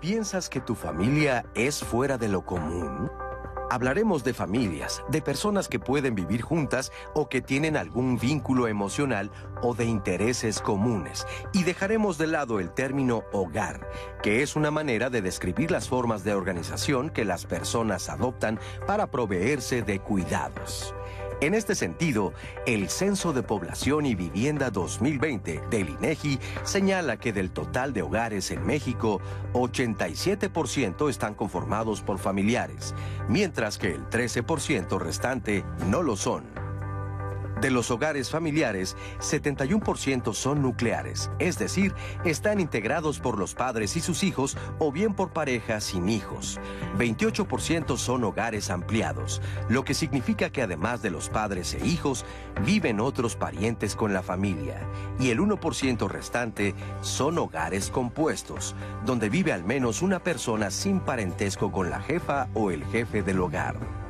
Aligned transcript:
¿Piensas 0.00 0.48
que 0.48 0.60
tu 0.60 0.74
familia 0.74 1.44
es 1.54 1.84
fuera 1.84 2.18
de 2.18 2.28
lo 2.28 2.44
común? 2.44 3.10
Hablaremos 3.72 4.24
de 4.24 4.34
familias, 4.34 5.00
de 5.10 5.22
personas 5.22 5.68
que 5.68 5.78
pueden 5.78 6.16
vivir 6.16 6.42
juntas 6.42 6.90
o 7.14 7.28
que 7.28 7.40
tienen 7.40 7.76
algún 7.76 8.18
vínculo 8.18 8.66
emocional 8.66 9.30
o 9.62 9.76
de 9.76 9.84
intereses 9.84 10.60
comunes. 10.60 11.24
Y 11.52 11.62
dejaremos 11.62 12.18
de 12.18 12.26
lado 12.26 12.58
el 12.58 12.72
término 12.72 13.22
hogar, 13.32 13.88
que 14.24 14.42
es 14.42 14.56
una 14.56 14.72
manera 14.72 15.08
de 15.08 15.22
describir 15.22 15.70
las 15.70 15.88
formas 15.88 16.24
de 16.24 16.34
organización 16.34 17.10
que 17.10 17.24
las 17.24 17.46
personas 17.46 18.08
adoptan 18.08 18.58
para 18.88 19.06
proveerse 19.08 19.82
de 19.82 20.00
cuidados. 20.00 20.92
En 21.40 21.54
este 21.54 21.74
sentido, 21.74 22.34
el 22.66 22.90
Censo 22.90 23.32
de 23.32 23.42
Población 23.42 24.04
y 24.04 24.14
Vivienda 24.14 24.70
2020 24.70 25.62
del 25.70 25.88
INEGI 25.88 26.38
señala 26.64 27.16
que 27.16 27.32
del 27.32 27.50
total 27.50 27.94
de 27.94 28.02
hogares 28.02 28.50
en 28.50 28.66
México, 28.66 29.22
87% 29.54 31.08
están 31.08 31.34
conformados 31.34 32.02
por 32.02 32.18
familiares, 32.18 32.94
mientras 33.26 33.78
que 33.78 33.94
el 33.94 34.06
13% 34.10 34.98
restante 34.98 35.64
no 35.88 36.02
lo 36.02 36.14
son. 36.14 36.69
De 37.60 37.70
los 37.70 37.90
hogares 37.90 38.30
familiares, 38.30 38.96
71% 39.18 40.32
son 40.32 40.62
nucleares, 40.62 41.30
es 41.38 41.58
decir, 41.58 41.94
están 42.24 42.58
integrados 42.58 43.20
por 43.20 43.38
los 43.38 43.54
padres 43.54 43.96
y 43.96 44.00
sus 44.00 44.22
hijos 44.22 44.56
o 44.78 44.90
bien 44.90 45.12
por 45.14 45.34
parejas 45.34 45.84
sin 45.84 46.08
hijos. 46.08 46.58
28% 46.98 47.98
son 47.98 48.24
hogares 48.24 48.70
ampliados, 48.70 49.42
lo 49.68 49.84
que 49.84 49.92
significa 49.92 50.50
que 50.50 50.62
además 50.62 51.02
de 51.02 51.10
los 51.10 51.28
padres 51.28 51.74
e 51.74 51.86
hijos, 51.86 52.24
viven 52.64 52.98
otros 52.98 53.36
parientes 53.36 53.94
con 53.94 54.14
la 54.14 54.22
familia. 54.22 54.80
Y 55.18 55.28
el 55.28 55.40
1% 55.40 56.08
restante 56.08 56.74
son 57.02 57.36
hogares 57.36 57.90
compuestos, 57.90 58.74
donde 59.04 59.28
vive 59.28 59.52
al 59.52 59.64
menos 59.64 60.00
una 60.00 60.22
persona 60.22 60.70
sin 60.70 61.00
parentesco 61.00 61.70
con 61.70 61.90
la 61.90 62.00
jefa 62.00 62.48
o 62.54 62.70
el 62.70 62.84
jefe 62.86 63.22
del 63.22 63.40
hogar. 63.40 64.09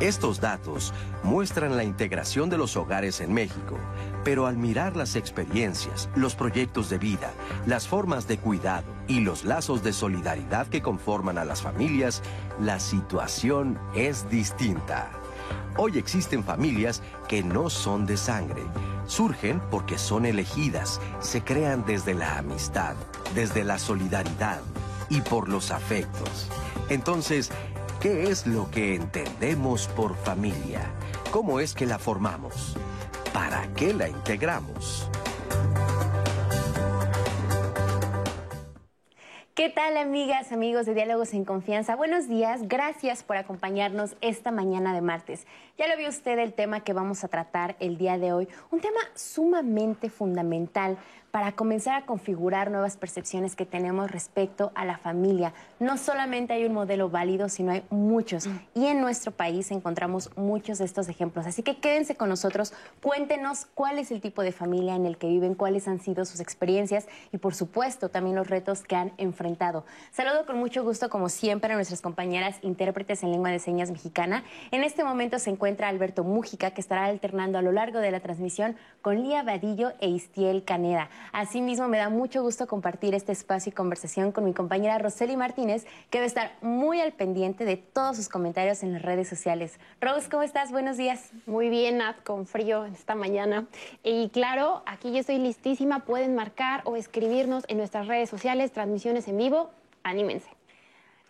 Estos 0.00 0.40
datos 0.40 0.92
muestran 1.22 1.76
la 1.76 1.84
integración 1.84 2.50
de 2.50 2.58
los 2.58 2.76
hogares 2.76 3.20
en 3.20 3.32
México, 3.32 3.78
pero 4.24 4.46
al 4.46 4.56
mirar 4.56 4.96
las 4.96 5.14
experiencias, 5.14 6.08
los 6.16 6.34
proyectos 6.34 6.90
de 6.90 6.98
vida, 6.98 7.32
las 7.64 7.86
formas 7.86 8.26
de 8.26 8.38
cuidado 8.38 8.86
y 9.06 9.20
los 9.20 9.44
lazos 9.44 9.84
de 9.84 9.92
solidaridad 9.92 10.66
que 10.66 10.82
conforman 10.82 11.38
a 11.38 11.44
las 11.44 11.62
familias, 11.62 12.22
la 12.60 12.80
situación 12.80 13.78
es 13.94 14.28
distinta. 14.28 15.10
Hoy 15.76 15.96
existen 15.98 16.42
familias 16.42 17.00
que 17.28 17.42
no 17.42 17.70
son 17.70 18.04
de 18.04 18.16
sangre. 18.16 18.62
Surgen 19.06 19.60
porque 19.70 19.98
son 19.98 20.26
elegidas, 20.26 21.00
se 21.20 21.42
crean 21.42 21.84
desde 21.86 22.14
la 22.14 22.38
amistad, 22.38 22.94
desde 23.34 23.62
la 23.64 23.78
solidaridad 23.78 24.60
y 25.08 25.20
por 25.20 25.48
los 25.48 25.70
afectos. 25.70 26.48
Entonces, 26.88 27.50
¿Qué 28.04 28.24
es 28.24 28.46
lo 28.46 28.70
que 28.70 28.96
entendemos 28.96 29.88
por 29.88 30.14
familia? 30.14 30.82
¿Cómo 31.30 31.58
es 31.58 31.74
que 31.74 31.86
la 31.86 31.98
formamos? 31.98 32.76
¿Para 33.32 33.66
qué 33.76 33.94
la 33.94 34.10
integramos? 34.10 35.08
¿Qué 39.54 39.70
tal 39.70 39.96
amigas, 39.96 40.52
amigos 40.52 40.84
de 40.84 40.92
Diálogos 40.92 41.32
en 41.32 41.46
Confianza? 41.46 41.96
Buenos 41.96 42.28
días, 42.28 42.68
gracias 42.68 43.22
por 43.22 43.38
acompañarnos 43.38 44.16
esta 44.20 44.50
mañana 44.50 44.92
de 44.92 45.00
martes. 45.00 45.46
Ya 45.78 45.88
lo 45.88 45.96
vio 45.96 46.10
usted 46.10 46.38
el 46.38 46.52
tema 46.52 46.80
que 46.80 46.92
vamos 46.92 47.24
a 47.24 47.28
tratar 47.28 47.74
el 47.80 47.96
día 47.96 48.18
de 48.18 48.34
hoy, 48.34 48.48
un 48.70 48.80
tema 48.80 49.00
sumamente 49.14 50.10
fundamental 50.10 50.98
para 51.34 51.50
comenzar 51.50 52.00
a 52.00 52.06
configurar 52.06 52.70
nuevas 52.70 52.96
percepciones 52.96 53.56
que 53.56 53.66
tenemos 53.66 54.08
respecto 54.08 54.70
a 54.76 54.84
la 54.84 54.98
familia. 54.98 55.52
No 55.80 55.96
solamente 55.96 56.52
hay 56.52 56.64
un 56.64 56.72
modelo 56.72 57.10
válido, 57.10 57.48
sino 57.48 57.72
hay 57.72 57.82
muchos. 57.90 58.46
Mm. 58.46 58.58
Y 58.74 58.86
en 58.86 59.00
nuestro 59.00 59.32
país 59.32 59.72
encontramos 59.72 60.30
muchos 60.36 60.78
de 60.78 60.84
estos 60.84 61.08
ejemplos. 61.08 61.44
Así 61.44 61.64
que 61.64 61.78
quédense 61.78 62.14
con 62.14 62.28
nosotros, 62.28 62.72
cuéntenos 63.02 63.66
cuál 63.74 63.98
es 63.98 64.12
el 64.12 64.20
tipo 64.20 64.42
de 64.42 64.52
familia 64.52 64.94
en 64.94 65.06
el 65.06 65.18
que 65.18 65.26
viven, 65.26 65.56
cuáles 65.56 65.88
han 65.88 65.98
sido 65.98 66.24
sus 66.24 66.38
experiencias 66.38 67.08
y 67.32 67.38
por 67.38 67.56
supuesto 67.56 68.10
también 68.10 68.36
los 68.36 68.46
retos 68.46 68.84
que 68.84 68.94
han 68.94 69.10
enfrentado. 69.18 69.84
Saludo 70.12 70.46
con 70.46 70.56
mucho 70.56 70.84
gusto, 70.84 71.10
como 71.10 71.28
siempre, 71.28 71.72
a 71.72 71.74
nuestras 71.74 72.00
compañeras 72.00 72.58
intérpretes 72.62 73.24
en 73.24 73.32
lengua 73.32 73.50
de 73.50 73.58
señas 73.58 73.90
mexicana. 73.90 74.44
En 74.70 74.84
este 74.84 75.02
momento 75.02 75.40
se 75.40 75.50
encuentra 75.50 75.88
Alberto 75.88 76.22
Mújica, 76.22 76.70
que 76.70 76.80
estará 76.80 77.06
alternando 77.06 77.58
a 77.58 77.62
lo 77.62 77.72
largo 77.72 77.98
de 77.98 78.12
la 78.12 78.20
transmisión 78.20 78.76
con 79.02 79.20
Lía 79.20 79.42
Vadillo 79.42 79.94
e 80.00 80.08
Istiel 80.08 80.62
Caneda. 80.62 81.10
Asimismo, 81.32 81.88
me 81.88 81.98
da 81.98 82.08
mucho 82.08 82.42
gusto 82.42 82.66
compartir 82.66 83.14
este 83.14 83.32
espacio 83.32 83.70
y 83.70 83.72
conversación 83.72 84.32
con 84.32 84.44
mi 84.44 84.52
compañera 84.52 84.98
Roseli 84.98 85.36
Martínez, 85.36 85.86
que 86.10 86.18
debe 86.18 86.26
estar 86.26 86.52
muy 86.62 87.00
al 87.00 87.12
pendiente 87.12 87.64
de 87.64 87.76
todos 87.76 88.16
sus 88.16 88.28
comentarios 88.28 88.82
en 88.82 88.92
las 88.92 89.02
redes 89.02 89.28
sociales. 89.28 89.78
Rose, 90.00 90.28
¿cómo 90.30 90.42
estás? 90.42 90.70
Buenos 90.70 90.96
días. 90.96 91.30
Muy 91.46 91.68
bien, 91.68 91.98
Nat, 91.98 92.22
con 92.22 92.46
frío 92.46 92.84
esta 92.84 93.14
mañana. 93.14 93.66
Y 94.02 94.28
claro, 94.30 94.82
aquí 94.86 95.12
yo 95.12 95.18
estoy 95.18 95.38
listísima. 95.38 96.04
Pueden 96.04 96.34
marcar 96.34 96.82
o 96.84 96.96
escribirnos 96.96 97.64
en 97.68 97.78
nuestras 97.78 98.06
redes 98.06 98.30
sociales, 98.30 98.72
transmisiones 98.72 99.28
en 99.28 99.38
vivo. 99.38 99.70
Anímense. 100.02 100.53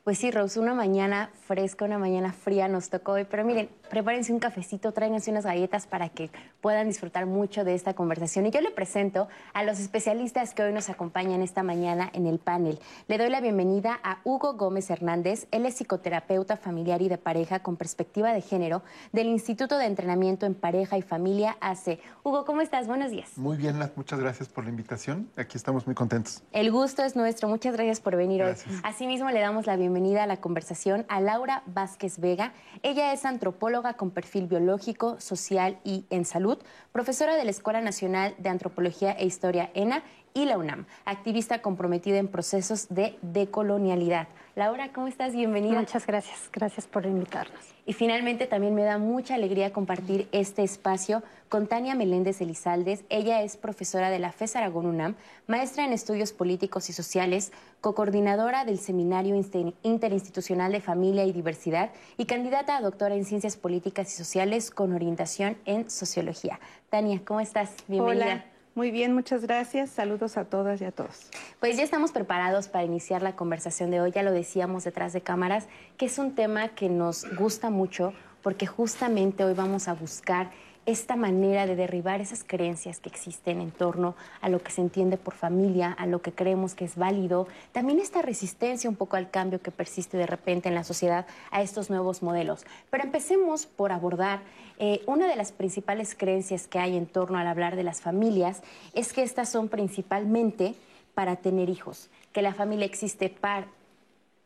Pues 0.05 0.19
sí, 0.19 0.31
Rose, 0.31 0.61
una 0.61 0.75
mañana 0.75 1.31
fresca, 1.47 1.87
una 1.87 1.97
mañana 1.97 2.35
fría 2.35 2.69
nos 2.69 2.91
tocó 2.91 3.13
hoy, 3.13 3.25
pero 3.25 3.43
miren, 3.43 3.71
prepárense 3.89 4.35
un 4.35 4.39
cafecito, 4.39 4.93
tráiganse 4.93 5.31
unas 5.31 5.47
galletas 5.47 5.87
para 5.87 6.11
que 6.11 6.31
puedan 6.61 6.89
disfrutar 6.89 7.25
mucho 7.25 7.65
de 7.65 7.75
esta 7.75 7.95
conversación. 7.95 8.45
Y 8.45 8.51
yo 8.51 8.61
le 8.61 8.71
presento 8.71 9.29
a 9.55 9.65
los 9.65 9.81
especialistas 9.81 10.53
que 10.53 10.63
hoy 10.63 10.75
nos 10.75 10.91
acompañan 10.91 11.41
esta 11.41 11.63
mañana 11.63 12.11
en 12.13 12.27
el 12.27 12.39
panel. 12.39 12.79
Le 13.09 13.17
doy 13.17 13.31
la 13.31 13.41
bienvenida 13.41 13.99
a 14.05 14.19
Hugo 14.25 14.59
Gómez 14.59 14.91
Hernández. 14.91 15.47
Él 15.53 15.65
es 15.65 15.77
psicoterapeuta 15.77 16.59
familiar 16.59 17.01
y 17.01 17.09
de 17.09 17.17
pareja 17.17 17.61
con 17.61 17.79
perspectiva 17.79 18.35
de 18.35 18.43
género 18.43 18.83
del 19.13 19.29
Instituto 19.29 19.79
de 19.79 19.87
Entrenamiento 19.87 20.45
en 20.45 20.55
Pareja 20.55 20.99
y 20.99 21.03
Familia 21.03 21.57
AC. 21.63 21.99
Hugo, 22.25 22.45
¿cómo 22.45 22.61
estás? 22.61 22.87
Buenos 22.87 23.11
días. 23.11 23.39
Muy 23.39 23.57
bien, 23.57 23.79
muchas 23.97 24.21
gracias 24.21 24.51
por 24.51 24.65
la 24.65 24.71
invitación. 24.71 25.31
Aquí 25.39 25.57
estamos 25.57 25.87
muy 25.87 25.95
contentos. 25.95 26.43
El 26.53 26.71
gusto 26.71 27.03
es 27.03 27.17
nuestro. 27.17 27.49
Muchas 27.49 27.73
gracias 27.73 28.01
por 28.01 28.17
venir 28.17 28.43
hoy. 28.43 28.53
Asimismo, 28.83 29.31
le 29.31 29.41
damos 29.41 29.65
la 29.65 29.77
bienvenida 29.77 29.94
a 29.95 30.27
la 30.27 30.39
conversación 30.39 31.07
a 31.09 31.21
Laura 31.21 31.63
Vázquez 31.67 32.19
Vega. 32.19 32.53
Ella 32.83 33.13
es 33.13 33.25
antropóloga 33.25 33.95
con 33.95 34.11
perfil 34.11 34.49
biológico, 34.49 35.21
social 35.21 35.79
y 35.85 36.05
en 36.11 36.25
salud, 36.25 36.59
profesora 36.91 37.37
de 37.37 37.45
la 37.45 37.53
Escuela 37.53 37.81
Nacional 37.81 38.35
de 38.39 38.49
Antropología 38.49 39.13
e 39.13 39.25
Historia 39.25 39.71
ENA 39.73 40.03
y 40.35 40.47
la 40.47 40.59
UNAM, 40.59 40.87
activista 41.05 41.63
comprometida 41.63 42.19
en 42.19 42.27
procesos 42.27 42.89
de 42.89 43.17
decolonialidad. 43.23 44.27
Laura, 44.57 44.93
¿cómo 44.93 45.09
estás? 45.09 45.35
Bienvenida. 45.35 45.81
Muchas 45.81 46.07
gracias, 46.07 46.49
gracias 46.53 46.87
por 46.87 47.07
invitarnos. 47.07 47.59
Y 47.87 47.93
finalmente 47.93 48.47
también 48.47 48.73
me 48.77 48.85
da 48.85 48.99
mucha 48.99 49.35
alegría 49.35 49.73
compartir 49.73 50.29
este 50.31 50.63
espacio 50.63 51.25
con 51.49 51.67
Tania 51.67 51.97
Meléndez 51.97 52.41
Elizaldes. 52.41 53.05
Ella 53.09 53.43
es 53.43 53.57
profesora 53.57 54.11
de 54.11 54.21
la 54.21 54.31
FES 54.31 54.55
Aragón 54.55 54.87
UNAM, 54.87 55.17
maestra 55.49 55.85
en 55.85 55.93
estudios 55.93 56.33
políticos 56.33 56.89
y 56.89 56.93
sociales, 56.93 57.53
co-coordinadora 57.81 58.65
del 58.65 58.79
Seminario 58.79 59.35
Interinstitucional 59.83 60.71
de 60.71 60.81
Familia 60.81 61.25
y 61.25 61.33
Diversidad 61.33 61.91
y 62.17 62.27
candidata 62.27 62.77
a 62.77 62.81
doctora 62.81 63.17
en 63.17 63.25
Ciencias 63.25 63.57
Políticas 63.57 64.15
y 64.15 64.17
Sociales 64.17 64.71
con 64.71 64.93
orientación 64.93 65.57
en 65.65 65.91
Sociología. 65.91 66.61
Tania, 66.91 67.21
¿cómo 67.25 67.41
estás? 67.41 67.75
Bienvenida. 67.89 68.54
Muy 68.75 68.91
bien, 68.91 69.15
muchas 69.15 69.43
gracias. 69.43 69.91
Saludos 69.91 70.37
a 70.37 70.47
todas 70.47 70.81
y 70.81 70.85
a 70.85 70.91
todos. 70.91 71.31
Pues 71.61 71.77
ya 71.77 71.85
estamos 71.85 72.11
preparados 72.11 72.67
para 72.67 72.83
iniciar 72.83 73.23
la 73.23 73.37
conversación 73.37 73.93
de 73.93 74.01
hoy. 74.01 74.11
Ya 74.11 74.25
lo 74.25 74.33
decíamos 74.33 74.83
detrás 74.83 75.13
de 75.13 75.21
cámaras, 75.21 75.69
que 75.97 76.07
es 76.07 76.19
un 76.19 76.35
tema 76.35 76.69
que 76.71 76.89
nos 76.89 77.25
gusta 77.37 77.71
mucho 77.71 78.13
porque 78.43 78.67
justamente 78.67 79.45
hoy 79.45 79.55
vamos 79.55 79.87
a 79.87 79.95
buscar 79.95 80.51
esta 80.87 81.17
manera 81.17 81.67
de 81.67 81.77
derribar 81.77 82.21
esas 82.21 82.45
creencias 82.45 83.01
que 83.01 83.09
existen 83.09 83.61
en 83.61 83.71
torno 83.71 84.15
a 84.41 84.49
lo 84.49 84.63
que 84.63 84.71
se 84.71 84.81
entiende 84.81 85.17
por 85.17 85.35
familia, 85.35 85.93
a 85.93 86.07
lo 86.07 86.21
que 86.21 86.33
creemos 86.33 86.75
que 86.75 86.85
es 86.85 86.97
válido, 86.97 87.49
también 87.73 88.01
esta 88.01 88.23
resistencia 88.23 88.91
un 88.91 88.97
poco 88.97 89.17
al 89.17 89.31
cambio 89.31 89.63
que 89.63 89.71
persiste 89.71 90.17
de 90.17 90.27
repente 90.27 90.69
en 90.69 90.75
la 90.75 90.85
sociedad 90.85 91.27
a 91.51 91.63
estos 91.63 91.91
nuevos 91.91 92.23
modelos. 92.23 92.65
Pero 92.91 93.05
empecemos 93.05 93.67
por 93.67 93.93
abordar 93.93 94.43
eh, 94.79 95.03
una 95.07 95.29
de 95.29 95.37
las 95.37 95.53
principales 95.53 96.15
creencias 96.15 96.67
que 96.67 96.79
hay 96.79 96.97
en 96.97 97.07
torno 97.07 97.39
al 97.39 97.47
hablar 97.47 97.77
de 97.77 97.85
las 97.85 98.01
familias 98.01 98.63
es 98.93 99.13
que 99.13 99.23
estas 99.23 99.49
son 99.49 99.69
principalmente 99.69 100.75
para 101.15 101.37
tener 101.37 101.71
hijos, 101.71 102.11
que 102.33 102.43
la 102.43 102.55
familia 102.55 102.87
existe 102.87 103.29
para 103.29 103.69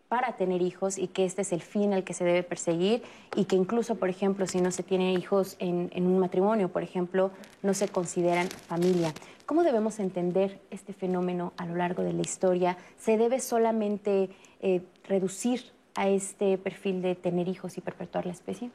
para 0.09 0.33
tener 0.33 0.63
hijos 0.63 0.99
y 0.99 1.09
que 1.09 1.25
este 1.25 1.43
es 1.43 1.53
el 1.53 1.63
fin 1.63 1.93
al 1.93 2.03
que 2.03 2.15
se 2.15 2.25
debe 2.25 2.43
perseguir 2.43 3.03
y 3.37 3.45
que 3.45 3.57
incluso, 3.57 3.97
por 3.97 4.09
ejemplo, 4.09 4.47
si 4.47 4.61
no 4.61 4.71
se 4.71 4.83
tiene 4.83 5.13
hijos 5.13 5.57
en, 5.59 5.91
un 5.95 6.19
matrimonio, 6.19 6.71
por 6.71 6.83
ejemplo, 6.83 7.31
no 7.63 7.75
se 7.75 7.89
consideran 7.89 8.49
familia. 8.49 9.13
¿Cómo 9.45 9.63
debemos 9.63 9.99
entender 9.99 10.61
este 10.71 10.93
fenómeno 10.93 11.53
a 11.57 11.67
lo 11.67 11.77
largo 11.77 12.03
de 12.03 12.13
la 12.13 12.23
historia? 12.23 12.79
¿Se 12.99 13.19
debe 13.19 13.41
solamente 13.41 14.31
eh, 14.61 14.83
reducir 15.05 15.63
a 15.95 16.09
este 16.09 16.57
perfil 16.59 17.03
de 17.03 17.15
tener 17.15 17.49
hijos 17.49 17.77
y 17.77 17.81
perpetuar 17.81 18.25
la 18.25 18.33
especie? 18.33 18.71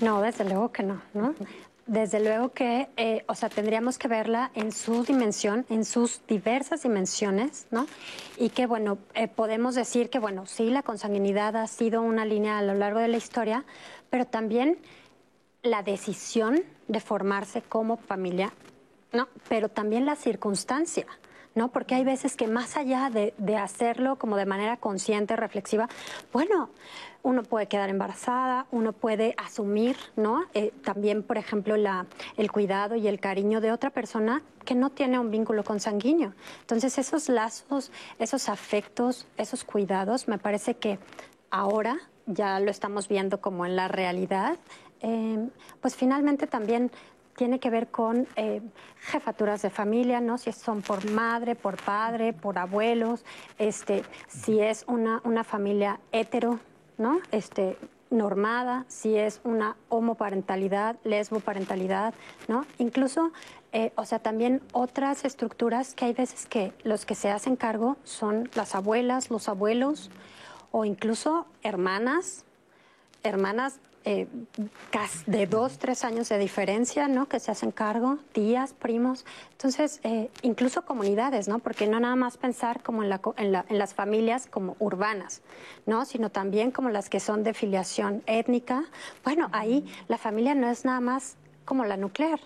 No, 0.00 0.20
desde 0.20 0.44
luego 0.44 0.72
que 0.72 0.82
no, 0.82 1.00
¿no? 1.14 1.34
Desde 1.86 2.18
luego 2.18 2.48
que, 2.48 2.88
eh, 2.96 3.24
o 3.28 3.36
sea, 3.36 3.48
tendríamos 3.48 3.96
que 3.96 4.08
verla 4.08 4.50
en 4.54 4.72
su 4.72 5.04
dimensión, 5.04 5.64
en 5.68 5.84
sus 5.84 6.20
diversas 6.26 6.82
dimensiones, 6.82 7.68
¿no? 7.70 7.86
Y 8.36 8.48
que, 8.48 8.66
bueno, 8.66 8.98
eh, 9.14 9.28
podemos 9.28 9.76
decir 9.76 10.10
que, 10.10 10.18
bueno, 10.18 10.46
sí, 10.46 10.68
la 10.68 10.82
consanguinidad 10.82 11.54
ha 11.54 11.66
sido 11.68 12.02
una 12.02 12.24
línea 12.24 12.58
a 12.58 12.62
lo 12.62 12.74
largo 12.74 12.98
de 12.98 13.06
la 13.06 13.18
historia, 13.18 13.64
pero 14.10 14.24
también 14.24 14.78
la 15.62 15.84
decisión 15.84 16.64
de 16.88 16.98
formarse 16.98 17.62
como 17.62 17.96
familia, 17.96 18.52
¿no? 19.12 19.28
Pero 19.48 19.68
también 19.68 20.06
la 20.06 20.16
circunstancia, 20.16 21.06
¿no? 21.56 21.72
Porque 21.72 21.96
hay 21.96 22.04
veces 22.04 22.36
que 22.36 22.46
más 22.46 22.76
allá 22.76 23.10
de, 23.10 23.34
de 23.38 23.56
hacerlo 23.56 24.16
como 24.16 24.36
de 24.36 24.46
manera 24.46 24.76
consciente, 24.76 25.34
reflexiva, 25.34 25.88
bueno, 26.32 26.70
uno 27.26 27.42
puede 27.42 27.66
quedar 27.66 27.90
embarazada, 27.90 28.66
uno 28.70 28.92
puede 28.92 29.34
asumir, 29.36 29.96
¿no? 30.14 30.44
Eh, 30.54 30.72
también, 30.84 31.24
por 31.24 31.38
ejemplo, 31.38 31.76
la, 31.76 32.06
el 32.36 32.52
cuidado 32.52 32.94
y 32.94 33.08
el 33.08 33.18
cariño 33.18 33.60
de 33.60 33.72
otra 33.72 33.90
persona 33.90 34.42
que 34.64 34.76
no 34.76 34.90
tiene 34.90 35.18
un 35.18 35.32
vínculo 35.32 35.64
consanguíneo. 35.64 36.34
Entonces, 36.60 36.98
esos 36.98 37.28
lazos, 37.28 37.90
esos 38.20 38.48
afectos, 38.48 39.26
esos 39.38 39.64
cuidados, 39.64 40.28
me 40.28 40.38
parece 40.38 40.74
que 40.74 41.00
ahora 41.50 41.98
ya 42.26 42.60
lo 42.60 42.70
estamos 42.70 43.08
viendo 43.08 43.40
como 43.40 43.66
en 43.66 43.74
la 43.74 43.88
realidad, 43.88 44.56
em, 45.00 45.50
pues 45.80 45.96
finalmente 45.96 46.46
también 46.46 46.92
tiene 47.36 47.60
que 47.60 47.70
ver 47.70 47.88
con 47.88 48.26
eh, 48.36 48.62
jefaturas 49.00 49.62
de 49.62 49.70
familia, 49.70 50.20
¿no? 50.20 50.38
Si 50.38 50.50
son 50.52 50.82
por 50.82 51.08
madre, 51.10 51.54
por 51.54 51.80
padre, 51.82 52.32
por 52.32 52.58
abuelos, 52.58 53.24
este, 53.58 54.02
si 54.26 54.60
es 54.60 54.84
una, 54.88 55.20
una 55.24 55.44
familia 55.44 56.00
hetero, 56.12 56.58
¿no? 56.98 57.20
Este, 57.30 57.76
normada, 58.10 58.84
si 58.88 59.16
es 59.16 59.40
una 59.44 59.76
homoparentalidad, 59.88 60.96
lesboparentalidad, 61.04 62.14
¿no? 62.48 62.64
Incluso, 62.78 63.32
eh, 63.72 63.92
o 63.96 64.04
sea, 64.04 64.18
también 64.18 64.62
otras 64.72 65.24
estructuras 65.24 65.94
que 65.94 66.06
hay 66.06 66.12
veces 66.12 66.46
que 66.46 66.72
los 66.84 67.04
que 67.04 67.14
se 67.14 67.30
hacen 67.30 67.56
cargo 67.56 67.96
son 68.04 68.48
las 68.54 68.74
abuelas, 68.74 69.30
los 69.30 69.48
abuelos 69.48 70.10
o 70.70 70.84
incluso 70.84 71.46
hermanas, 71.62 72.44
hermanas 73.22 73.80
eh, 74.08 74.28
de 75.26 75.46
dos, 75.48 75.78
tres 75.78 76.04
años 76.04 76.28
de 76.28 76.38
diferencia, 76.38 77.08
¿no? 77.08 77.26
Que 77.26 77.40
se 77.40 77.50
hacen 77.50 77.72
cargo, 77.72 78.18
tías, 78.30 78.72
primos. 78.72 79.26
Entonces, 79.50 79.98
eh, 80.04 80.30
incluso 80.42 80.84
comunidades, 80.84 81.48
¿no? 81.48 81.58
Porque 81.58 81.88
no 81.88 81.98
nada 81.98 82.14
más 82.14 82.36
pensar 82.36 82.84
como 82.84 83.02
en, 83.02 83.08
la, 83.08 83.20
en, 83.36 83.78
las 83.78 83.94
familias 83.94 84.46
como 84.46 84.76
urbanas, 84.78 85.42
¿no? 85.86 86.04
Sino 86.04 86.30
también 86.30 86.70
como 86.70 86.88
las 86.88 87.10
que 87.10 87.18
son 87.18 87.42
de 87.42 87.52
filiación 87.52 88.22
étnica. 88.26 88.84
Bueno, 89.24 89.48
ahí 89.50 89.84
la 90.06 90.18
familia 90.18 90.54
no 90.54 90.70
es 90.70 90.84
nada 90.84 91.00
más 91.00 91.36
como 91.64 91.84
la 91.84 91.96
nuclear, 91.96 92.38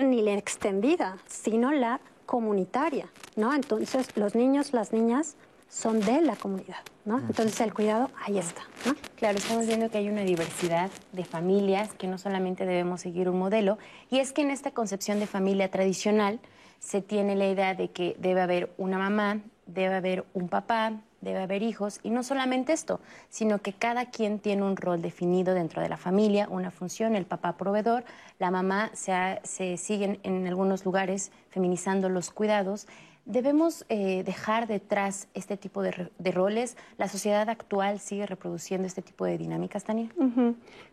ni 0.00 0.20
la 0.20 0.32
extendida, 0.32 1.16
sino 1.28 1.70
la 1.70 2.00
comunitaria, 2.26 3.08
¿no? 3.36 3.54
Entonces, 3.54 4.16
los 4.16 4.34
niños, 4.34 4.72
las 4.72 4.92
niñas 4.92 5.36
son 5.70 6.00
de 6.00 6.20
la 6.20 6.34
comunidad, 6.34 6.80
¿no? 7.04 7.18
Entonces 7.18 7.60
el 7.60 7.72
cuidado 7.72 8.10
ahí 8.26 8.38
está, 8.38 8.62
¿no? 8.84 8.94
Claro, 9.16 9.38
estamos 9.38 9.66
viendo 9.66 9.88
que 9.88 9.98
hay 9.98 10.08
una 10.08 10.22
diversidad 10.22 10.90
de 11.12 11.24
familias 11.24 11.92
que 11.94 12.08
no 12.08 12.18
solamente 12.18 12.66
debemos 12.66 13.00
seguir 13.00 13.28
un 13.28 13.38
modelo, 13.38 13.78
y 14.10 14.18
es 14.18 14.32
que 14.32 14.42
en 14.42 14.50
esta 14.50 14.72
concepción 14.72 15.20
de 15.20 15.28
familia 15.28 15.70
tradicional 15.70 16.40
se 16.80 17.02
tiene 17.02 17.36
la 17.36 17.48
idea 17.48 17.74
de 17.74 17.90
que 17.90 18.16
debe 18.18 18.40
haber 18.40 18.72
una 18.78 18.98
mamá, 18.98 19.38
debe 19.66 19.94
haber 19.94 20.24
un 20.34 20.48
papá, 20.48 20.94
debe 21.20 21.40
haber 21.40 21.62
hijos, 21.62 22.00
y 22.02 22.10
no 22.10 22.24
solamente 22.24 22.72
esto, 22.72 22.98
sino 23.28 23.58
que 23.58 23.72
cada 23.72 24.06
quien 24.06 24.40
tiene 24.40 24.64
un 24.64 24.76
rol 24.76 25.00
definido 25.02 25.54
dentro 25.54 25.82
de 25.82 25.88
la 25.88 25.98
familia, 25.98 26.48
una 26.50 26.72
función, 26.72 27.14
el 27.14 27.26
papá 27.26 27.56
proveedor, 27.56 28.04
la 28.40 28.50
mamá 28.50 28.90
se, 28.94 29.12
se 29.44 29.76
siguen 29.76 30.18
en 30.24 30.48
algunos 30.48 30.84
lugares 30.84 31.30
feminizando 31.50 32.08
los 32.08 32.30
cuidados, 32.30 32.88
¿Debemos 33.30 33.84
eh, 33.88 34.24
dejar 34.24 34.66
detrás 34.66 35.28
este 35.34 35.56
tipo 35.56 35.82
de, 35.82 36.10
roles? 36.32 36.76
¿La 36.98 37.06
sociedad 37.06 37.48
actual 37.48 38.00
sigue 38.00 38.26
reproduciendo 38.26 38.88
este 38.88 39.02
tipo 39.02 39.24
de 39.24 39.38
dinámicas, 39.38 39.84
Tania? 39.84 40.10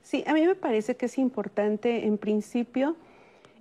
Sí, 0.03 0.23
a 0.27 0.33
mí 0.35 0.45
me 0.45 0.53
parece 0.53 0.95
que 0.95 1.07
es 1.07 1.17
importante, 1.17 2.05
en 2.05 2.19
principio, 2.19 2.95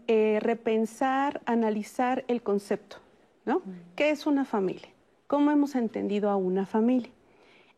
eh, 0.08 0.40
repensar, 0.42 1.40
analizar 1.46 2.26
el 2.28 2.42
concepto, 2.42 2.98
¿no? 3.46 3.62
¿Qué 3.94 4.10
es 4.10 4.26
una 4.26 4.44
familia? 4.44 4.88
¿Cómo 5.26 5.50
hemos 5.50 5.74
entendido 5.74 6.28
a 6.28 6.36
una 6.36 6.66
familia? 6.66 7.10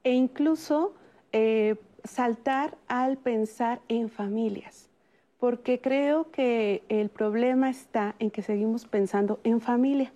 E 0.02 0.14
incluso 0.14 0.94
eh, 1.30 1.76
saltar 2.02 2.76
al 2.88 3.18
pensar 3.18 3.80
en 3.86 4.08
familias, 4.10 4.90
porque 5.38 5.80
creo 5.80 6.32
que 6.32 6.82
el 6.88 7.08
problema 7.08 7.70
está 7.70 8.16
en 8.18 8.32
que 8.32 8.42
seguimos 8.42 8.84
pensando 8.84 9.38
en 9.44 9.60
familia 9.60 10.12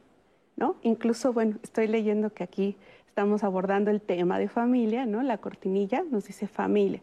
Incluso, 0.83 1.33
bueno, 1.33 1.57
estoy 1.63 1.89
leyendo 1.89 2.33
que 2.33 2.45
aquí 2.45 2.77
estamos 3.09 3.45
abordando 3.45 3.91
el 3.91 4.01
tema 4.01 4.39
de 4.39 4.49
familia, 4.49 5.07
¿no? 5.07 5.23
La 5.23 5.39
cortinilla 5.39 6.05
nos 6.11 6.27
dice 6.27 6.47
familia. 6.47 7.01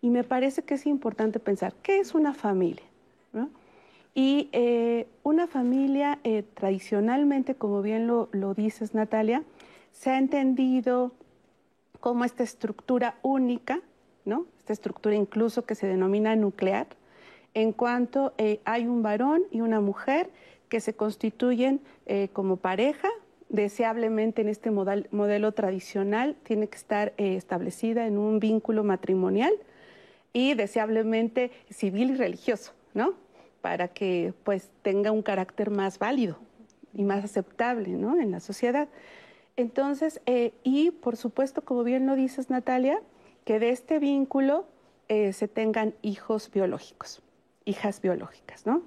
Y 0.00 0.10
me 0.10 0.24
parece 0.24 0.62
que 0.62 0.74
es 0.74 0.86
importante 0.86 1.38
pensar, 1.38 1.74
¿qué 1.82 1.98
es 1.98 2.14
una 2.14 2.34
familia? 2.34 2.84
Y 4.14 4.50
eh, 4.52 5.06
una 5.22 5.46
familia, 5.46 6.18
eh, 6.22 6.44
tradicionalmente, 6.54 7.54
como 7.54 7.80
bien 7.80 8.06
lo, 8.06 8.28
lo, 8.32 8.54
dices, 8.54 8.94
Natalia, 8.94 9.42
se 9.90 10.10
ha 10.10 10.18
entendido 10.18 11.12
como 12.00 12.24
esta 12.24 12.42
estructura 12.42 13.16
única, 13.22 13.80
¿no? 14.24 14.46
Esta 14.58 14.74
estructura 14.74 15.14
incluso 15.14 15.64
que 15.64 15.74
se 15.74 15.86
denomina 15.86 16.36
nuclear, 16.36 16.88
en 17.54 17.72
cuanto 17.72 18.34
eh, 18.38 18.60
hay 18.64 18.86
un 18.86 19.02
varón 19.02 19.42
y 19.50 19.60
una 19.60 19.80
mujer 19.80 20.30
que 20.72 20.80
se 20.80 20.94
constituyen 20.94 21.82
eh, 22.06 22.30
como 22.32 22.56
pareja, 22.56 23.10
deseablemente 23.50 24.40
en 24.40 24.48
este 24.48 24.70
modelo 24.70 25.52
tradicional 25.52 26.34
tiene 26.44 26.66
que 26.66 26.78
estar 26.78 27.12
eh, 27.18 27.36
establecida 27.36 28.06
en 28.06 28.16
un 28.16 28.40
vínculo 28.40 28.82
matrimonial 28.82 29.52
y 30.32 30.54
deseablemente 30.54 31.50
civil 31.68 32.12
y 32.12 32.14
religioso, 32.14 32.72
¿no? 32.94 33.12
Para 33.60 33.88
que 33.88 34.32
pues 34.44 34.70
tenga 34.80 35.12
un 35.12 35.20
carácter 35.20 35.68
más 35.68 35.98
válido 35.98 36.38
y 36.94 37.02
más 37.02 37.22
aceptable, 37.22 37.90
¿no? 37.90 38.18
En 38.18 38.30
la 38.30 38.40
sociedad. 38.40 38.88
Entonces, 39.58 40.22
eh, 40.24 40.54
y 40.62 40.90
por 40.90 41.18
supuesto, 41.18 41.60
como 41.60 41.84
bien 41.84 42.06
lo 42.06 42.14
dices, 42.14 42.48
Natalia, 42.48 42.98
que 43.44 43.58
de 43.58 43.68
este 43.68 43.98
vínculo 43.98 44.64
se 45.08 45.46
tengan 45.46 45.92
hijos 46.00 46.50
biológicos, 46.50 47.20
hijas 47.66 48.00
biológicas, 48.00 48.64
¿no? 48.64 48.80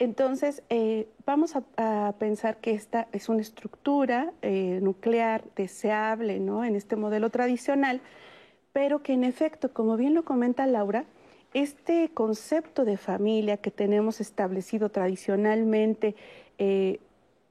Entonces, 0.00 0.62
eh, 0.70 1.08
vamos 1.26 1.54
a, 1.76 2.14
pensar 2.18 2.56
que 2.56 2.70
esta 2.70 3.06
es 3.12 3.28
una 3.28 3.42
estructura 3.42 4.32
eh, 4.40 4.78
nuclear 4.82 5.44
deseable 5.54 6.40
¿no? 6.40 6.64
en 6.64 6.74
este 6.74 6.96
modelo 6.96 7.28
tradicional, 7.28 8.00
pero 8.72 9.02
que 9.02 9.12
en 9.12 9.24
efecto, 9.24 9.74
como 9.74 9.98
bien 9.98 10.14
lo 10.14 10.24
comenta 10.24 10.66
Laura, 10.66 11.04
este 11.52 12.08
concepto 12.14 12.86
de 12.86 12.96
familia 12.96 13.58
que 13.58 13.70
tenemos 13.70 14.22
establecido 14.22 14.88
tradicionalmente 14.88 16.16
eh, 16.56 16.98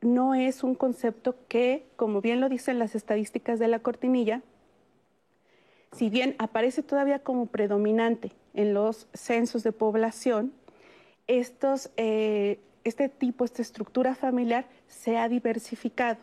no 0.01 0.34
es 0.34 0.63
un 0.63 0.74
concepto 0.74 1.36
que, 1.48 1.86
como 1.98 2.20
bien 2.20 2.41
lo 2.41 2.50
dicen 2.50 2.79
las 2.79 2.96
estadísticas 2.96 3.60
de 3.60 3.68
la 3.68 3.77
cortinilla, 3.77 4.41
si 5.91 6.10
bien 6.10 6.36
aparece 6.39 6.82
todavía 6.82 7.20
como 7.20 7.46
predominante 7.46 8.32
en 8.56 8.74
los 8.74 9.08
censos 9.13 9.62
de 9.62 9.72
población, 9.72 10.51
estos, 11.29 11.91
eh, 11.95 12.59
este 12.83 13.07
tipo, 13.07 13.45
esta 13.45 13.62
estructura 13.62 14.15
familiar 14.15 14.65
se 14.88 15.17
ha 15.17 15.29
diversificado. 15.29 16.17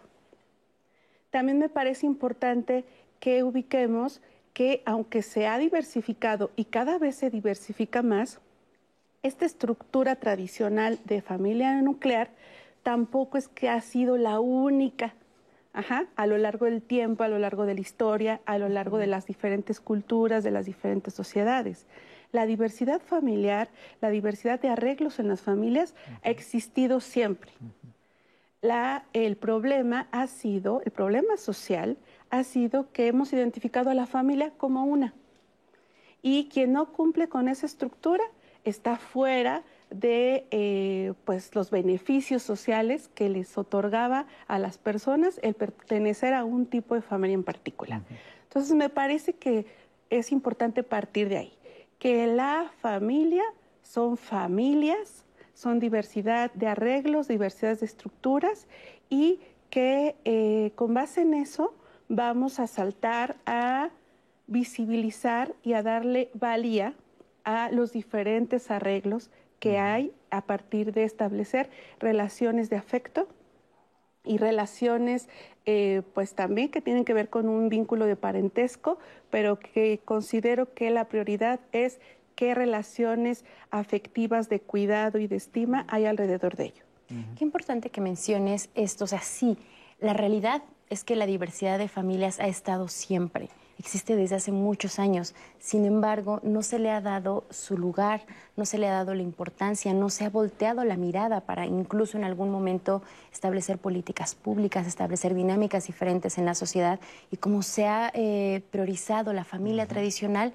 También 1.30 1.58
me 1.58 1.68
parece 1.68 2.06
importante 2.06 2.84
que 3.20 3.42
ubiquemos 3.44 4.20
que 4.52 4.82
aunque 4.84 5.22
se 5.22 5.46
ha 5.46 5.58
diversificado 5.58 6.50
y 6.56 6.64
cada 6.64 6.98
vez 6.98 7.14
se 7.14 7.30
diversifica 7.30 8.02
más, 8.02 8.40
esta 9.22 9.44
estructura 9.44 10.16
tradicional 10.16 10.98
de 11.04 11.22
familia 11.22 11.80
nuclear 11.82 12.30
tampoco 12.82 13.38
es 13.38 13.48
que 13.48 13.68
ha 13.68 13.80
sido 13.80 14.16
la 14.16 14.40
única. 14.40 15.14
A 16.16 16.26
lo 16.26 16.38
largo 16.38 16.64
del 16.64 16.80
tiempo, 16.80 17.22
a 17.22 17.28
lo 17.28 17.38
largo 17.38 17.66
de 17.66 17.74
la 17.74 17.80
historia, 17.82 18.40
a 18.46 18.56
lo 18.56 18.70
largo 18.70 18.96
de 18.96 19.06
las 19.06 19.26
diferentes 19.26 19.78
culturas, 19.78 20.42
de 20.42 20.50
las 20.50 20.64
diferentes 20.64 21.12
sociedades 21.12 21.86
la 22.36 22.46
diversidad 22.46 23.00
familiar, 23.00 23.70
la 24.00 24.10
diversidad 24.10 24.60
de 24.60 24.68
arreglos 24.68 25.18
en 25.18 25.28
las 25.28 25.40
familias 25.40 25.94
ha 26.22 26.30
existido 26.30 27.00
siempre. 27.00 27.50
La, 28.60 29.06
el 29.14 29.36
problema 29.36 30.06
ha 30.12 30.26
sido, 30.26 30.82
el 30.84 30.92
problema 30.92 31.38
social 31.38 31.96
ha 32.30 32.44
sido 32.44 32.92
que 32.92 33.06
hemos 33.08 33.32
identificado 33.32 33.88
a 33.88 33.94
la 33.94 34.06
familia 34.06 34.52
como 34.58 34.84
una. 34.84 35.14
Y 36.20 36.48
quien 36.48 36.72
no 36.72 36.92
cumple 36.92 37.28
con 37.28 37.48
esa 37.48 37.64
estructura 37.64 38.24
está 38.64 38.96
fuera 38.96 39.62
de 39.90 40.46
eh, 40.50 41.14
pues, 41.24 41.54
los 41.54 41.70
beneficios 41.70 42.42
sociales 42.42 43.08
que 43.14 43.30
les 43.30 43.56
otorgaba 43.56 44.26
a 44.46 44.58
las 44.58 44.76
personas 44.76 45.40
el 45.42 45.54
pertenecer 45.54 46.34
a 46.34 46.44
un 46.44 46.66
tipo 46.66 46.94
de 46.94 47.00
familia 47.00 47.34
en 47.34 47.44
particular. 47.44 48.02
Entonces 48.42 48.74
me 48.74 48.90
parece 48.90 49.32
que 49.32 49.66
es 50.10 50.32
importante 50.32 50.82
partir 50.82 51.28
de 51.28 51.38
ahí, 51.38 51.52
que 51.98 52.26
la 52.26 52.70
familia 52.80 53.44
son 53.82 54.16
familias, 54.16 55.24
son 55.54 55.78
diversidad 55.78 56.52
de 56.52 56.66
arreglos, 56.66 57.28
diversidad 57.28 57.78
de 57.78 57.86
estructuras 57.86 58.66
y 59.08 59.40
que 59.70 60.16
eh, 60.24 60.72
con 60.74 60.94
base 60.94 61.22
en 61.22 61.34
eso 61.34 61.74
vamos 62.08 62.60
a 62.60 62.66
saltar 62.66 63.36
a 63.46 63.90
visibilizar 64.46 65.54
y 65.62 65.72
a 65.72 65.82
darle 65.82 66.30
valía 66.34 66.94
a 67.44 67.70
los 67.70 67.92
diferentes 67.92 68.70
arreglos 68.70 69.30
que 69.58 69.78
hay 69.78 70.12
a 70.30 70.42
partir 70.42 70.92
de 70.92 71.04
establecer 71.04 71.70
relaciones 71.98 72.70
de 72.70 72.76
afecto 72.76 73.28
y 74.26 74.38
relaciones 74.38 75.28
eh, 75.64 76.02
pues 76.14 76.34
también 76.34 76.70
que 76.70 76.80
tienen 76.80 77.04
que 77.04 77.14
ver 77.14 77.28
con 77.28 77.48
un 77.48 77.68
vínculo 77.68 78.06
de 78.06 78.16
parentesco, 78.16 78.98
pero 79.30 79.58
que 79.58 80.00
considero 80.04 80.74
que 80.74 80.90
la 80.90 81.06
prioridad 81.06 81.60
es 81.72 82.00
qué 82.36 82.54
relaciones 82.54 83.44
afectivas 83.70 84.48
de 84.48 84.60
cuidado 84.60 85.18
y 85.18 85.26
de 85.26 85.36
estima 85.36 85.84
hay 85.88 86.04
alrededor 86.04 86.56
de 86.56 86.66
ello. 86.66 86.82
Qué 87.38 87.44
importante 87.44 87.90
que 87.90 88.00
menciones 88.00 88.68
esto, 88.74 89.04
o 89.04 89.06
sea, 89.06 89.20
sí, 89.20 89.56
la 90.00 90.12
realidad 90.12 90.62
es 90.90 91.04
que 91.04 91.14
la 91.14 91.26
diversidad 91.26 91.78
de 91.78 91.88
familias 91.88 92.40
ha 92.40 92.48
estado 92.48 92.88
siempre 92.88 93.48
existe 93.78 94.16
desde 94.16 94.36
hace 94.36 94.52
muchos 94.52 94.98
años. 94.98 95.34
Sin 95.58 95.84
embargo, 95.84 96.40
no 96.42 96.62
se 96.62 96.78
le 96.78 96.90
ha 96.90 97.00
dado 97.00 97.44
su 97.50 97.76
lugar, 97.76 98.26
no 98.56 98.64
se 98.64 98.78
le 98.78 98.88
ha 98.88 98.92
dado 98.92 99.14
la 99.14 99.22
importancia, 99.22 99.92
no 99.92 100.08
se 100.10 100.24
ha 100.24 100.30
volteado 100.30 100.84
la 100.84 100.96
mirada 100.96 101.40
para 101.42 101.66
incluso 101.66 102.16
en 102.16 102.24
algún 102.24 102.50
momento 102.50 103.02
establecer 103.32 103.78
políticas 103.78 104.34
públicas, 104.34 104.86
establecer 104.86 105.34
dinámicas 105.34 105.86
diferentes 105.86 106.38
en 106.38 106.46
la 106.46 106.54
sociedad. 106.54 107.00
Y 107.30 107.36
como 107.36 107.62
se 107.62 107.86
ha 107.86 108.10
eh, 108.14 108.62
priorizado 108.70 109.32
la 109.32 109.44
familia 109.44 109.86
tradicional, 109.86 110.52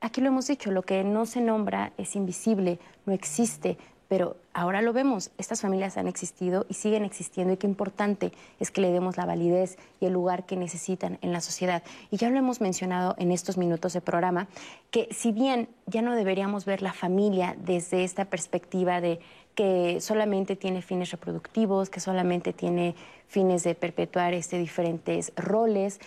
aquí 0.00 0.20
lo 0.20 0.28
hemos 0.28 0.46
dicho, 0.46 0.70
lo 0.70 0.82
que 0.82 1.04
no 1.04 1.26
se 1.26 1.40
nombra 1.40 1.92
es 1.98 2.16
invisible, 2.16 2.78
no 3.06 3.12
existe, 3.12 3.78
pero 4.08 4.36
ahora 4.54 4.80
lo 4.80 4.94
vemos, 4.94 5.30
estas 5.36 5.60
familias 5.60 5.98
han 5.98 6.08
existido 6.08 6.64
y 6.68 6.74
siguen 6.74 7.04
existiendo 7.04 7.52
y 7.52 7.58
qué 7.58 7.66
importante 7.66 8.32
es 8.58 8.70
que 8.70 8.80
le 8.80 8.90
demos 8.90 9.18
la 9.18 9.26
validez 9.26 9.76
y 10.00 10.06
el 10.06 10.14
lugar 10.14 10.46
que 10.46 10.56
necesitan 10.56 11.18
en 11.20 11.32
la 11.32 11.42
sociedad. 11.42 11.82
Y 12.10 12.16
ya 12.16 12.30
lo 12.30 12.38
hemos 12.38 12.62
mencionado 12.62 13.14
en 13.18 13.30
estos 13.30 13.58
minutos 13.58 13.92
de 13.92 14.00
programa, 14.00 14.48
que 14.90 15.08
si 15.10 15.30
bien 15.30 15.68
ya 15.86 16.00
no 16.00 16.14
deberíamos 16.14 16.64
ver 16.64 16.80
la 16.80 16.94
familia 16.94 17.54
desde 17.64 18.02
esta 18.02 18.24
perspectiva 18.24 19.02
de 19.02 19.20
que 19.54 20.00
solamente 20.00 20.56
tiene 20.56 20.82
fines 20.82 21.10
reproductivos, 21.10 21.90
que 21.90 22.00
solamente 22.00 22.52
tiene 22.52 22.94
fines 23.26 23.64
de 23.64 23.74
perpetuar 23.74 24.32
este, 24.32 24.56
diferentes 24.56 25.32
roles, 25.36 26.00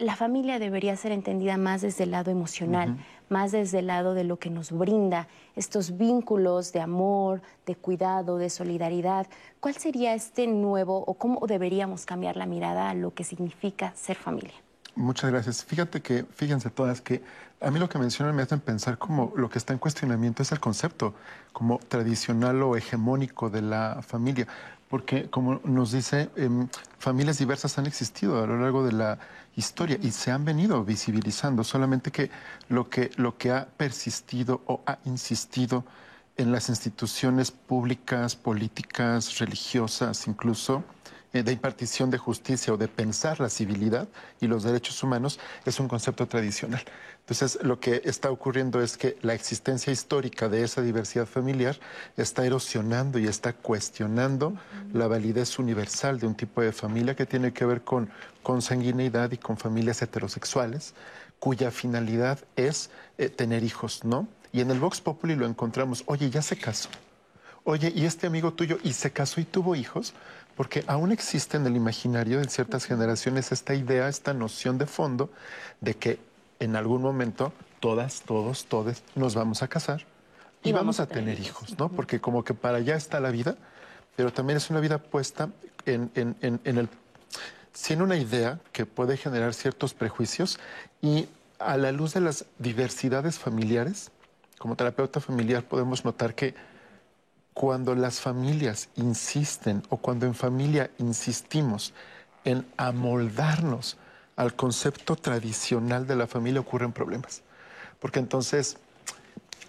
la 0.00 0.16
familia 0.16 0.58
debería 0.58 0.96
ser 0.96 1.12
entendida 1.12 1.58
más 1.58 1.82
desde 1.82 2.04
el 2.04 2.12
lado 2.12 2.30
emocional, 2.30 2.96
más 3.28 3.52
desde 3.52 3.80
el 3.80 3.86
lado 3.86 4.14
de 4.14 4.24
lo 4.24 4.38
que 4.38 4.48
nos 4.48 4.72
brinda 4.72 5.28
estos 5.54 5.98
vínculos 5.98 6.72
de 6.72 6.80
amor, 6.80 7.42
de 7.66 7.76
cuidado, 7.76 8.38
de 8.38 8.48
solidaridad. 8.48 9.26
¿Cuál 9.60 9.76
sería 9.76 10.14
este 10.14 10.46
nuevo 10.46 11.04
o 11.06 11.14
cómo 11.14 11.46
deberíamos 11.46 12.06
cambiar 12.06 12.36
la 12.36 12.46
mirada 12.46 12.88
a 12.88 12.94
lo 12.94 13.12
que 13.12 13.24
significa 13.24 13.92
ser 13.94 14.16
familia? 14.16 14.54
Muchas 14.96 15.30
gracias. 15.30 15.64
Fíjate 15.64 16.00
que, 16.00 16.24
fíjense 16.24 16.70
todas 16.70 17.02
que 17.02 17.22
a 17.60 17.70
mí 17.70 17.78
lo 17.78 17.90
que 17.90 17.98
mencionan 17.98 18.34
me 18.34 18.42
hacen 18.42 18.60
pensar 18.60 18.96
como 18.96 19.32
lo 19.36 19.50
que 19.50 19.58
está 19.58 19.74
en 19.74 19.78
cuestionamiento 19.78 20.42
es 20.42 20.50
el 20.50 20.60
concepto 20.60 21.14
como 21.52 21.78
tradicional 21.78 22.62
o 22.62 22.74
hegemónico 22.74 23.50
de 23.50 23.60
la 23.60 24.00
familia 24.02 24.48
porque 24.90 25.30
como 25.30 25.60
nos 25.64 25.92
dice, 25.92 26.30
em, 26.36 26.68
familias 26.98 27.38
diversas 27.38 27.78
han 27.78 27.86
existido 27.86 28.42
a 28.42 28.46
lo 28.46 28.58
largo 28.58 28.84
de 28.84 28.92
la 28.92 29.18
historia 29.56 29.98
y 30.00 30.10
se 30.10 30.30
han 30.30 30.44
venido 30.44 30.84
visibilizando, 30.84 31.64
solamente 31.64 32.10
que 32.10 32.30
lo 32.68 32.88
que, 32.88 33.10
lo 33.16 33.36
que 33.36 33.50
ha 33.50 33.66
persistido 33.66 34.62
o 34.66 34.82
ha 34.86 34.98
insistido 35.04 35.84
en 36.36 36.52
las 36.52 36.68
instituciones 36.68 37.50
públicas, 37.50 38.36
políticas, 38.36 39.38
religiosas 39.38 40.26
incluso, 40.26 40.84
de 41.32 41.52
impartición 41.52 42.10
de 42.10 42.18
justicia 42.18 42.72
o 42.72 42.76
de 42.76 42.88
pensar 42.88 43.38
la 43.38 43.48
civilidad 43.48 44.08
y 44.40 44.48
los 44.48 44.64
derechos 44.64 45.00
humanos 45.02 45.38
es 45.64 45.78
un 45.78 45.86
concepto 45.86 46.26
tradicional. 46.26 46.82
Entonces, 47.20 47.62
lo 47.62 47.78
que 47.78 48.02
está 48.04 48.30
ocurriendo 48.32 48.82
es 48.82 48.96
que 48.96 49.16
la 49.22 49.34
existencia 49.34 49.92
histórica 49.92 50.48
de 50.48 50.64
esa 50.64 50.82
diversidad 50.82 51.26
familiar 51.26 51.78
está 52.16 52.44
erosionando 52.44 53.20
y 53.20 53.28
está 53.28 53.52
cuestionando 53.52 54.54
la 54.92 55.06
validez 55.06 55.60
universal 55.60 56.18
de 56.18 56.26
un 56.26 56.34
tipo 56.34 56.60
de 56.60 56.72
familia 56.72 57.14
que 57.14 57.26
tiene 57.26 57.52
que 57.52 57.64
ver 57.64 57.82
con 57.82 58.10
consanguineidad 58.42 59.30
y 59.30 59.36
con 59.36 59.56
familias 59.56 60.02
heterosexuales, 60.02 60.94
cuya 61.38 61.70
finalidad 61.70 62.40
es 62.56 62.90
eh, 63.18 63.28
tener 63.28 63.62
hijos, 63.62 64.04
¿no? 64.04 64.26
Y 64.52 64.60
en 64.60 64.72
el 64.72 64.80
Vox 64.80 65.00
Populi 65.00 65.36
lo 65.36 65.46
encontramos, 65.46 66.02
oye, 66.06 66.28
ya 66.30 66.42
se 66.42 66.56
casó. 66.56 66.88
Oye, 67.62 67.92
¿y 67.94 68.06
este 68.06 68.26
amigo 68.26 68.52
tuyo 68.54 68.78
y 68.82 68.94
se 68.94 69.12
casó 69.12 69.40
y 69.40 69.44
tuvo 69.44 69.76
hijos? 69.76 70.14
Porque 70.60 70.84
aún 70.88 71.10
existe 71.10 71.56
en 71.56 71.64
el 71.64 71.74
imaginario 71.74 72.38
de 72.38 72.46
ciertas 72.46 72.84
generaciones 72.84 73.50
esta 73.50 73.74
idea, 73.74 74.08
esta 74.08 74.34
noción 74.34 74.76
de 74.76 74.84
fondo 74.84 75.30
de 75.80 75.94
que 75.94 76.18
en 76.58 76.76
algún 76.76 77.00
momento 77.00 77.54
todas, 77.80 78.20
todos, 78.26 78.66
todes 78.66 79.02
nos 79.14 79.34
vamos 79.34 79.62
a 79.62 79.68
casar 79.68 80.04
y, 80.62 80.72
vamos, 80.72 81.00
a, 81.00 81.06
tener, 81.06 81.40
hijos, 81.40 81.78
¿no? 81.78 81.88
Porque 81.88 82.20
como 82.20 82.44
que 82.44 82.52
para 82.52 82.76
allá 82.76 82.94
está 82.94 83.20
la 83.20 83.30
vida, 83.30 83.56
pero 84.16 84.34
también 84.34 84.58
es 84.58 84.68
una 84.68 84.80
vida 84.80 84.98
puesta 84.98 85.48
en, 85.86 86.10
el... 86.42 86.88
sin 87.72 88.02
una 88.02 88.18
idea 88.18 88.60
que 88.72 88.84
puede 88.84 89.16
generar 89.16 89.54
ciertos 89.54 89.94
prejuicios 89.94 90.60
y 91.00 91.26
a 91.58 91.78
la 91.78 91.90
luz 91.90 92.12
de 92.12 92.20
las 92.20 92.44
diversidades 92.58 93.38
familiares, 93.38 94.10
como 94.58 94.76
terapeuta 94.76 95.20
familiar 95.20 95.62
podemos 95.62 96.04
notar 96.04 96.34
que 96.34 96.54
cuando 97.54 97.94
las 97.94 98.20
familias 98.20 98.88
insisten 98.96 99.82
o 99.88 99.96
cuando 99.96 100.26
en 100.26 100.34
familia 100.34 100.90
insistimos 100.98 101.92
en 102.44 102.66
amoldarnos 102.76 103.96
al 104.36 104.54
concepto 104.54 105.16
tradicional 105.16 106.06
de 106.06 106.16
la 106.16 106.26
familia 106.26 106.60
ocurren 106.60 106.92
problemas. 106.92 107.42
Porque 107.98 108.18
entonces 108.18 108.78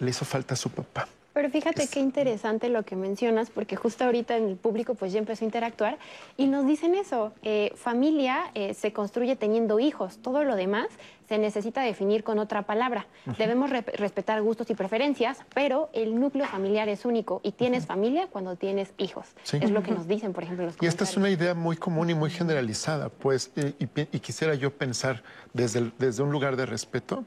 le 0.00 0.10
hizo 0.10 0.24
falta 0.24 0.54
a 0.54 0.56
su 0.56 0.70
papá. 0.70 1.08
Pero 1.32 1.48
fíjate 1.50 1.88
qué 1.88 2.00
interesante 2.00 2.68
lo 2.68 2.84
que 2.84 2.96
mencionas, 2.96 3.50
porque 3.50 3.76
justo 3.76 4.04
ahorita 4.04 4.36
en 4.36 4.48
el 4.48 4.56
público 4.56 4.94
pues 4.94 5.12
ya 5.12 5.18
empezó 5.18 5.44
a 5.44 5.46
interactuar 5.46 5.98
y 6.36 6.46
nos 6.46 6.66
dicen 6.66 6.94
eso, 6.94 7.32
eh, 7.42 7.72
familia 7.74 8.50
eh, 8.54 8.74
se 8.74 8.92
construye 8.92 9.36
teniendo 9.36 9.80
hijos, 9.80 10.18
todo 10.18 10.44
lo 10.44 10.56
demás 10.56 10.88
se 11.28 11.38
necesita 11.38 11.80
definir 11.80 12.24
con 12.24 12.38
otra 12.38 12.62
palabra. 12.62 13.06
Debemos 13.38 13.70
respetar 13.70 14.42
gustos 14.42 14.68
y 14.68 14.74
preferencias, 14.74 15.38
pero 15.54 15.88
el 15.94 16.20
núcleo 16.20 16.46
familiar 16.46 16.90
es 16.90 17.06
único 17.06 17.40
y 17.42 17.52
tienes 17.52 17.86
familia 17.86 18.26
cuando 18.26 18.56
tienes 18.56 18.92
hijos. 18.98 19.28
Es 19.50 19.70
lo 19.70 19.82
que 19.82 19.92
nos 19.92 20.06
dicen, 20.06 20.34
por 20.34 20.42
ejemplo, 20.42 20.66
los 20.66 20.76
Y 20.82 20.86
esta 20.86 21.04
es 21.04 21.16
una 21.16 21.30
idea 21.30 21.54
muy 21.54 21.76
común 21.76 22.10
y 22.10 22.14
muy 22.14 22.28
generalizada, 22.28 23.08
pues, 23.08 23.50
y, 23.56 23.86
quisiera 24.18 24.54
yo 24.54 24.76
pensar 24.76 25.22
desde, 25.54 25.90
desde 25.98 26.22
un 26.22 26.32
lugar 26.32 26.56
de 26.56 26.66
respeto, 26.66 27.24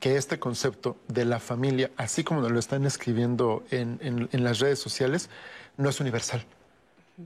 que 0.00 0.16
este 0.16 0.38
concepto 0.38 0.96
de 1.08 1.24
la 1.24 1.40
familia, 1.40 1.90
así 1.96 2.24
como 2.24 2.40
nos 2.40 2.52
lo 2.52 2.58
están 2.58 2.84
escribiendo 2.86 3.64
en, 3.70 4.28
las 4.32 4.58
redes 4.58 4.78
sociales, 4.78 5.30
no 5.76 5.88
es 5.88 6.00
universal. 6.00 6.44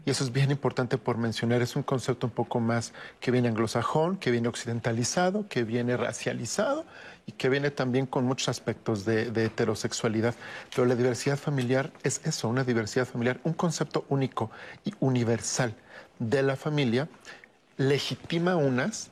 Y 0.07 0.11
eso 0.11 0.23
es 0.23 0.33
bien 0.33 0.53
importante 0.53 0.99
por 0.99 1.19
mencionar. 1.19 1.63
Es 1.63 1.75
un 1.75 1.83
concepto 1.83 2.29
un 2.29 2.33
poco 2.33 2.61
más 2.61 2.93
que 3.19 3.33
viene 3.33 3.49
anglosajón, 3.49 4.19
que 4.19 4.31
viene 4.31 4.47
occidentalizado, 4.47 5.49
que 5.49 5.65
viene 5.65 5.97
racializado 5.97 6.85
y 7.27 7.33
que 7.33 7.49
viene 7.49 7.73
también 7.73 8.07
con 8.07 8.25
muchos 8.25 8.49
aspectos 8.49 9.05
de, 9.05 9.33
de, 9.33 9.47
heterosexualidad. 9.47 10.37
Pero 10.75 10.87
la 10.87 10.95
diversidad 10.95 11.37
familiar 11.37 11.91
es 12.05 12.21
eso, 12.25 12.49
una 12.49 12.63
diversidad 12.63 13.05
familiar, 13.05 13.41
un 13.43 13.53
concepto 13.53 14.05
único 14.09 14.53
y 14.85 14.95
universal 15.01 15.75
de 16.21 16.45
la 16.45 16.55
familia, 16.55 17.09
legitima 17.77 18.55
unas 18.55 19.11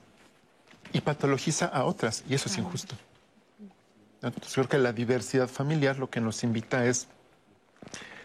y 0.93 1.01
patologiza 1.01 1.67
a 1.67 1.85
otras. 1.85 2.23
Y 2.29 2.35
eso 2.35 2.49
es 2.49 2.57
injusto. 2.57 2.95
Entonces 4.23 4.53
creo 4.55 4.69
que 4.69 4.79
la 4.79 4.93
diversidad 4.93 5.49
familiar 5.49 5.99
lo 5.99 6.11
que 6.11 6.21
nos 6.21 6.43
invita 6.45 6.87
es 6.87 7.09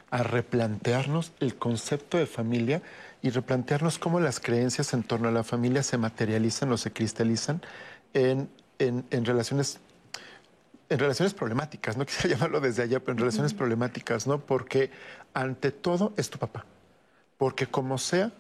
a 0.09 0.23
replantearnos 0.23 1.31
el 1.39 1.55
concepto 1.55 2.17
de 2.17 2.25
familia 2.25 2.81
y 3.21 3.29
replantearnos 3.29 4.00
cómo 4.00 4.19
las 4.19 4.39
creencias 4.39 4.93
en 4.93 5.03
torno 5.03 5.29
a 5.29 5.31
la 5.31 5.43
familia 5.43 5.81
se 5.83 5.97
materializan 5.97 6.71
o 6.71 6.77
se 6.77 6.91
cristalizan 6.91 7.62
en, 8.13 8.50
relaciones 9.25 9.79
en 10.89 11.00
relaciones 11.00 11.33
problemáticas, 11.33 11.97
no 11.97 12.05
quisiera 12.07 12.35
llamarlo 12.35 12.59
desde 12.59 12.83
allá, 12.83 13.00
pero 13.00 13.13
en 13.13 13.17
relaciones 13.19 13.53
problemáticas, 13.53 14.27
¿no? 14.27 14.39
Porque 14.39 14.91
ante 15.33 15.71
todo 15.71 16.13
es 16.17 16.29
tu 16.29 16.38
papá 16.38 16.65
porque 17.43 17.67
como 17.67 17.97
sea, 17.97 18.31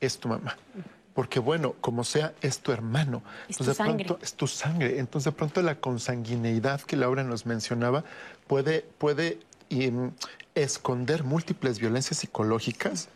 es 0.00 0.18
tu 0.18 0.28
mamá. 0.28 0.56
Porque 1.20 1.38
bueno, 1.38 1.74
como 1.82 2.02
sea, 2.02 2.32
es 2.40 2.60
tu 2.60 2.72
hermano. 2.72 3.22
Es 3.46 3.58
tu 3.58 3.64
Entonces, 3.64 3.66
de 3.66 3.74
sangre. 3.74 4.04
pronto 4.06 4.24
es 4.24 4.32
tu 4.32 4.46
sangre. 4.46 4.98
Entonces, 4.98 5.30
de 5.30 5.36
pronto 5.36 5.60
la 5.60 5.74
consanguineidad 5.74 6.80
que 6.80 6.96
Laura 6.96 7.22
nos 7.24 7.44
mencionaba 7.44 8.04
puede, 8.46 8.86
puede 8.96 9.38
em, 9.68 10.12
esconder 10.54 11.22
múltiples 11.22 11.78
violencias 11.78 12.20
psicológicas 12.20 13.10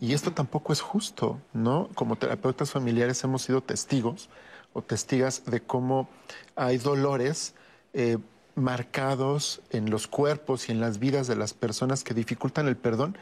y 0.00 0.14
esto 0.14 0.32
tampoco 0.32 0.72
es 0.72 0.80
justo, 0.80 1.38
¿no? 1.52 1.90
Como 1.94 2.16
terapeutas 2.16 2.70
familiares 2.70 3.22
hemos 3.24 3.42
sido 3.42 3.60
testigos 3.60 4.30
o 4.72 4.80
testigas 4.80 5.44
de 5.44 5.60
cómo 5.60 6.08
hay 6.56 6.78
dolores 6.78 7.52
eh, 7.92 8.16
marcados 8.54 9.60
en 9.68 9.90
los 9.90 10.06
cuerpos 10.06 10.70
y 10.70 10.72
en 10.72 10.80
las 10.80 10.98
vidas 10.98 11.26
de 11.26 11.36
las 11.36 11.52
personas 11.52 12.04
que 12.04 12.14
dificultan 12.14 12.68
el 12.68 12.78
perdón 12.78 13.18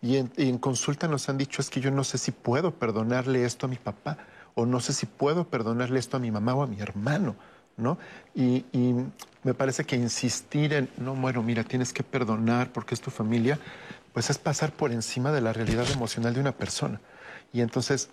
y 0.00 0.16
en, 0.16 0.58
consulta 0.58 1.08
nos 1.08 1.28
han 1.28 1.38
dicho 1.38 1.60
es 1.60 1.70
que 1.70 1.80
yo 1.80 1.90
no 1.90 2.04
sé 2.04 2.18
si 2.18 2.30
puedo 2.30 2.72
perdonarle 2.72 3.44
esto 3.44 3.66
a 3.66 3.68
mi 3.68 3.76
papá 3.76 4.18
o 4.54 4.64
no 4.64 4.80
sé 4.80 4.92
si 4.92 5.06
puedo 5.06 5.48
perdonarle 5.48 5.98
esto 5.98 6.16
a 6.16 6.20
mi 6.20 6.30
mamá 6.30 6.54
o 6.54 6.62
a 6.62 6.66
mi 6.66 6.80
hermano, 6.80 7.36
¿no? 7.76 7.98
Y, 8.34 8.64
me 9.44 9.54
parece 9.54 9.84
que 9.84 9.96
insistir 9.96 10.74
en, 10.74 10.90
no, 10.98 11.14
bueno, 11.14 11.42
mira, 11.42 11.62
tienes 11.62 11.92
que 11.92 12.02
perdonar 12.02 12.72
porque 12.72 12.94
es 12.94 13.00
tu 13.00 13.10
familia, 13.10 13.58
pues 14.12 14.30
es 14.30 14.36
pasar 14.36 14.72
por 14.72 14.90
encima 14.90 15.30
de 15.30 15.40
la 15.40 15.52
realidad 15.52 15.88
emocional 15.90 16.34
de 16.34 16.40
una 16.40 16.52
persona. 16.52 17.00
Y 17.52 17.60
entonces 17.60 18.10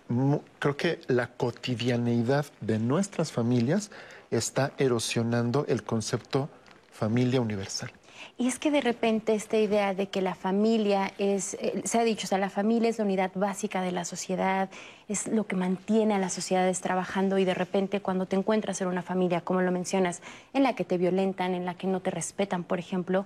creo 0.59 0.77
que 0.77 1.01
la 1.07 1.27
cotidianeidad 1.27 2.45
de 2.61 2.77
nuestras 2.77 3.31
familias 3.31 3.89
está 4.29 4.71
erosionando 4.77 5.65
el 5.67 5.83
concepto 5.83 6.47
familia 6.91 7.41
universal. 7.41 7.91
Y 8.37 8.49
es 8.49 8.59
que 8.59 8.69
de 8.69 8.81
repente 8.81 9.33
esta 9.33 9.57
idea 9.57 9.93
de 9.93 10.07
que 10.07 10.21
la 10.21 10.35
familia 10.35 11.13
es, 11.17 11.53
eh, 11.53 11.81
se 11.85 11.99
ha 11.99 12.03
dicho, 12.03 12.25
o 12.25 12.27
sea, 12.27 12.37
la 12.37 12.49
familia 12.49 12.89
es 12.89 12.97
la 12.97 13.05
unidad 13.05 13.31
básica 13.33 13.81
de 13.81 13.93
la 13.93 14.03
sociedad, 14.03 14.69
es 15.07 15.27
lo 15.27 15.47
que 15.47 15.55
mantiene 15.55 16.15
a 16.15 16.19
las 16.19 16.33
sociedades 16.33 16.81
trabajando 16.81 17.37
y 17.37 17.45
de 17.45 17.53
repente 17.53 18.01
cuando 18.01 18.25
te 18.25 18.35
encuentras 18.35 18.81
en 18.81 18.89
una 18.89 19.01
familia, 19.03 19.39
como 19.39 19.61
lo 19.61 19.71
mencionas, 19.71 20.21
en 20.53 20.63
la 20.63 20.75
que 20.75 20.83
te 20.83 20.97
violentan, 20.97 21.53
en 21.53 21.65
la 21.65 21.75
que 21.75 21.87
no 21.87 22.01
te 22.01 22.11
respetan, 22.11 22.65
por 22.65 22.77
ejemplo, 22.77 23.25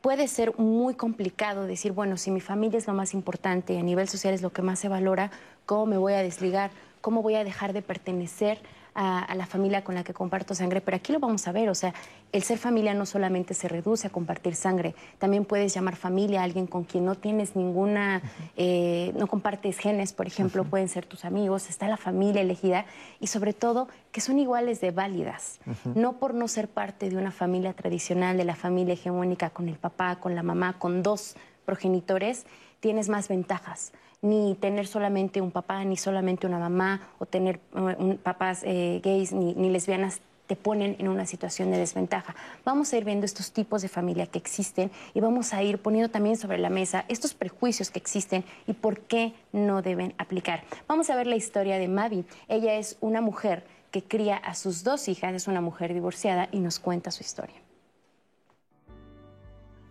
puede 0.00 0.28
ser 0.28 0.56
muy 0.56 0.94
complicado 0.94 1.66
decir, 1.66 1.90
bueno, 1.90 2.16
si 2.18 2.30
mi 2.30 2.40
familia 2.40 2.78
es 2.78 2.86
lo 2.86 2.94
más 2.94 3.14
importante 3.14 3.74
y 3.74 3.78
a 3.78 3.82
nivel 3.82 4.08
social 4.08 4.32
es 4.32 4.42
lo 4.42 4.50
que 4.50 4.62
más 4.62 4.78
se 4.78 4.88
valora, 4.88 5.32
¿cómo 5.64 5.86
me 5.86 5.98
voy 5.98 6.12
a 6.12 6.22
desligar? 6.22 6.70
¿Cómo 7.00 7.20
voy 7.20 7.34
a 7.34 7.42
dejar 7.42 7.72
de 7.72 7.82
pertenecer 7.82 8.60
a, 8.96 9.22
a 9.22 9.34
la 9.36 9.46
familia 9.46 9.84
con 9.84 9.94
la 9.94 10.02
que 10.02 10.12
comparto 10.12 10.54
sangre? 10.54 10.80
Pero 10.80 10.96
aquí 10.96 11.12
lo 11.12 11.20
vamos 11.20 11.46
a 11.46 11.52
ver, 11.52 11.68
o 11.68 11.74
sea, 11.74 11.94
el 12.32 12.42
ser 12.42 12.58
familia 12.58 12.94
no 12.94 13.06
solamente 13.06 13.54
se 13.54 13.68
reduce 13.68 14.08
a 14.08 14.10
compartir 14.10 14.56
sangre, 14.56 14.94
también 15.18 15.44
puedes 15.44 15.72
llamar 15.74 15.94
familia 15.94 16.40
a 16.40 16.44
alguien 16.44 16.66
con 16.66 16.84
quien 16.84 17.04
no 17.04 17.14
tienes 17.14 17.54
ninguna, 17.54 18.22
eh, 18.56 19.12
no 19.16 19.26
compartes 19.26 19.78
genes, 19.78 20.12
por 20.12 20.26
ejemplo, 20.26 20.64
pueden 20.64 20.88
ser 20.88 21.06
tus 21.06 21.24
amigos, 21.24 21.68
está 21.68 21.86
la 21.86 21.96
familia 21.96 22.40
elegida 22.40 22.86
y 23.20 23.28
sobre 23.28 23.52
todo 23.52 23.88
que 24.12 24.20
son 24.20 24.38
iguales 24.38 24.80
de 24.80 24.90
válidas, 24.90 25.60
no 25.94 26.14
por 26.14 26.34
no 26.34 26.48
ser 26.48 26.68
parte 26.68 27.10
de 27.10 27.16
una 27.16 27.30
familia 27.30 27.74
tradicional, 27.74 28.36
de 28.36 28.44
la 28.44 28.56
familia 28.56 28.94
hegemónica 28.94 29.50
con 29.50 29.68
el 29.68 29.76
papá, 29.76 30.16
con 30.16 30.34
la 30.34 30.42
mamá, 30.42 30.78
con 30.78 31.02
dos 31.02 31.36
progenitores, 31.64 32.46
tienes 32.80 33.08
más 33.08 33.28
ventajas. 33.28 33.92
Ni 34.22 34.54
tener 34.54 34.86
solamente 34.86 35.40
un 35.40 35.50
papá, 35.50 35.84
ni 35.84 35.96
solamente 35.96 36.46
una 36.46 36.58
mamá, 36.58 37.08
o 37.18 37.26
tener 37.26 37.60
eh, 37.76 38.18
papás 38.22 38.62
eh, 38.64 39.00
gays 39.02 39.32
ni, 39.32 39.54
ni 39.54 39.70
lesbianas 39.70 40.20
te 40.46 40.56
ponen 40.56 40.96
en 40.98 41.08
una 41.08 41.26
situación 41.26 41.70
de 41.70 41.78
desventaja. 41.78 42.34
Vamos 42.64 42.92
a 42.92 42.96
ir 42.96 43.04
viendo 43.04 43.26
estos 43.26 43.52
tipos 43.52 43.82
de 43.82 43.88
familia 43.88 44.26
que 44.26 44.38
existen 44.38 44.90
y 45.14 45.20
vamos 45.20 45.52
a 45.52 45.62
ir 45.62 45.78
poniendo 45.78 46.10
también 46.10 46.36
sobre 46.36 46.58
la 46.58 46.70
mesa 46.70 47.04
estos 47.08 47.34
prejuicios 47.34 47.90
que 47.90 47.98
existen 47.98 48.44
y 48.66 48.72
por 48.72 49.00
qué 49.00 49.34
no 49.52 49.82
deben 49.82 50.14
aplicar. 50.18 50.62
Vamos 50.86 51.10
a 51.10 51.16
ver 51.16 51.26
la 51.26 51.36
historia 51.36 51.78
de 51.78 51.88
Mavi. 51.88 52.24
Ella 52.48 52.74
es 52.74 52.96
una 53.00 53.20
mujer 53.20 53.64
que 53.90 54.02
cría 54.02 54.36
a 54.36 54.54
sus 54.54 54.84
dos 54.84 55.08
hijas, 55.08 55.34
es 55.34 55.48
una 55.48 55.60
mujer 55.60 55.94
divorciada 55.94 56.48
y 56.52 56.60
nos 56.60 56.78
cuenta 56.78 57.10
su 57.10 57.22
historia. 57.22 57.65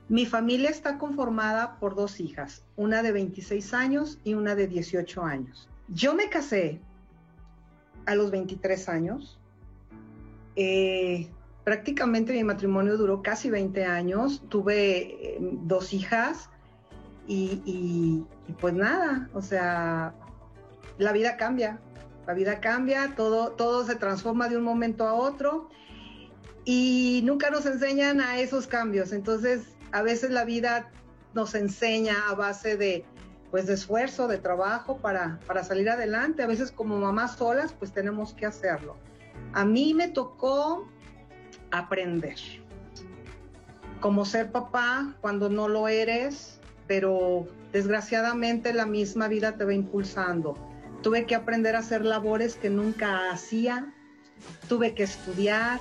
Mi 0.08 0.26
familia 0.26 0.70
está 0.70 0.98
conformada 0.98 1.80
por 1.80 1.96
dos 1.96 2.20
hijas, 2.20 2.64
una 2.76 3.02
de 3.02 3.12
26 3.12 3.74
años 3.74 4.20
y 4.24 4.36
una 4.36 4.54
de 4.56 4.68
18 4.68 5.24
años. 5.24 5.68
Yo 5.88 6.14
me 6.14 6.30
casé 6.30 6.80
a 8.06 8.14
los 8.16 8.30
23 8.32 8.88
años. 8.90 9.40
Eh, 10.56 11.28
prácticamente 11.64 12.34
mi 12.34 12.44
matrimonio 12.44 12.98
duró 12.98 13.22
casi 13.24 13.50
20 13.50 13.84
años. 13.86 14.44
Tuve 14.50 15.36
eh, 15.36 15.38
dos 15.42 15.92
hijas 15.94 16.50
y, 17.28 17.62
y- 17.66 18.26
y 18.48 18.54
pues 18.54 18.76
nada, 18.76 19.28
o 19.34 19.42
sea, 19.42 20.14
la 21.00 21.12
vida 21.14 21.36
cambia. 21.36 21.80
La 22.28 22.34
vida 22.36 22.60
cambia, 22.60 23.16
todo, 23.16 23.52
todo 23.54 23.86
se 23.86 23.96
transforma 23.96 24.50
de 24.50 24.58
un 24.58 24.64
momento 24.64 25.08
a 25.08 25.14
otro 25.16 25.70
y 26.64 27.22
nunca 27.24 27.50
nos 27.52 27.66
enseñan 27.68 28.22
a 28.22 28.40
esos 28.40 28.66
cambios. 28.68 29.12
Entonces, 29.12 29.62
a 29.96 30.02
veces 30.02 30.30
la 30.30 30.44
vida 30.44 30.92
nos 31.34 31.56
enseña 31.56 32.28
a 32.28 32.36
base 32.36 32.76
de, 32.76 33.06
pues, 33.50 33.66
de 33.66 33.76
esfuerzo, 33.76 34.28
de 34.28 34.38
trabajo 34.38 34.98
para, 34.98 35.40
para 35.48 35.64
salir 35.64 35.90
adelante. 35.90 36.44
A 36.44 36.48
veces 36.48 36.70
como 36.70 36.98
mamás 36.98 37.38
solas, 37.38 37.72
pues 37.72 37.94
tenemos 37.94 38.34
que 38.34 38.46
hacerlo. 38.46 38.98
A 39.54 39.64
mí 39.64 39.94
me 39.94 40.10
tocó 40.10 40.86
aprender 41.72 42.36
cómo 44.02 44.26
ser 44.26 44.52
papá 44.52 45.16
cuando 45.22 45.48
no 45.48 45.70
lo 45.70 45.88
eres, 45.88 46.60
pero 46.88 47.48
desgraciadamente 47.72 48.74
la 48.74 48.86
misma 48.86 49.30
vida 49.30 49.54
te 49.54 49.64
va 49.64 49.74
impulsando. 49.74 50.56
Tuve 51.04 51.26
que 51.26 51.36
aprender 51.36 51.78
a 51.78 51.80
hacer 51.80 52.04
labores 52.04 52.58
que 52.58 52.70
nunca 52.70 53.32
hacía, 53.32 53.94
tuve 54.68 54.94
que 54.94 55.04
estudiar, 55.04 55.80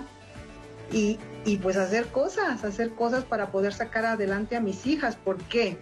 y, 0.92 1.18
y 1.44 1.58
pues 1.58 1.76
hacer 1.76 2.06
cosas, 2.08 2.64
hacer 2.64 2.94
cosas 2.94 3.24
para 3.24 3.50
poder 3.50 3.72
sacar 3.74 4.06
adelante 4.06 4.56
a 4.56 4.60
mis 4.60 4.86
hijas. 4.86 5.16
¿Por 5.16 5.38
qué? 5.44 5.76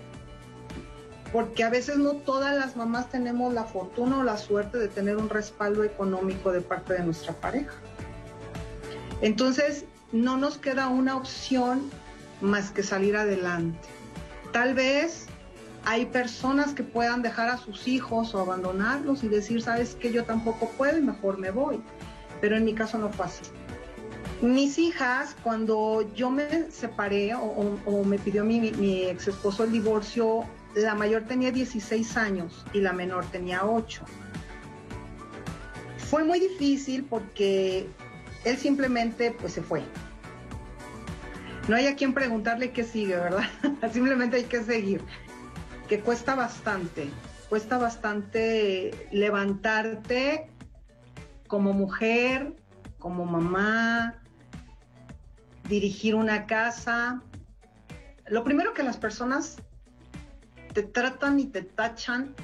Porque 1.32 1.64
a 1.64 1.70
veces 1.70 1.96
no 1.96 2.14
todas 2.16 2.56
las 2.56 2.76
mamás 2.76 3.08
tenemos 3.10 3.54
la 3.54 3.64
fortuna 3.64 4.18
o 4.18 4.22
la 4.22 4.36
suerte 4.36 4.78
de 4.78 4.88
tener 4.88 5.16
un 5.16 5.28
respaldo 5.28 5.84
económico 5.84 6.52
de 6.52 6.60
parte 6.60 6.94
de 6.94 7.04
nuestra 7.04 7.34
pareja. 7.34 7.74
Entonces, 9.20 9.84
no 10.10 10.36
nos 10.36 10.58
queda 10.58 10.88
una 10.88 11.16
opción 11.16 11.90
más 12.40 12.70
que 12.70 12.82
salir 12.82 13.16
adelante. 13.16 13.88
Tal 14.52 14.74
vez 14.74 15.26
hay 15.84 16.06
personas 16.06 16.74
que 16.74 16.82
puedan 16.82 17.22
dejar 17.22 17.48
a 17.48 17.56
sus 17.56 17.88
hijos 17.88 18.34
o 18.34 18.40
abandonarlos 18.40 19.24
y 19.24 19.28
decir, 19.28 19.62
sabes 19.62 19.94
que 19.94 20.12
yo 20.12 20.24
tampoco 20.24 20.68
puedo 20.76 20.98
y 20.98 21.02
mejor 21.02 21.38
me 21.38 21.50
voy. 21.50 21.80
Pero 22.40 22.56
en 22.56 22.64
mi 22.64 22.74
caso 22.74 22.98
no 22.98 23.10
fue 23.10 23.26
así. 23.26 23.44
Mis 24.40 24.78
hijas, 24.78 25.36
cuando 25.42 26.08
yo 26.14 26.30
me 26.30 26.70
separé 26.70 27.34
o, 27.34 28.04
me 28.04 28.18
pidió 28.18 28.44
mi, 28.44 28.72
mi 28.72 29.02
ex 29.04 29.28
esposo 29.28 29.64
el 29.64 29.72
divorcio, 29.72 30.44
la 30.74 30.94
mayor 30.94 31.22
tenía 31.22 31.52
16 31.52 32.16
años 32.16 32.64
y 32.72 32.80
la 32.80 32.92
menor 32.92 33.24
tenía 33.26 33.64
8. 33.64 34.04
Fue 35.98 36.24
muy 36.24 36.40
difícil 36.40 37.04
porque 37.04 37.86
él 38.44 38.56
simplemente 38.56 39.30
pues 39.38 39.52
se 39.52 39.62
fue. 39.62 39.82
No 41.68 41.76
hay 41.76 41.86
a 41.86 41.94
quien 41.94 42.12
preguntarle 42.12 42.72
qué 42.72 42.84
sigue, 42.84 43.16
¿verdad? 43.16 43.48
simplemente 43.92 44.36
hay 44.36 44.44
que 44.44 44.62
seguir. 44.62 45.02
Que 45.88 46.00
cuesta 46.00 46.34
bastante, 46.34 47.08
cuesta 47.48 47.78
bastante 47.78 49.08
levantarte 49.12 50.48
como 51.46 51.72
mujer, 51.72 52.54
como 53.02 53.26
mamá, 53.26 54.14
dirigir 55.68 56.14
una 56.14 56.46
casa. 56.46 57.20
Lo 58.28 58.44
primero 58.44 58.72
que 58.72 58.84
las 58.84 58.96
personas 58.96 59.56
te 60.72 60.84
tratan 60.84 61.40
y 61.40 61.46
te 61.46 61.62
tachan 61.62 62.34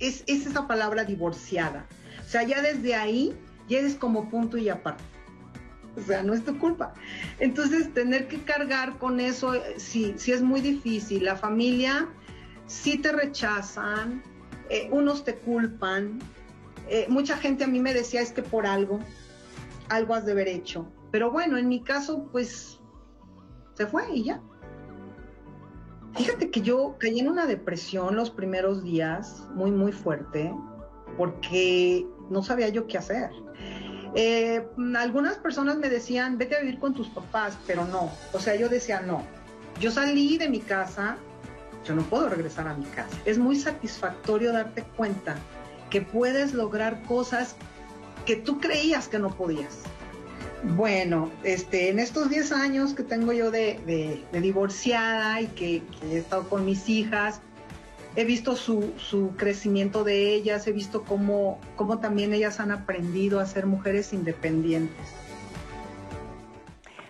es, 0.00 0.24
es 0.26 0.44
esa 0.46 0.66
palabra 0.66 1.04
divorciada. 1.04 1.86
O 2.26 2.28
sea, 2.28 2.42
ya 2.42 2.60
desde 2.60 2.96
ahí 2.96 3.32
ya 3.68 3.78
eres 3.78 3.94
como 3.94 4.28
punto 4.28 4.58
y 4.58 4.68
aparte. 4.68 5.04
O 5.96 6.00
sea, 6.00 6.24
no 6.24 6.34
es 6.34 6.44
tu 6.44 6.58
culpa. 6.58 6.94
Entonces, 7.38 7.94
tener 7.94 8.26
que 8.26 8.42
cargar 8.42 8.98
con 8.98 9.20
eso, 9.20 9.52
sí, 9.76 10.14
sí 10.16 10.32
es 10.32 10.42
muy 10.42 10.60
difícil. 10.60 11.24
La 11.24 11.36
familia 11.36 12.08
sí 12.66 12.98
te 12.98 13.12
rechazan, 13.12 14.22
eh, 14.68 14.88
unos 14.90 15.22
te 15.22 15.36
culpan. 15.36 16.18
Eh, 16.88 17.06
mucha 17.08 17.36
gente 17.36 17.64
a 17.64 17.66
mí 17.68 17.78
me 17.78 17.94
decía 17.94 18.20
es 18.20 18.32
que 18.32 18.42
por 18.42 18.66
algo, 18.66 18.98
algo 19.94 20.14
has 20.14 20.24
de 20.24 20.32
haber 20.32 20.48
hecho. 20.48 20.86
Pero 21.10 21.30
bueno, 21.30 21.56
en 21.56 21.68
mi 21.68 21.82
caso, 21.82 22.28
pues 22.32 22.80
se 23.74 23.86
fue 23.86 24.04
y 24.12 24.24
ya. 24.24 24.40
Fíjate 26.14 26.50
que 26.50 26.60
yo 26.60 26.96
caí 26.98 27.20
en 27.20 27.28
una 27.28 27.46
depresión 27.46 28.16
los 28.16 28.30
primeros 28.30 28.82
días, 28.82 29.48
muy, 29.54 29.70
muy 29.70 29.92
fuerte, 29.92 30.54
porque 31.16 32.06
no 32.28 32.42
sabía 32.42 32.68
yo 32.68 32.86
qué 32.86 32.98
hacer. 32.98 33.30
Eh, 34.14 34.68
algunas 34.96 35.38
personas 35.38 35.78
me 35.78 35.88
decían, 35.88 36.36
vete 36.36 36.56
a 36.56 36.60
vivir 36.60 36.78
con 36.78 36.92
tus 36.92 37.08
papás, 37.08 37.58
pero 37.66 37.86
no. 37.86 38.10
O 38.32 38.38
sea, 38.38 38.56
yo 38.56 38.68
decía, 38.68 39.00
no. 39.00 39.22
Yo 39.80 39.90
salí 39.90 40.36
de 40.36 40.50
mi 40.50 40.60
casa 40.60 41.16
yo 41.84 41.94
no 41.94 42.02
puedo 42.02 42.28
regresar 42.28 42.68
a 42.68 42.74
mi 42.74 42.84
casa. 42.86 43.16
Es 43.24 43.38
muy 43.38 43.56
satisfactorio 43.56 44.52
darte 44.52 44.84
cuenta 44.96 45.36
que 45.90 46.00
puedes 46.02 46.54
lograr 46.54 47.02
cosas 47.02 47.56
que 48.26 48.36
tú 48.36 48.60
creías 48.60 49.08
que 49.08 49.18
no 49.18 49.30
podías. 49.30 49.82
Bueno, 50.62 51.30
este, 51.42 51.88
en 51.88 51.98
estos 51.98 52.30
10 52.30 52.52
años 52.52 52.94
que 52.94 53.02
tengo 53.02 53.32
yo 53.32 53.50
de, 53.50 54.22
divorciada 54.32 55.40
y 55.40 55.48
que, 55.48 55.82
he 56.08 56.18
estado 56.18 56.48
con 56.48 56.64
mis 56.64 56.88
hijas, 56.88 57.40
he 58.14 58.24
visto 58.24 58.54
su, 58.54 58.92
crecimiento 59.36 60.04
de 60.04 60.34
ellas, 60.34 60.66
he 60.68 60.72
visto 60.72 61.02
cómo, 61.02 61.58
cómo 61.74 61.98
también 61.98 62.32
ellas 62.32 62.60
han 62.60 62.70
aprendido 62.70 63.40
a 63.40 63.46
ser 63.46 63.66
mujeres 63.66 64.12
independientes. 64.12 65.08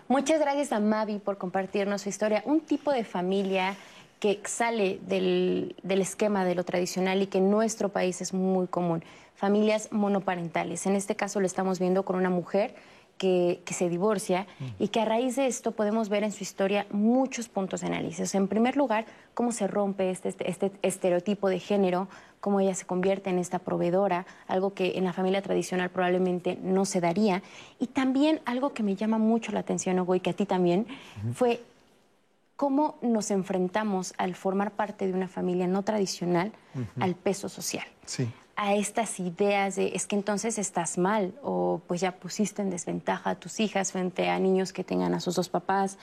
Muchas 0.08 0.40
gracias 0.40 0.72
a 0.72 0.80
Mavi 0.80 1.18
por 1.18 1.36
compartirnos 1.36 2.02
su 2.02 2.08
historia. 2.08 2.42
Un 2.46 2.60
tipo 2.60 2.90
de 2.90 3.04
familia 3.04 3.76
que 4.18 4.40
sale 4.44 4.98
del, 5.06 5.74
del, 5.82 6.00
esquema 6.00 6.44
de 6.44 6.54
lo 6.54 6.64
tradicional 6.64 7.22
y 7.22 7.26
que 7.26 7.38
en 7.38 7.50
nuestro 7.50 7.88
país 7.88 8.20
es 8.20 8.32
muy 8.32 8.66
común. 8.66 9.02
Familias 9.42 9.88
monoparentales. 9.90 10.86
En 10.86 10.94
este 10.94 11.16
caso 11.16 11.40
lo 11.40 11.46
estamos 11.46 11.80
viendo 11.80 12.04
con 12.04 12.14
una 12.14 12.30
mujer 12.30 12.76
que, 13.18 13.60
se 13.66 13.88
divorcia 13.88 14.46
y 14.78 14.86
que 14.86 15.00
a 15.00 15.04
raíz 15.04 15.34
de 15.34 15.48
esto 15.48 15.72
podemos 15.72 16.08
ver 16.08 16.22
en 16.22 16.30
su 16.30 16.44
historia 16.44 16.86
muchos 16.92 17.48
puntos 17.48 17.80
de 17.80 17.88
análisis. 17.88 18.36
En 18.36 18.46
primer 18.46 18.76
lugar, 18.76 19.04
cómo 19.34 19.50
se 19.50 19.66
rompe 19.66 20.10
este, 20.10 20.28
este, 20.28 20.48
este, 20.48 20.70
estereotipo 20.82 21.48
de 21.48 21.58
género, 21.58 22.06
cómo 22.38 22.60
ella 22.60 22.76
se 22.76 22.86
convierte 22.86 23.30
en 23.30 23.40
esta 23.40 23.58
proveedora, 23.58 24.26
algo 24.46 24.74
que 24.74 24.96
en 24.96 25.02
la 25.02 25.12
familia 25.12 25.42
tradicional 25.42 25.90
probablemente 25.90 26.56
no 26.62 26.84
se 26.84 27.00
daría. 27.00 27.42
Y 27.80 27.88
también 27.88 28.40
algo 28.44 28.72
que 28.72 28.84
me 28.84 28.94
llama 28.94 29.18
mucho 29.18 29.50
la 29.50 29.58
atención, 29.58 30.06
y 30.14 30.20
que 30.20 30.30
a 30.30 30.34
ti 30.34 30.46
también, 30.46 30.86
fue 31.34 31.64
cómo 32.54 32.96
nos 33.02 33.32
enfrentamos 33.32 34.14
al 34.18 34.36
formar 34.36 34.70
parte 34.70 35.08
de 35.08 35.14
una 35.14 35.26
familia 35.26 35.66
no 35.66 35.82
tradicional 35.82 36.52
al 37.00 37.16
peso 37.16 37.48
social. 37.48 37.86
Sí 38.06 38.28
a 38.62 38.76
estas 38.76 39.18
ideas 39.18 39.74
de 39.74 39.90
es 39.96 40.06
que 40.06 40.14
entonces 40.14 40.56
estás 40.56 40.96
mal 40.96 41.34
o 41.42 41.82
pues 41.88 42.00
ya 42.00 42.12
pusiste 42.12 42.62
en 42.62 42.70
desventaja 42.70 43.30
a 43.30 43.34
tus 43.34 43.58
hijas 43.58 43.90
frente 43.90 44.30
a 44.30 44.38
niños 44.38 44.72
que 44.72 44.84
tengan 44.84 45.14
a 45.14 45.20
sus 45.20 45.34
dos 45.34 45.48
papás. 45.48 45.98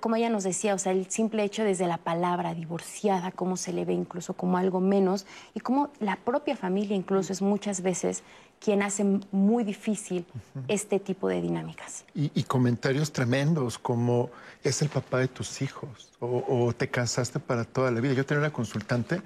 como 0.00 0.14
ella 0.14 0.30
nos 0.30 0.44
decía, 0.44 0.74
o 0.74 0.78
sea, 0.78 0.92
el 0.92 1.10
simple 1.10 1.42
hecho 1.42 1.64
desde 1.64 1.88
la 1.88 1.96
palabra 1.96 2.54
divorciada, 2.54 3.32
cómo 3.32 3.56
se 3.56 3.72
le 3.72 3.84
ve 3.84 3.94
incluso 3.94 4.34
como 4.34 4.58
algo 4.58 4.78
menos 4.78 5.26
y 5.54 5.60
cómo 5.60 5.90
la 5.98 6.14
propia 6.14 6.56
familia 6.56 6.94
incluso 6.94 7.32
es 7.32 7.42
muchas 7.42 7.80
veces 7.80 8.22
quien 8.60 8.80
hace 8.82 9.02
muy 9.32 9.64
difícil 9.64 10.24
este 10.68 11.00
tipo 11.00 11.26
de 11.26 11.40
dinámicas. 11.40 12.04
Y, 12.14 12.44
comentarios 12.44 13.10
tremendos 13.10 13.76
como 13.76 14.30
es 14.62 14.82
el 14.82 14.88
papá 14.88 15.18
de 15.18 15.26
tus 15.26 15.60
hijos 15.60 16.12
o, 16.20 16.44
o 16.46 16.72
te 16.72 16.86
casaste 16.86 17.40
para 17.40 17.64
toda 17.64 17.90
la 17.90 18.00
vida. 18.00 18.12
Yo 18.12 18.24
tenía 18.24 18.42
una 18.42 18.52
consultante 18.52 19.20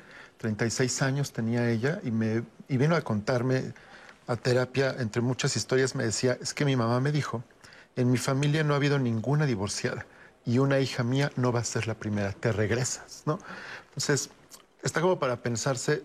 36 0.46 1.02
años 1.02 1.32
tenía 1.32 1.68
ella 1.68 2.00
y, 2.04 2.12
me, 2.12 2.44
y 2.68 2.76
vino 2.76 2.94
a 2.94 3.00
contarme 3.00 3.74
a 4.28 4.36
terapia, 4.36 4.94
entre 5.00 5.20
muchas 5.20 5.56
historias, 5.56 5.96
me 5.96 6.04
decía, 6.04 6.38
es 6.40 6.54
que 6.54 6.64
mi 6.64 6.76
mamá 6.76 7.00
me 7.00 7.10
dijo, 7.10 7.42
en 7.96 8.12
mi 8.12 8.16
familia 8.16 8.62
no 8.62 8.72
ha 8.72 8.76
habido 8.76 9.00
ninguna 9.00 9.44
divorciada 9.44 10.06
y 10.44 10.58
una 10.58 10.78
hija 10.78 11.02
mía 11.02 11.32
no 11.34 11.50
va 11.50 11.60
a 11.60 11.64
ser 11.64 11.88
la 11.88 11.94
primera, 11.94 12.30
te 12.30 12.52
regresas, 12.52 13.24
¿no? 13.26 13.40
Entonces, 13.88 14.30
está 14.84 15.00
como 15.00 15.18
para 15.18 15.42
pensarse 15.42 16.04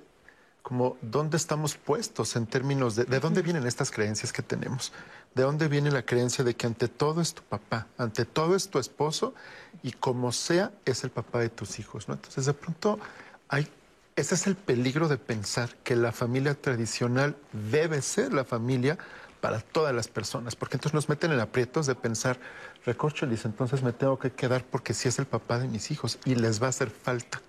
como 0.63 0.97
dónde 1.01 1.37
estamos 1.37 1.75
puestos 1.75 2.35
en 2.35 2.47
términos 2.47 2.95
de 2.95 3.05
de 3.05 3.19
dónde 3.19 3.43
vienen 3.43 3.67
estas 3.67 3.91
creencias 3.91 4.33
que 4.33 4.41
tenemos, 4.41 4.91
de 5.35 5.43
dónde 5.43 5.67
viene 5.67 5.91
la 5.91 6.01
creencia 6.03 6.43
de 6.43 6.55
que 6.55 6.65
ante 6.65 6.87
todo 6.87 7.21
es 7.21 7.35
tu 7.35 7.43
papá, 7.43 7.87
ante 7.99 8.25
todo 8.25 8.55
es 8.55 8.69
tu 8.69 8.79
esposo 8.79 9.35
y 9.83 9.91
como 9.91 10.31
sea 10.31 10.71
es 10.85 11.03
el 11.03 11.11
papá 11.11 11.39
de 11.39 11.49
tus 11.49 11.77
hijos, 11.77 12.07
¿no? 12.07 12.15
Entonces, 12.15 12.45
de 12.47 12.53
pronto 12.53 12.99
hay 13.47 13.67
ese 14.15 14.35
es 14.35 14.47
el 14.47 14.55
peligro 14.55 15.07
de 15.07 15.17
pensar 15.17 15.75
que 15.83 15.95
la 15.95 16.11
familia 16.11 16.53
tradicional 16.53 17.35
debe 17.71 18.01
ser 18.01 18.33
la 18.33 18.43
familia 18.43 18.97
para 19.39 19.59
todas 19.59 19.95
las 19.95 20.07
personas, 20.07 20.55
porque 20.55 20.75
entonces 20.75 20.93
nos 20.93 21.09
meten 21.09 21.31
en 21.31 21.39
aprietos 21.39 21.87
de 21.87 21.95
pensar, 21.95 22.39
recorcholis, 22.85 23.45
entonces 23.45 23.81
me 23.81 23.91
tengo 23.91 24.19
que 24.19 24.31
quedar 24.31 24.63
porque 24.63 24.93
si 24.93 25.07
es 25.07 25.17
el 25.17 25.25
papá 25.25 25.59
de 25.59 25.67
mis 25.67 25.89
hijos 25.91 26.19
y 26.25 26.35
les 26.35 26.61
va 26.61 26.67
a 26.67 26.69
hacer 26.69 26.89
falta. 26.89 27.41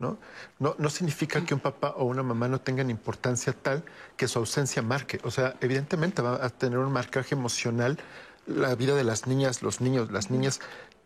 ¿no? 0.00 0.18
No, 0.58 0.74
no 0.78 0.90
significa 0.90 1.44
que 1.44 1.54
un 1.54 1.60
papá 1.60 1.94
o 1.96 2.04
una 2.04 2.22
mamá 2.22 2.48
no 2.48 2.60
tengan 2.60 2.90
importancia 2.90 3.52
tal 3.52 3.84
que 4.16 4.28
su 4.28 4.38
ausencia 4.38 4.82
marque. 4.82 5.20
O 5.24 5.30
sea, 5.30 5.56
evidentemente 5.60 6.22
va 6.22 6.44
a 6.44 6.50
tener 6.50 6.78
un 6.78 6.92
marcaje 6.92 7.34
emocional 7.34 7.98
la 8.46 8.74
vida 8.74 8.94
de 8.94 9.04
las 9.04 9.26
niñas, 9.26 9.62
los 9.62 9.80
niños, 9.80 10.10
las 10.10 10.30
niñas 10.30 10.60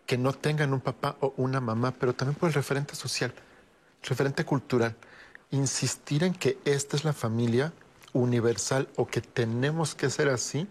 que 0.07 0.19
no 0.19 0.33
tengan 0.33 0.73
un 0.73 0.81
papá 0.81 1.17
o 1.21 1.35
una 1.37 1.61
mamá, 1.61 1.93
pero 1.99 2.15
también 2.15 2.39
por 2.39 2.49
el 2.49 2.55
referente 2.55 2.95
social 2.95 3.33
referente 4.03 4.45
cultural, 4.45 4.97
insistir 5.51 6.25
en 6.25 6.35
que 6.35 6.59
esta 6.65 6.97
es 6.97 7.05
la 7.05 7.13
familia 7.13 7.73
universal 8.13 8.89
o 8.97 9.07
que 9.07 9.21
tenemos 9.21 9.95
que 9.95 10.11
ser 10.11 10.29
así, 10.29 10.67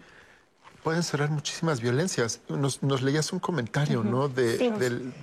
pueden 0.82 1.02
cerrar 1.02 1.30
muchísimas 1.30 1.80
violencias. 1.80 2.40
Nos, 2.48 3.02
leías 3.02 3.32
un 3.32 3.38
comentario, 3.38 4.02
¿no? 4.02 4.28
De, 4.28 4.72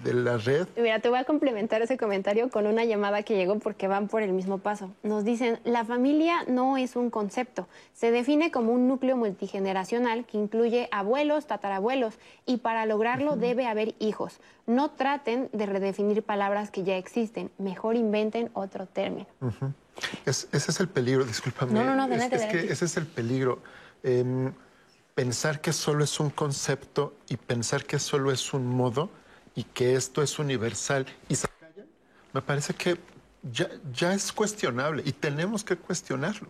la 0.05 0.37
red. 0.37 0.67
Mira, 0.77 0.99
te 0.99 1.09
voy 1.09 1.19
a 1.19 1.25
complementar 1.25 1.81
ese 1.81 1.97
comentario 1.97 2.49
con 2.49 2.65
una 2.65 2.85
llamada 2.85 3.23
que 3.23 3.35
llegó 3.35 3.59
porque 3.59 3.87
van 3.87 4.07
por 4.07 4.21
el 4.21 4.31
mismo 4.31 4.59
paso. 4.59 4.91
Nos 5.03 5.25
dicen, 5.25 5.59
la 5.65 5.83
familia 5.83 6.43
no 6.47 6.77
es 6.77 6.95
un 6.95 7.09
concepto. 7.09 7.67
Se 7.93 8.11
define 8.11 8.51
como 8.51 8.71
un 8.71 8.87
núcleo 8.87 9.17
multigeneracional 9.17 10.25
que 10.25 10.37
incluye 10.37 10.87
abuelos, 10.91 11.45
tatarabuelos, 11.47 12.15
y 12.45 12.57
para 12.57 12.85
lograrlo 12.85 13.35
debe 13.35 13.67
haber 13.67 13.95
hijos. 13.99 14.39
No 14.65 14.91
traten 14.91 15.49
de 15.51 15.65
redefinir 15.65 16.23
palabras 16.23 16.71
que 16.71 16.83
ya 16.83 16.95
existen. 16.95 17.51
Mejor 17.57 17.95
inventen 17.95 18.49
otro 18.53 18.85
término. 18.85 19.27
ese 20.25 20.47
es 20.53 20.79
el 20.79 20.87
peligro, 20.87 21.25
discúlpame. 21.25 21.73
No, 21.73 21.83
no, 21.83 22.07
no, 22.07 22.13
es, 22.13 22.31
es 22.31 22.45
que 22.45 22.71
ese 22.71 22.85
es 22.85 22.97
el 22.97 23.05
peligro. 23.05 23.59
Em, 24.03 24.53
pensar 25.19 25.59
que 25.59 25.73
solo 25.73 26.05
es 26.05 26.17
un 26.21 26.29
concepto 26.29 27.13
y 27.27 27.35
pensar 27.35 27.83
que 27.83 27.99
solo 27.99 28.31
es 28.31 28.53
un 28.53 28.65
modo 28.65 29.09
y 29.53 29.65
que 29.65 29.95
esto 29.95 30.23
es 30.23 30.39
universal 30.39 31.05
y 31.27 31.35
se 31.35 31.49
calla, 31.59 31.83
me 32.31 32.41
parece 32.41 32.73
que 32.73 32.97
ya, 33.51 33.67
ya 33.91 34.13
es 34.13 34.31
cuestionable 34.31 35.03
y 35.05 35.11
tenemos 35.11 35.65
que 35.65 35.75
cuestionarlo. 35.75 36.47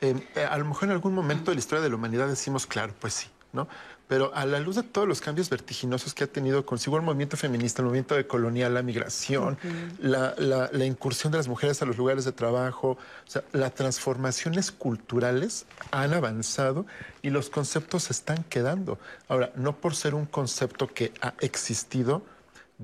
Eh, 0.00 0.20
a 0.50 0.58
lo 0.58 0.64
mejor 0.64 0.88
en 0.88 0.90
algún 0.90 1.14
momento 1.14 1.52
de 1.52 1.54
la 1.54 1.60
historia 1.60 1.80
de 1.80 1.90
la 1.90 1.94
humanidad 1.94 2.26
decimos, 2.26 2.66
claro, 2.66 2.92
pues 2.98 3.14
sí, 3.14 3.28
¿no? 3.52 3.68
Pero 4.12 4.30
a 4.34 4.44
la 4.44 4.60
luz 4.60 4.76
de 4.76 4.82
todos 4.82 5.08
los 5.08 5.22
cambios 5.22 5.48
vertiginosos 5.48 6.12
que 6.12 6.24
ha 6.24 6.26
tenido 6.26 6.66
consigo 6.66 6.98
el 6.98 7.02
movimiento 7.02 7.38
feminista, 7.38 7.80
el 7.80 7.86
movimiento 7.86 8.14
de 8.14 8.26
colonial, 8.26 8.74
la 8.74 8.82
migración, 8.82 9.56
la, 10.00 10.34
la, 10.38 10.84
incursión 10.84 11.32
de 11.32 11.38
las 11.38 11.48
mujeres 11.48 11.80
a 11.80 11.86
los 11.86 11.96
lugares 11.96 12.26
de 12.26 12.32
trabajo, 12.32 12.90
o 12.90 13.30
sea, 13.30 13.42
las 13.52 13.74
transformaciones 13.74 14.70
culturales 14.70 15.64
han 15.92 16.12
avanzado 16.12 16.84
y 17.22 17.30
los 17.30 17.48
conceptos 17.48 18.02
se 18.02 18.12
están 18.12 18.44
quedando. 18.50 18.98
Ahora, 19.28 19.50
no 19.56 19.76
por 19.76 19.96
ser 19.96 20.14
un 20.14 20.26
concepto 20.26 20.88
que 20.88 21.14
ha 21.22 21.32
existido, 21.40 22.22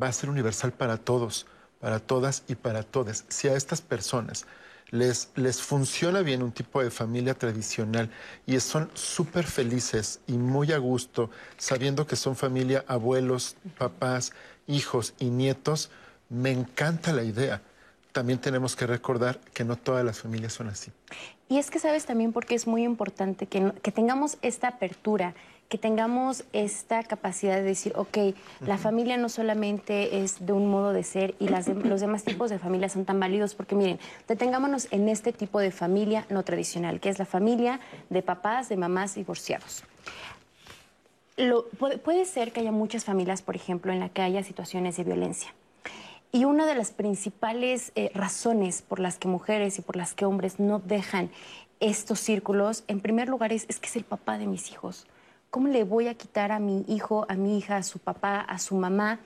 va 0.03 0.09
a 0.09 0.13
ser 0.13 0.31
universal 0.31 0.73
para 0.73 0.97
todos, 0.97 1.47
para 1.79 2.01
todas 2.01 2.43
y 2.49 2.55
para 2.55 2.85
todos. 2.85 3.27
Si 3.29 3.49
a 3.49 3.55
estas 3.55 3.83
personas 3.83 4.47
les, 4.91 5.31
les 5.35 5.61
funciona 5.61 6.23
bien 6.23 6.43
un 6.43 6.53
tipo 6.53 6.83
de 6.83 6.91
familia 6.91 7.35
tradicional 7.35 8.11
y 8.47 8.59
son 8.61 8.91
súper 8.95 9.45
felices 9.45 10.21
y 10.27 10.33
muy 10.33 10.73
a 10.73 10.79
gusto 10.79 11.31
sabiendo 11.57 12.07
que 12.07 12.17
son 12.17 12.37
familia, 12.37 12.85
abuelos, 12.89 13.57
papás, 13.77 14.33
hijos 14.67 15.15
y 15.19 15.27
nietos, 15.27 15.91
me 16.29 16.51
encanta 16.51 17.13
la 17.13 17.25
idea. 17.25 17.63
También 18.13 18.41
tenemos 18.41 18.75
que 18.75 18.87
recordar 18.87 19.39
que 19.53 19.65
no 19.65 19.77
todas 19.77 20.05
las 20.05 20.21
familias 20.21 20.55
son 20.55 20.69
así. 20.69 20.91
Y 21.49 21.59
es 21.59 21.71
que 21.71 21.79
sabes 21.79 22.05
también 22.05 22.33
porque 22.33 22.55
es 22.55 22.67
muy 22.67 22.85
importante 22.85 23.47
que, 23.47 23.73
que 23.83 23.93
tengamos 23.93 24.39
esta 24.43 24.69
apertura 24.69 25.35
que 25.69 25.77
tengamos 25.77 26.45
esta 26.53 27.03
capacidad 27.03 27.57
de 27.57 27.63
decir, 27.63 27.93
ok, 27.95 28.19
la 28.61 28.79
familia 28.79 29.19
no 29.19 29.29
solamente 29.29 30.23
es 30.23 30.45
de 30.45 30.53
un 30.53 30.71
modo 30.71 30.93
de 30.93 31.05
ser 31.05 31.35
y 31.39 31.49
las 31.49 31.69
los 31.69 32.01
demás 32.01 32.25
tipos 32.25 32.49
de 32.49 32.59
familias 32.59 32.93
son 32.93 33.05
tan 33.05 33.21
válidos, 33.21 33.55
porque 33.55 33.75
miren, 33.75 33.99
detengámonos 34.27 34.89
en 34.91 35.09
este 35.11 35.33
tipo 35.33 35.61
de 35.61 35.71
familia 35.71 36.25
no 36.31 36.43
tradicional, 36.43 37.01
que 37.01 37.11
es 37.11 37.19
la 37.19 37.27
familia 37.27 37.81
de 38.09 38.23
papás, 38.23 38.71
de 38.71 38.79
mamás 38.79 39.15
divorciados. 39.15 39.85
puede, 42.03 42.25
ser 42.25 42.53
que 42.53 42.61
haya 42.61 42.73
muchas 42.73 43.05
familias, 43.05 43.43
por 43.43 43.55
ejemplo, 43.55 43.93
en 43.93 44.01
las 44.01 44.11
que 44.11 44.23
haya 44.23 44.43
situaciones 44.43 44.97
de 44.97 45.05
violencia. 45.05 45.55
Y 46.33 46.45
una 46.47 46.67
de 46.67 46.75
las 46.75 46.93
principales 46.93 47.93
eh, 47.95 48.11
razones 48.15 48.83
por 48.83 49.01
las 49.01 49.19
que 49.19 49.29
mujeres 49.29 49.79
y 49.79 49.83
por 49.83 49.97
las 49.97 50.15
que 50.15 50.25
hombres 50.25 50.59
no 50.59 50.79
dejan 50.79 51.31
estos 51.81 52.21
círculos, 52.21 52.85
en 52.89 53.01
primer 53.01 53.29
lugar, 53.29 53.53
es, 53.53 53.67
es 53.69 53.79
que 53.79 53.87
es 53.87 53.97
el 53.97 54.05
papá 54.05 54.39
de 54.39 54.47
mis 54.47 54.71
hijos 54.71 55.07
¿Cómo 55.51 55.69
le 55.69 55.83
voy 55.85 56.09
a 56.09 56.15
quitar 56.15 56.53
a 56.53 56.59
mi 56.59 56.85
hijo, 56.89 57.25
a 57.31 57.35
mi 57.35 57.57
hija, 57.57 57.77
a 57.77 57.83
su 57.83 57.99
papá, 57.99 58.41
a 58.41 58.59
su 58.59 58.75
mamá? 58.75 59.21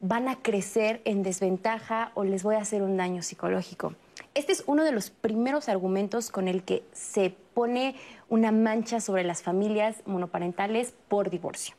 ¿Van 0.00 0.28
a 0.28 0.36
crecer 0.36 1.00
en 1.06 1.22
desventaja 1.22 2.12
o 2.14 2.24
les 2.24 2.42
voy 2.42 2.56
a 2.56 2.60
hacer 2.60 2.82
un 2.82 2.98
daño 2.98 3.22
psicológico? 3.22 3.94
Este 4.34 4.52
es 4.52 4.64
uno 4.66 4.84
de 4.84 4.92
los 4.92 5.08
primeros 5.08 5.70
argumentos 5.70 6.30
con 6.30 6.46
el 6.46 6.62
que 6.62 6.84
se 6.92 7.34
pone 7.54 7.96
una 8.28 8.52
mancha 8.52 9.00
sobre 9.00 9.24
las 9.24 9.42
familias 9.42 10.02
monoparentales 10.04 10.92
por 11.08 11.30
divorcio. 11.30 11.74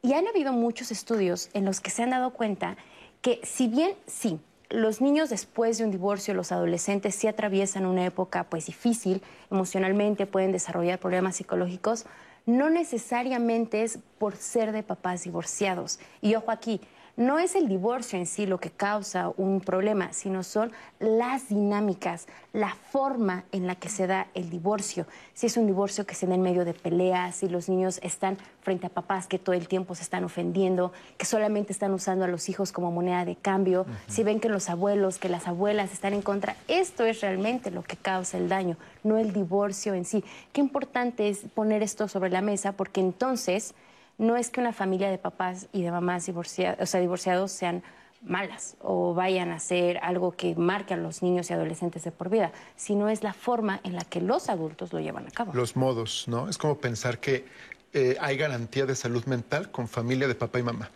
Y 0.00 0.12
han 0.12 0.28
habido 0.28 0.52
muchos 0.52 0.92
estudios 0.92 1.50
en 1.54 1.64
los 1.64 1.80
que 1.80 1.90
se 1.90 2.04
han 2.04 2.10
dado 2.10 2.30
cuenta 2.30 2.76
que 3.20 3.40
si 3.42 3.66
bien 3.66 3.94
sí, 4.06 4.38
los 4.70 5.00
niños 5.00 5.28
después 5.28 5.78
de 5.78 5.84
un 5.84 5.90
divorcio, 5.90 6.34
los 6.34 6.52
adolescentes, 6.52 7.16
sí 7.16 7.26
atraviesan 7.26 7.84
una 7.84 8.04
época 8.04 8.44
pues 8.44 8.66
difícil 8.66 9.22
emocionalmente, 9.50 10.26
pueden 10.26 10.52
desarrollar 10.52 11.00
problemas 11.00 11.34
psicológicos, 11.34 12.06
no 12.48 12.70
necesariamente 12.70 13.82
es 13.82 13.98
por 14.16 14.34
ser 14.34 14.72
de 14.72 14.82
papás 14.82 15.24
divorciados. 15.24 16.00
Y 16.22 16.34
ojo 16.34 16.50
aquí, 16.50 16.80
no 17.18 17.40
es 17.40 17.56
el 17.56 17.66
divorcio 17.66 18.16
en 18.16 18.26
sí 18.26 18.46
lo 18.46 18.60
que 18.60 18.70
causa 18.70 19.32
un 19.36 19.60
problema, 19.60 20.12
sino 20.12 20.44
son 20.44 20.70
las 21.00 21.48
dinámicas, 21.48 22.28
la 22.52 22.76
forma 22.92 23.44
en 23.50 23.66
la 23.66 23.74
que 23.74 23.88
se 23.88 24.06
da 24.06 24.28
el 24.34 24.50
divorcio. 24.50 25.04
Si 25.34 25.46
es 25.46 25.56
un 25.56 25.66
divorcio 25.66 26.06
que 26.06 26.14
se 26.14 26.28
da 26.28 26.36
en 26.36 26.42
medio 26.42 26.64
de 26.64 26.74
peleas, 26.74 27.34
si 27.34 27.48
los 27.48 27.68
niños 27.68 27.98
están 28.04 28.38
frente 28.62 28.86
a 28.86 28.90
papás 28.90 29.26
que 29.26 29.40
todo 29.40 29.56
el 29.56 29.66
tiempo 29.66 29.96
se 29.96 30.04
están 30.04 30.22
ofendiendo, 30.22 30.92
que 31.16 31.26
solamente 31.26 31.72
están 31.72 31.92
usando 31.92 32.24
a 32.24 32.28
los 32.28 32.48
hijos 32.48 32.70
como 32.70 32.92
moneda 32.92 33.24
de 33.24 33.34
cambio, 33.34 33.84
si 34.06 34.22
ven 34.22 34.38
que 34.38 34.48
los 34.48 34.70
abuelos, 34.70 35.18
que 35.18 35.28
las 35.28 35.48
abuelas 35.48 35.92
están 35.92 36.14
en 36.14 36.22
contra, 36.22 36.54
esto 36.68 37.04
es 37.04 37.20
realmente 37.20 37.72
lo 37.72 37.82
que 37.82 37.96
causa 37.96 38.38
el 38.38 38.48
daño, 38.48 38.76
no 39.02 39.18
el 39.18 39.32
divorcio 39.32 39.92
en 39.94 40.04
sí. 40.04 40.22
Qué 40.52 40.60
importante 40.60 41.28
es 41.28 41.40
poner 41.52 41.82
esto 41.82 42.06
sobre 42.06 42.30
la 42.30 42.42
mesa 42.42 42.70
porque 42.70 43.00
entonces 43.00 43.74
no 44.18 44.36
es 44.36 44.50
que 44.50 44.60
una 44.60 44.72
familia 44.72 45.10
de 45.10 45.18
papás 45.18 45.68
y 45.72 45.82
de 45.82 45.90
mamás 45.90 46.26
divorciados, 46.26 46.80
o 46.80 46.86
sea, 46.86 47.00
divorciados 47.00 47.52
sean 47.52 47.82
malas 48.22 48.76
o 48.80 49.14
vayan 49.14 49.50
a 49.50 49.56
hacer 49.56 49.98
algo 49.98 50.32
que 50.32 50.56
marque 50.56 50.94
a 50.94 50.96
los 50.96 51.22
niños 51.22 51.50
y 51.50 51.52
adolescentes 51.52 52.02
de 52.02 52.10
por 52.10 52.28
vida, 52.28 52.52
sino 52.76 53.08
es 53.08 53.22
la 53.22 53.32
forma 53.32 53.80
en 53.84 53.94
la 53.94 54.02
que 54.02 54.20
los 54.20 54.48
adultos 54.48 54.92
lo 54.92 55.00
llevan 55.00 55.26
a 55.26 55.30
cabo. 55.30 55.52
Los 55.54 55.76
modos, 55.76 56.24
¿no? 56.26 56.48
Es 56.48 56.58
como 56.58 56.78
pensar 56.78 57.18
que 57.18 57.46
eh, 57.92 58.16
hay 58.20 58.36
garantía 58.36 58.86
de 58.86 58.96
salud 58.96 59.24
mental 59.26 59.70
con 59.70 59.88
familia 59.88 60.26
de 60.26 60.34
papá 60.34 60.58
y 60.58 60.62
mamá. 60.62 60.90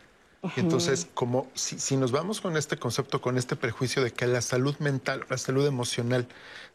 Entonces, 0.56 1.06
como 1.14 1.46
si, 1.54 1.96
nos 1.96 2.10
vamos 2.10 2.40
con 2.40 2.56
este 2.56 2.76
concepto, 2.76 3.20
con 3.20 3.38
este 3.38 3.54
prejuicio 3.54 4.02
de 4.02 4.10
que 4.10 4.26
la 4.26 4.42
salud 4.42 4.76
mental, 4.80 5.24
la 5.30 5.38
salud 5.38 5.64
emocional 5.64 6.26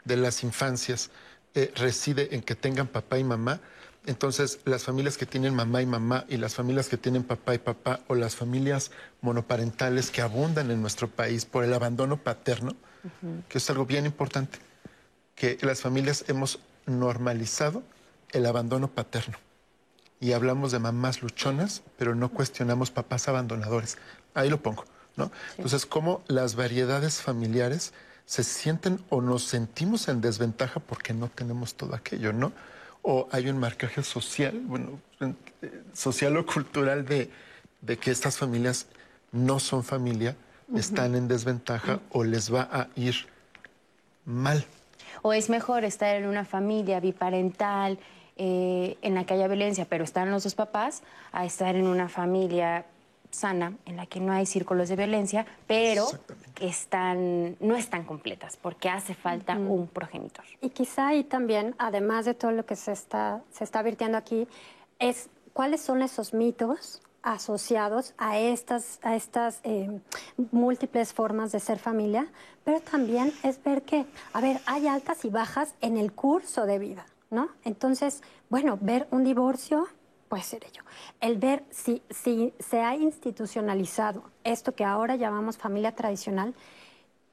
de 0.06 0.16
las 0.16 0.44
infancias 0.44 1.12
eh, 1.54 1.74
reside 1.76 2.34
en 2.34 2.42
que 2.44 2.56
tengan 2.56 2.88
papá 2.88 3.20
y 3.20 3.26
mamá, 3.26 3.60
entonces, 4.08 4.60
las 4.64 4.86
familias 4.86 5.18
que 5.18 5.26
tienen 5.26 5.54
mamá 5.54 5.82
y 5.82 5.86
mamá 5.86 6.24
y 6.30 6.38
las 6.38 6.56
familias 6.56 6.88
que 6.88 6.96
tienen 6.96 7.24
papá 7.24 7.54
y 7.54 7.58
papá 7.58 8.00
o 8.08 8.16
las 8.16 8.38
familias 8.38 8.92
monoparentales 9.20 10.12
que 10.12 10.22
abundan 10.22 10.72
en 10.72 10.82
nuestro 10.82 11.10
país 11.10 11.44
por 11.44 11.66
el 11.66 11.74
abandono 11.74 12.16
paterno, 12.16 12.74
que 13.50 13.58
es 13.58 13.70
algo 13.70 13.86
bien 13.86 14.06
importante, 14.06 14.60
que 15.36 15.58
las 15.62 15.82
familias 15.82 16.24
hemos 16.30 16.60
normalizado 16.86 17.84
el 18.32 18.46
abandono 18.46 18.88
paterno. 18.88 19.38
Y 20.22 20.32
hablamos 20.32 20.72
de 20.72 20.80
mamás 20.80 21.22
luchonas, 21.22 21.84
pero 21.98 22.16
no 22.16 22.30
cuestionamos 22.30 22.90
papás 22.92 23.28
abandonadores. 23.28 23.98
Ahí 24.34 24.50
lo 24.50 24.62
pongo, 24.62 24.86
¿no? 25.18 25.32
Entonces, 25.58 25.86
cómo 25.86 26.24
las 26.28 26.56
variedades 26.56 27.22
familiares 27.22 27.92
se 28.26 28.46
sienten 28.46 29.04
o 29.10 29.22
nos 29.22 29.44
sentimos 29.44 30.08
en 30.08 30.22
desventaja 30.22 30.80
porque 30.80 31.14
no 31.14 31.28
tenemos 31.28 31.76
todo 31.76 31.94
aquello, 31.94 32.32
¿no? 32.32 32.54
O 33.10 33.26
hay 33.32 33.48
un 33.48 33.58
marcaje 33.58 34.04
social, 34.04 34.60
bueno, 34.66 35.00
social 35.94 36.36
o 36.36 36.46
cultural 36.46 37.06
de, 37.06 37.30
que 37.98 38.12
estas 38.12 38.38
familias 38.38 38.88
no 39.32 39.60
son 39.60 39.86
familia, 39.86 40.36
están 40.76 41.16
en 41.16 41.30
desventaja 41.30 42.02
o 42.12 42.26
les 42.26 42.54
va 42.54 42.68
a 42.70 42.90
ir 42.98 43.16
mal. 44.26 44.66
O 45.22 45.32
es 45.32 45.50
mejor 45.50 45.86
estar 45.86 46.18
en 46.18 46.28
una 46.28 46.44
familia 46.44 47.00
biparental 47.00 47.98
eh, 48.36 48.98
en 49.02 49.16
la 49.16 49.24
que 49.24 49.36
haya 49.36 49.48
violencia, 49.48 49.86
pero 49.86 50.04
están 50.04 50.30
los 50.30 50.44
dos 50.44 50.56
papás, 50.56 51.02
a 51.32 51.46
estar 51.46 51.78
en 51.78 51.88
una 51.88 52.10
familia 52.10 52.86
sana, 53.38 53.78
en 53.86 53.96
la 53.96 54.06
que 54.06 54.20
no 54.20 54.34
hay 54.34 54.46
círculos 54.46 54.90
de 54.90 54.96
violencia, 54.96 55.46
pero 55.68 56.08
están, 56.60 57.56
no 57.60 57.76
están 57.76 58.04
completas, 58.04 58.58
porque 58.58 58.90
hace 58.90 59.14
falta 59.14 59.56
un 59.56 59.88
progenitor. 59.88 60.44
Y 60.62 60.70
quizá 60.70 61.10
ahí 61.10 61.24
también, 61.24 61.76
además 61.78 62.26
de 62.26 62.34
todo 62.34 62.52
lo 62.52 62.66
que 62.66 62.76
se 62.76 62.92
está, 62.92 63.42
se 63.52 63.64
está 63.64 63.80
advirtiendo 63.80 64.18
aquí, 64.18 64.48
es 65.00 65.30
cuáles 65.54 65.82
son 65.82 66.02
esos 66.02 66.34
mitos 66.34 67.02
asociados 67.22 68.14
a 68.18 68.38
estas, 68.40 69.00
a 69.04 69.16
estas 69.16 69.60
eh, 69.64 70.00
múltiples 70.52 71.14
formas 71.14 71.52
de 71.52 71.60
ser 71.60 71.78
familia, 71.78 72.28
pero 72.64 72.80
también 72.80 73.34
es 73.44 73.62
ver 73.64 73.84
que, 73.84 74.06
a 74.34 74.42
ver, 74.42 74.60
hay 74.66 74.88
altas 74.88 75.26
y 75.26 75.30
bajas 75.30 75.76
en 75.82 75.98
el 75.98 76.14
curso 76.14 76.66
de 76.66 76.80
vida, 76.80 77.06
¿no? 77.30 77.50
Entonces, 77.64 78.24
bueno, 78.50 78.78
ver 78.82 79.08
un 79.12 79.24
divorcio 79.24 79.88
puede 80.28 80.44
ser 80.44 80.66
ello. 80.66 80.84
El 81.20 81.38
ver 81.38 81.64
si, 81.70 82.02
si 82.10 82.54
se 82.60 82.82
ha 82.82 82.96
institucionalizado 82.96 84.24
esto 84.44 84.76
que 84.76 84.86
ahora 84.86 85.16
llamamos 85.16 85.58
familia 85.58 85.94
tradicional, 85.96 86.54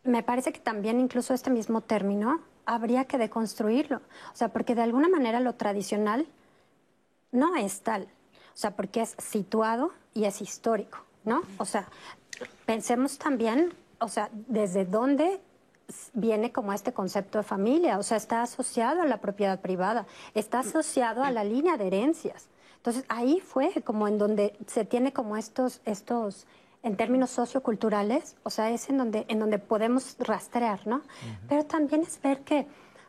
me 0.04 0.22
parece 0.22 0.52
que 0.52 0.60
también 0.60 1.00
incluso 1.00 1.34
este 1.34 1.50
mismo 1.50 1.80
término 1.80 2.40
habría 2.66 3.04
que 3.04 3.18
deconstruirlo. 3.18 3.98
O 4.32 4.36
sea, 4.36 4.48
porque 4.48 4.74
de 4.74 4.82
alguna 4.82 5.08
manera 5.08 5.40
lo 5.40 5.54
tradicional 5.54 6.26
no 7.32 7.56
es 7.56 7.80
tal. 7.80 8.04
O 8.54 8.56
sea, 8.56 8.76
porque 8.76 9.02
es 9.02 9.16
situado 9.18 9.92
y 10.12 10.24
es 10.24 10.40
histórico, 10.40 10.98
¿no? 11.24 11.42
O 11.58 11.64
sea, 11.64 11.88
pensemos 12.66 13.18
también, 13.18 13.74
o 13.98 14.08
sea, 14.08 14.30
desde 14.32 14.84
dónde 14.84 15.40
viene 16.12 16.52
como 16.52 16.72
este 16.72 16.92
concepto 16.92 17.38
de 17.38 17.44
familia, 17.44 17.98
o 17.98 18.02
sea, 18.02 18.16
está 18.16 18.42
asociado 18.42 19.02
a 19.02 19.06
la 19.06 19.20
propiedad 19.20 19.60
privada, 19.60 20.06
está 20.34 20.60
asociado 20.60 21.24
a 21.24 21.30
la 21.30 21.44
línea 21.44 21.76
de 21.76 21.88
herencias. 21.88 22.48
Entonces 22.84 23.06
ahí 23.08 23.40
fue 23.40 23.72
como 23.82 24.06
en 24.08 24.18
donde 24.18 24.54
se 24.66 24.84
tiene 24.84 25.14
como 25.14 25.38
estos, 25.38 25.80
estos 25.86 26.46
en 26.82 26.98
términos 26.98 27.30
socioculturales, 27.30 28.36
o 28.42 28.50
sea, 28.50 28.70
es 28.70 28.90
en 28.90 28.98
donde, 28.98 29.24
en 29.28 29.38
donde 29.38 29.58
podemos 29.58 30.16
rastrear, 30.18 30.86
¿no? 30.86 31.00
Pero 31.48 31.64
también 31.64 32.02
es 32.02 32.20
ver 32.20 32.40
que, 32.40 32.66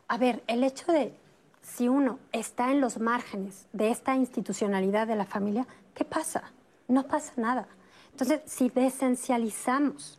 a 0.08 0.16
ver, 0.16 0.42
el 0.46 0.64
hecho 0.64 0.90
de 0.92 1.12
si 1.60 1.88
uno 1.88 2.18
está 2.32 2.70
en 2.70 2.80
los 2.80 2.96
márgenes 2.96 3.66
de 3.74 3.90
esta 3.90 4.16
institucionalidad 4.16 5.06
de 5.06 5.16
la 5.16 5.26
familia, 5.26 5.66
¿qué 5.94 6.06
pasa? 6.06 6.44
No 6.88 7.06
pasa 7.06 7.34
nada. 7.36 7.68
Entonces, 8.12 8.40
si 8.46 8.70
desesencializamos 8.70 10.18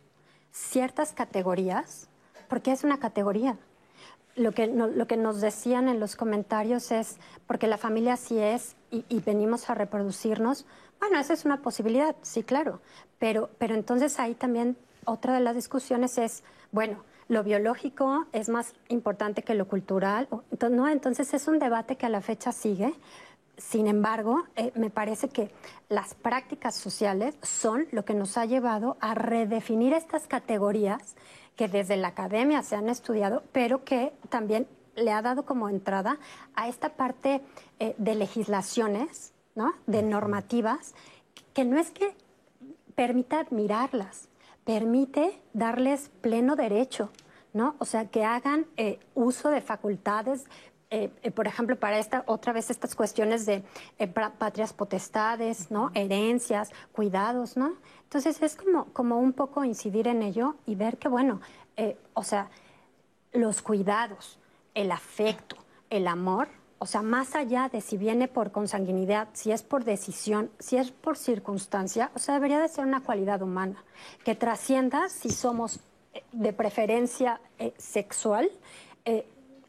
ciertas 0.52 1.12
categorías, 1.12 2.08
porque 2.48 2.70
es 2.70 2.84
una 2.84 3.00
categoría, 3.00 3.58
lo 4.36 4.52
que, 4.52 4.68
lo 4.68 5.06
que 5.08 5.16
nos 5.16 5.40
decían 5.40 5.88
en 5.88 5.98
los 5.98 6.14
comentarios 6.14 6.92
es, 6.92 7.16
porque 7.48 7.66
la 7.66 7.76
familia 7.76 8.16
sí 8.16 8.38
es 8.38 8.76
y, 8.90 9.20
venimos 9.20 9.68
a 9.70 9.74
reproducirnos, 9.74 10.66
bueno, 11.00 11.18
esa 11.18 11.34
es 11.34 11.44
una 11.44 11.62
posibilidad, 11.62 12.16
sí, 12.22 12.42
claro, 12.42 12.80
pero, 13.18 13.50
pero 13.58 13.74
entonces 13.74 14.18
ahí 14.18 14.34
también 14.34 14.76
otra 15.04 15.34
de 15.34 15.40
las 15.40 15.54
discusiones 15.54 16.18
es, 16.18 16.42
bueno, 16.72 17.04
lo 17.28 17.44
biológico 17.44 18.26
es 18.32 18.48
más 18.48 18.74
importante 18.88 19.42
que 19.42 19.54
lo 19.54 19.68
cultural, 19.68 20.28
¿no? 20.70 20.88
Entonces 20.88 21.32
es 21.34 21.46
un 21.46 21.58
debate 21.58 21.96
que 21.96 22.06
a 22.06 22.08
la 22.08 22.22
fecha 22.22 22.52
sigue. 22.52 22.94
Sin 23.58 23.86
embargo, 23.86 24.44
eh, 24.56 24.72
me 24.76 24.88
parece 24.88 25.28
que 25.28 25.50
las 25.88 26.14
prácticas 26.14 26.74
sociales 26.74 27.36
son 27.42 27.86
lo 27.90 28.04
que 28.04 28.14
nos 28.14 28.38
ha 28.38 28.46
llevado 28.46 28.96
a 29.00 29.14
redefinir 29.14 29.92
estas 29.92 30.26
categorías 30.26 31.16
que 31.56 31.68
desde 31.68 31.96
la 31.96 32.08
academia 32.08 32.62
se 32.62 32.76
han 32.76 32.88
estudiado, 32.88 33.42
pero 33.52 33.84
que 33.84 34.12
también 34.30 34.66
le 34.98 35.12
ha 35.12 35.22
dado 35.22 35.44
como 35.44 35.68
entrada 35.68 36.18
a 36.54 36.68
esta 36.68 36.90
parte 36.90 37.42
eh, 37.78 37.94
de 37.98 38.14
legislaciones, 38.14 39.32
¿no? 39.54 39.72
de 39.86 40.02
normativas, 40.02 40.94
que 41.54 41.64
no 41.64 41.78
es 41.78 41.90
que 41.90 42.14
permita 42.94 43.40
admirarlas, 43.40 44.28
permite 44.64 45.40
darles 45.52 46.10
pleno 46.20 46.56
derecho, 46.56 47.10
¿no? 47.52 47.76
O 47.78 47.84
sea, 47.84 48.06
que 48.06 48.24
hagan 48.24 48.66
eh, 48.76 48.98
uso 49.14 49.50
de 49.50 49.60
facultades, 49.60 50.44
eh, 50.90 51.08
por 51.34 51.46
ejemplo, 51.46 51.76
para 51.76 51.98
esta, 51.98 52.22
otra 52.26 52.52
vez 52.52 52.70
estas 52.70 52.94
cuestiones 52.94 53.46
de 53.46 53.62
patrias 54.38 54.72
potestades, 54.72 55.70
¿no? 55.70 55.90
Herencias, 55.94 56.70
cuidados, 56.92 57.56
¿no? 57.56 57.74
Entonces 58.04 58.40
es 58.42 58.56
como, 58.56 58.86
como 58.92 59.18
un 59.18 59.32
poco 59.32 59.64
incidir 59.64 60.08
en 60.08 60.22
ello 60.22 60.56
y 60.66 60.74
ver 60.74 60.98
que, 60.98 61.08
bueno, 61.08 61.40
o 62.14 62.24
sea, 62.24 62.48
los 63.32 63.62
cuidados, 63.62 64.37
el 64.78 64.92
afecto, 64.92 65.56
el 65.90 66.06
amor, 66.06 66.46
o 66.78 66.86
sea, 66.86 67.02
más 67.02 67.34
allá 67.34 67.68
de 67.68 67.80
si 67.80 67.96
viene 67.96 68.28
por 68.28 68.52
consanguinidad, 68.52 69.28
si 69.32 69.50
es 69.50 69.64
por 69.64 69.82
decisión, 69.84 70.50
si 70.60 70.76
es 70.76 70.92
por 70.92 71.16
circunstancia, 71.16 72.12
o 72.14 72.20
sea, 72.20 72.34
debería 72.34 72.60
de 72.60 72.68
ser 72.68 72.84
una 72.84 73.02
cualidad 73.02 73.42
humana 73.42 73.82
que 74.24 74.36
trascienda 74.36 75.08
si 75.08 75.30
somos 75.30 75.80
eh, 76.14 76.22
de 76.30 76.52
preferencia 76.52 77.40
eh, 77.58 77.74
sexual, 77.76 78.50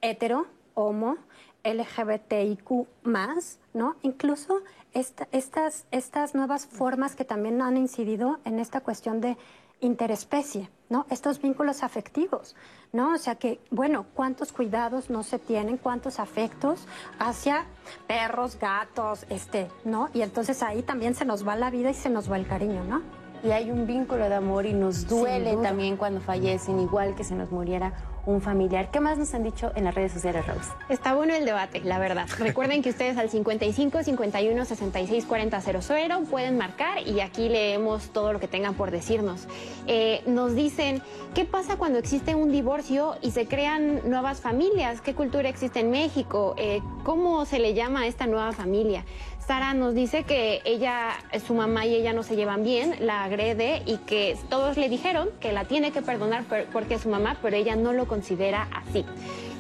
hetero, 0.01 0.45
homo, 0.75 1.17
LGBTIQ 1.63 2.87
más, 3.03 3.59
¿no? 3.73 3.95
Incluso 4.01 4.61
estas, 4.93 5.85
estas 5.91 6.35
nuevas 6.35 6.65
formas 6.65 7.15
que 7.15 7.25
también 7.25 7.61
han 7.61 7.77
incidido 7.77 8.39
en 8.45 8.59
esta 8.59 8.81
cuestión 8.81 9.21
de 9.21 9.37
interespecie, 9.81 10.69
¿no? 10.89 11.05
Estos 11.09 11.41
vínculos 11.41 11.83
afectivos, 11.83 12.55
¿no? 12.91 13.13
O 13.13 13.17
sea 13.17 13.35
que, 13.35 13.59
bueno, 13.71 14.05
¿cuántos 14.13 14.51
cuidados 14.51 15.09
no 15.09 15.23
se 15.23 15.39
tienen, 15.39 15.77
cuántos 15.77 16.19
afectos 16.19 16.85
hacia 17.17 17.65
perros, 18.07 18.57
gatos, 18.59 19.25
este, 19.29 19.69
¿no? 19.85 20.09
Y 20.13 20.21
entonces 20.21 20.63
ahí 20.63 20.81
también 20.81 21.15
se 21.15 21.25
nos 21.25 21.47
va 21.47 21.55
la 21.55 21.69
vida 21.69 21.91
y 21.91 21.93
se 21.93 22.09
nos 22.09 22.29
va 22.29 22.37
el 22.37 22.47
cariño, 22.47 22.83
¿no? 22.83 23.01
y 23.43 23.51
hay 23.51 23.71
un 23.71 23.87
vínculo 23.87 24.27
de 24.27 24.35
amor 24.35 24.65
y 24.65 24.73
nos 24.73 25.07
duele 25.07 25.55
también 25.57 25.97
cuando 25.97 26.19
fallecen, 26.19 26.79
igual 26.79 27.15
que 27.15 27.23
se 27.23 27.35
nos 27.35 27.51
muriera 27.51 27.93
un 28.25 28.41
familiar. 28.41 28.91
¿Qué 28.91 28.99
más 28.99 29.17
nos 29.17 29.33
han 29.33 29.43
dicho 29.43 29.71
en 29.75 29.83
las 29.83 29.95
redes 29.95 30.11
sociales, 30.11 30.45
Rose? 30.45 30.69
Está 30.89 31.13
bueno 31.13 31.33
el 31.33 31.45
debate, 31.45 31.81
la 31.81 31.99
verdad. 31.99 32.27
Recuerden 32.37 32.81
que 32.81 32.89
ustedes 32.89 33.17
al 33.17 33.29
55 33.29 34.03
51 34.03 34.65
66 34.65 35.25
40 35.25 35.61
00 35.61 36.21
pueden 36.29 36.57
marcar 36.57 37.07
y 37.07 37.21
aquí 37.21 37.49
leemos 37.49 38.09
todo 38.09 38.33
lo 38.33 38.39
que 38.39 38.47
tengan 38.47 38.75
por 38.75 38.91
decirnos. 38.91 39.47
Eh, 39.87 40.21
nos 40.25 40.55
dicen, 40.55 41.01
¿qué 41.33 41.45
pasa 41.45 41.77
cuando 41.77 41.99
existe 41.99 42.35
un 42.35 42.51
divorcio 42.51 43.15
y 43.21 43.31
se 43.31 43.47
crean 43.47 44.09
nuevas 44.09 44.41
familias? 44.41 45.01
¿Qué 45.01 45.13
cultura 45.13 45.49
existe 45.49 45.79
en 45.79 45.91
México? 45.91 46.55
Eh, 46.57 46.81
¿Cómo 47.03 47.45
se 47.45 47.59
le 47.59 47.73
llama 47.73 48.01
a 48.01 48.07
esta 48.07 48.27
nueva 48.27 48.51
familia? 48.51 49.05
Sara 49.49 49.73
nos 49.73 49.95
dice 49.95 50.25
que 50.25 50.61
ella, 50.63 51.09
su 51.47 51.55
mamá 51.55 51.87
y 51.87 51.95
ella 51.95 52.13
no 52.13 52.21
se 52.21 52.35
llevan 52.35 52.63
bien, 52.63 52.93
la 52.99 53.23
agrede 53.23 53.81
y 53.87 53.97
que 53.97 54.37
todos 54.47 54.77
le 54.77 54.89
dijeron 54.89 55.29
que 55.39 55.53
la 55.53 55.65
tiene 55.65 55.91
que 55.91 56.03
perdonar 56.03 56.43
porque 56.71 56.93
es 56.93 57.01
su 57.01 57.09
mamá, 57.09 57.35
pero 57.41 57.55
ella 57.55 57.75
no 57.75 57.91
lo 57.91 58.07
considera 58.07 58.67
así. 58.71 59.05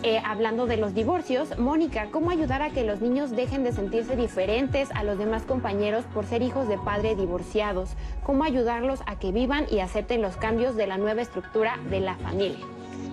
Eh, 0.03 0.21
hablando 0.23 0.67
de 0.67 0.77
los 0.77 0.93
divorcios, 0.93 1.57
Mónica, 1.57 2.09
¿cómo 2.11 2.29
ayudar 2.29 2.61
a 2.61 2.69
que 2.69 2.83
los 2.83 3.01
niños 3.01 3.31
dejen 3.31 3.63
de 3.63 3.71
sentirse 3.71 4.15
diferentes 4.15 4.91
a 4.91 5.03
los 5.03 5.17
demás 5.17 5.41
compañeros 5.41 6.05
por 6.13 6.27
ser 6.27 6.43
hijos 6.43 6.69
de 6.69 6.77
padre 6.77 7.15
divorciados? 7.15 7.89
¿Cómo 8.23 8.43
ayudarlos 8.43 8.99
a 9.07 9.17
que 9.17 9.31
vivan 9.31 9.65
y 9.71 9.79
acepten 9.79 10.21
los 10.21 10.37
cambios 10.37 10.75
de 10.75 10.85
la 10.85 10.99
nueva 10.99 11.23
estructura 11.23 11.79
de 11.89 12.01
la 12.01 12.15
familia? 12.17 12.63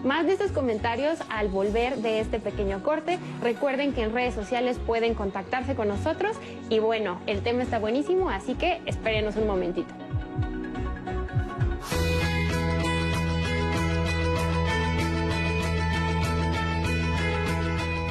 Más 0.05 0.27
de 0.27 0.33
estos 0.33 0.53
comentarios 0.53 1.19
al 1.29 1.49
volver 1.49 1.97
de 1.97 2.21
este 2.21 2.39
pequeño 2.39 2.83
corte. 2.83 3.19
Recuerden 3.43 3.93
que 3.93 4.03
en 4.03 4.13
redes 4.13 4.35
sociales 4.35 4.79
pueden 4.87 5.15
contactarse 5.15 5.75
con 5.75 5.89
nosotros 5.89 6.37
y 6.71 6.79
bueno, 6.79 7.21
el 7.27 7.43
tema 7.43 7.63
está 7.63 7.79
buenísimo, 7.79 8.31
así 8.31 8.55
que 8.55 8.81
espérenos 8.87 9.37
un 9.37 9.47
momentito. 9.47 9.93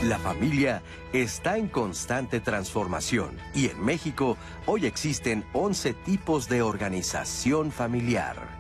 La 0.06 0.20
familia 0.20 0.84
está 1.14 1.58
en 1.58 1.68
constante 1.68 2.40
transformación 2.40 3.40
y 3.56 3.70
en 3.70 3.84
México 3.84 4.38
hoy 4.68 4.86
existen 4.86 5.44
11 5.54 5.94
tipos 5.94 6.48
de 6.48 6.62
organización 6.62 7.72
familiar. 7.72 8.55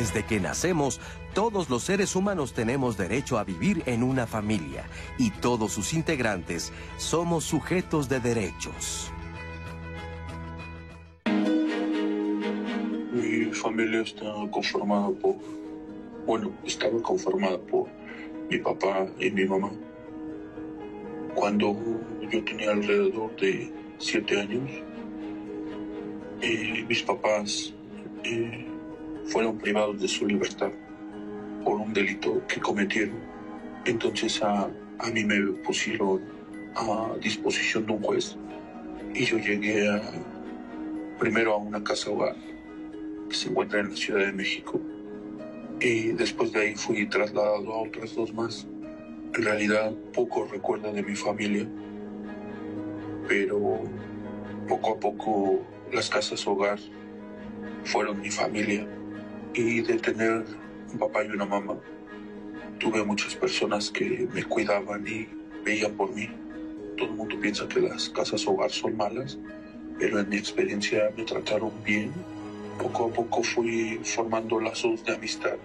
Desde 0.00 0.24
que 0.24 0.40
nacemos, 0.40 0.98
todos 1.34 1.68
los 1.68 1.82
seres 1.82 2.16
humanos 2.16 2.54
tenemos 2.54 2.96
derecho 2.96 3.38
a 3.38 3.44
vivir 3.44 3.82
en 3.84 4.02
una 4.02 4.26
familia 4.26 4.84
y 5.18 5.30
todos 5.30 5.72
sus 5.72 5.92
integrantes 5.92 6.72
somos 6.96 7.44
sujetos 7.44 8.08
de 8.08 8.18
derechos. 8.18 9.12
Mi 13.12 13.52
familia 13.52 14.00
está 14.00 14.24
conformada 14.50 15.10
por, 15.20 15.36
bueno, 16.24 16.50
estaba 16.64 16.98
conformada 17.02 17.58
por 17.58 17.86
mi 18.48 18.56
papá 18.56 19.06
y 19.18 19.30
mi 19.30 19.44
mamá. 19.44 19.70
Cuando 21.34 21.76
yo 22.22 22.42
tenía 22.42 22.70
alrededor 22.70 23.36
de 23.36 23.70
siete 23.98 24.40
años, 24.40 24.70
eh, 26.40 26.86
mis 26.88 27.02
papás 27.02 27.74
eh, 28.24 28.66
fueron 29.26 29.58
privados 29.58 30.00
de 30.00 30.08
su 30.08 30.26
libertad 30.26 30.70
por 31.64 31.76
un 31.76 31.92
delito 31.92 32.42
que 32.46 32.60
cometieron. 32.60 33.18
Entonces 33.84 34.42
a, 34.42 34.70
a 34.98 35.10
mí 35.10 35.24
me 35.24 35.40
pusieron 35.64 36.20
a 36.74 37.14
disposición 37.20 37.86
de 37.86 37.92
un 37.92 38.02
juez 38.02 38.36
y 39.14 39.24
yo 39.24 39.38
llegué 39.38 39.88
a, 39.88 40.00
primero 41.18 41.54
a 41.54 41.56
una 41.56 41.82
casa 41.82 42.10
hogar 42.10 42.36
que 43.28 43.34
se 43.34 43.48
encuentra 43.48 43.80
en 43.80 43.90
la 43.90 43.96
Ciudad 43.96 44.26
de 44.26 44.32
México 44.32 44.80
y 45.80 46.12
después 46.12 46.52
de 46.52 46.60
ahí 46.60 46.74
fui 46.74 47.06
trasladado 47.06 47.72
a 47.72 47.82
otras 47.82 48.14
dos 48.14 48.32
más. 48.34 48.66
En 49.34 49.42
realidad 49.44 49.92
poco 50.12 50.46
recuerdo 50.50 50.92
de 50.92 51.02
mi 51.02 51.14
familia, 51.14 51.66
pero 53.28 53.80
poco 54.68 54.94
a 54.94 55.00
poco 55.00 55.62
las 55.92 56.10
casas 56.10 56.46
hogar 56.46 56.78
fueron 57.84 58.20
mi 58.20 58.30
familia 58.30 58.86
y 59.54 59.80
de 59.80 59.98
tener 59.98 60.44
un 60.92 60.98
papá 60.98 61.24
y 61.24 61.28
una 61.28 61.44
mamá, 61.44 61.76
tuve 62.78 63.04
muchas 63.04 63.34
personas 63.34 63.90
que 63.90 64.28
me 64.32 64.44
cuidaban 64.44 65.06
y 65.06 65.28
veían 65.64 65.92
por 65.92 66.14
mí. 66.14 66.28
Todo 66.96 67.08
el 67.08 67.14
mundo 67.14 67.38
piensa 67.40 67.68
que 67.68 67.80
las 67.80 68.08
casas 68.10 68.46
hogar 68.46 68.70
son 68.70 68.96
malas, 68.96 69.38
pero 69.98 70.20
en 70.20 70.28
mi 70.28 70.36
experiencia 70.36 71.10
me 71.16 71.24
trataron 71.24 71.72
bien. 71.84 72.12
Poco 72.78 73.06
a 73.06 73.12
poco 73.12 73.42
fui 73.42 74.00
formando 74.02 74.60
lazos 74.60 75.04
de 75.04 75.14
amistad 75.14 75.56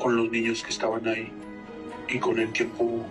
con 0.00 0.16
los 0.16 0.30
niños 0.30 0.62
que 0.62 0.70
estaban 0.70 1.06
ahí 1.08 1.32
y 2.08 2.18
con 2.18 2.38
el 2.38 2.52
tiempo 2.52 3.04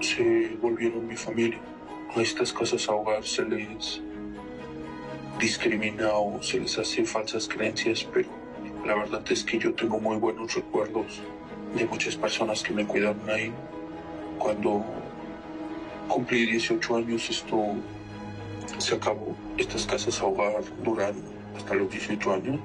se 0.00 0.56
volvieron 0.60 1.06
mi 1.06 1.16
familia. 1.16 1.60
A 2.14 2.20
estas 2.20 2.52
casas 2.52 2.88
hogar 2.88 3.24
se 3.24 3.44
les 3.44 4.02
discrimina 5.40 6.12
o 6.12 6.42
se 6.42 6.60
les 6.60 6.78
hace 6.78 7.04
falsas 7.04 7.48
creencias, 7.48 8.06
pero 8.12 8.43
la 8.84 8.94
verdad 8.94 9.22
es 9.30 9.44
que 9.44 9.58
yo 9.58 9.74
tengo 9.74 9.98
muy 9.98 10.16
buenos 10.16 10.54
recuerdos 10.54 11.20
de 11.74 11.86
muchas 11.86 12.16
personas 12.16 12.62
que 12.62 12.72
me 12.72 12.86
cuidaron 12.86 13.28
ahí. 13.30 13.52
Cuando 14.38 14.84
cumplí 16.08 16.46
18 16.46 16.96
años 16.96 17.30
esto 17.30 17.74
se 18.78 18.94
acabó. 18.94 19.34
Estas 19.56 19.86
casas 19.86 20.20
a 20.20 20.26
hogar 20.26 20.62
duran 20.82 21.14
hasta 21.56 21.74
los 21.74 21.90
18 21.90 22.34
años, 22.34 22.60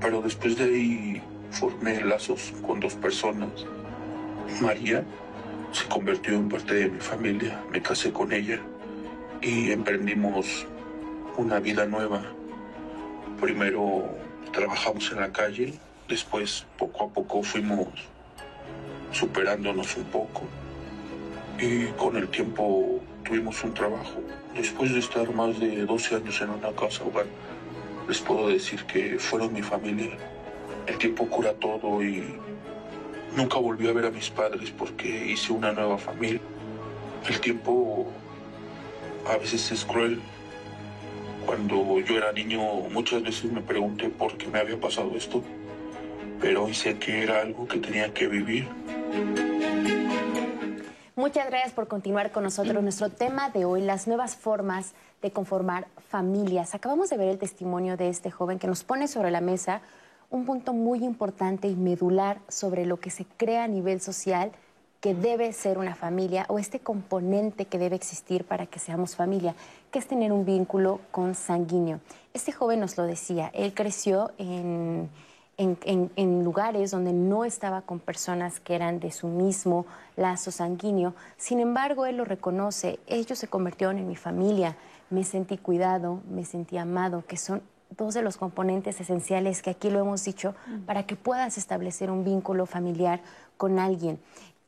pero 0.00 0.22
después 0.22 0.56
de 0.56 0.64
ahí 0.64 1.22
formé 1.50 2.00
lazos 2.04 2.52
con 2.66 2.78
dos 2.80 2.94
personas. 2.94 3.50
María 4.60 5.04
se 5.72 5.88
convirtió 5.88 6.34
en 6.34 6.48
parte 6.48 6.74
de 6.74 6.90
mi 6.90 7.00
familia, 7.00 7.62
me 7.72 7.80
casé 7.80 8.12
con 8.12 8.32
ella 8.32 8.60
y 9.40 9.70
emprendimos 9.72 10.66
una 11.36 11.58
vida 11.60 11.86
nueva. 11.86 12.22
Primero 13.40 14.04
trabajamos 14.52 15.10
en 15.12 15.20
la 15.20 15.32
calle, 15.32 15.74
después 16.08 16.66
poco 16.78 17.04
a 17.04 17.08
poco 17.08 17.42
fuimos 17.42 17.88
superándonos 19.12 19.96
un 19.96 20.04
poco 20.04 20.42
y 21.58 21.86
con 21.98 22.16
el 22.16 22.28
tiempo 22.28 23.00
tuvimos 23.24 23.62
un 23.64 23.74
trabajo. 23.74 24.20
Después 24.54 24.92
de 24.92 25.00
estar 25.00 25.32
más 25.34 25.58
de 25.60 25.84
12 25.84 26.16
años 26.16 26.40
en 26.40 26.50
una 26.50 26.72
casa 26.72 27.04
hogar, 27.04 27.26
les 28.08 28.20
puedo 28.20 28.48
decir 28.48 28.84
que 28.84 29.18
fueron 29.18 29.52
mi 29.52 29.62
familia. 29.62 30.16
El 30.86 30.98
tiempo 30.98 31.26
cura 31.28 31.52
todo 31.54 32.02
y 32.02 32.34
nunca 33.36 33.58
volví 33.58 33.88
a 33.88 33.92
ver 33.92 34.06
a 34.06 34.10
mis 34.10 34.30
padres 34.30 34.70
porque 34.70 35.26
hice 35.26 35.52
una 35.52 35.72
nueva 35.72 35.98
familia. 35.98 36.40
El 37.28 37.40
tiempo 37.40 38.06
a 39.28 39.36
veces 39.36 39.70
es 39.70 39.84
cruel, 39.84 40.20
cuando 41.46 42.00
yo 42.00 42.16
era 42.16 42.32
niño 42.32 42.60
muchas 42.92 43.22
veces 43.22 43.50
me 43.50 43.60
pregunté 43.60 44.08
por 44.08 44.36
qué 44.36 44.48
me 44.48 44.58
había 44.58 44.78
pasado 44.78 45.16
esto, 45.16 45.42
pero 46.40 46.64
hoy 46.64 46.74
sé 46.74 46.98
que 46.98 47.22
era 47.22 47.40
algo 47.40 47.66
que 47.66 47.78
tenía 47.78 48.12
que 48.12 48.28
vivir. 48.28 48.68
Muchas 51.16 51.48
gracias 51.48 51.72
por 51.72 51.86
continuar 51.86 52.32
con 52.32 52.44
nosotros. 52.44 52.82
Nuestro 52.82 53.10
tema 53.10 53.50
de 53.50 53.64
hoy, 53.66 53.82
las 53.82 54.06
nuevas 54.06 54.36
formas 54.36 54.94
de 55.20 55.30
conformar 55.30 55.86
familias. 56.08 56.74
Acabamos 56.74 57.10
de 57.10 57.18
ver 57.18 57.28
el 57.28 57.38
testimonio 57.38 57.96
de 57.96 58.08
este 58.08 58.30
joven 58.30 58.58
que 58.58 58.66
nos 58.66 58.84
pone 58.84 59.06
sobre 59.06 59.30
la 59.30 59.42
mesa 59.42 59.82
un 60.30 60.46
punto 60.46 60.72
muy 60.72 61.04
importante 61.04 61.68
y 61.68 61.74
medular 61.74 62.40
sobre 62.48 62.86
lo 62.86 62.98
que 63.00 63.10
se 63.10 63.26
crea 63.36 63.64
a 63.64 63.68
nivel 63.68 64.00
social 64.00 64.52
que 65.00 65.14
debe 65.14 65.52
ser 65.52 65.78
una 65.78 65.94
familia 65.94 66.44
o 66.48 66.58
este 66.58 66.80
componente 66.80 67.64
que 67.64 67.78
debe 67.78 67.96
existir 67.96 68.44
para 68.44 68.66
que 68.66 68.78
seamos 68.78 69.16
familia, 69.16 69.54
que 69.90 69.98
es 69.98 70.06
tener 70.06 70.30
un 70.30 70.44
vínculo 70.44 71.00
con 71.10 71.34
sanguíneo. 71.34 72.00
Este 72.34 72.52
joven 72.52 72.80
nos 72.80 72.98
lo 72.98 73.04
decía, 73.04 73.50
él 73.54 73.72
creció 73.72 74.30
en, 74.36 75.08
en, 75.56 76.44
lugares 76.44 76.90
donde 76.90 77.12
no 77.12 77.44
estaba 77.44 77.82
con 77.82 77.98
personas 77.98 78.60
que 78.60 78.74
eran 78.74 79.00
de 79.00 79.10
su 79.10 79.26
mismo 79.28 79.86
lazo 80.16 80.50
sanguíneo, 80.50 81.14
sin 81.38 81.60
embargo 81.60 82.04
él 82.04 82.18
lo 82.18 82.24
reconoce, 82.24 82.98
ellos 83.06 83.38
se 83.38 83.48
convirtieron 83.48 83.98
en 83.98 84.06
mi 84.06 84.16
familia, 84.16 84.76
me 85.08 85.24
sentí 85.24 85.56
cuidado, 85.56 86.20
me 86.30 86.44
sentí 86.44 86.76
amado, 86.76 87.24
que 87.26 87.36
son 87.36 87.62
dos 87.96 88.14
de 88.14 88.22
los 88.22 88.36
componentes 88.36 89.00
esenciales 89.00 89.62
que 89.62 89.70
aquí 89.70 89.90
lo 89.90 89.98
hemos 89.98 90.24
dicho 90.24 90.54
para 90.86 91.06
que 91.06 91.16
puedas 91.16 91.58
establecer 91.58 92.10
un 92.10 92.24
vínculo 92.24 92.66
familiar 92.66 93.20
con 93.56 93.78
alguien. 93.78 94.20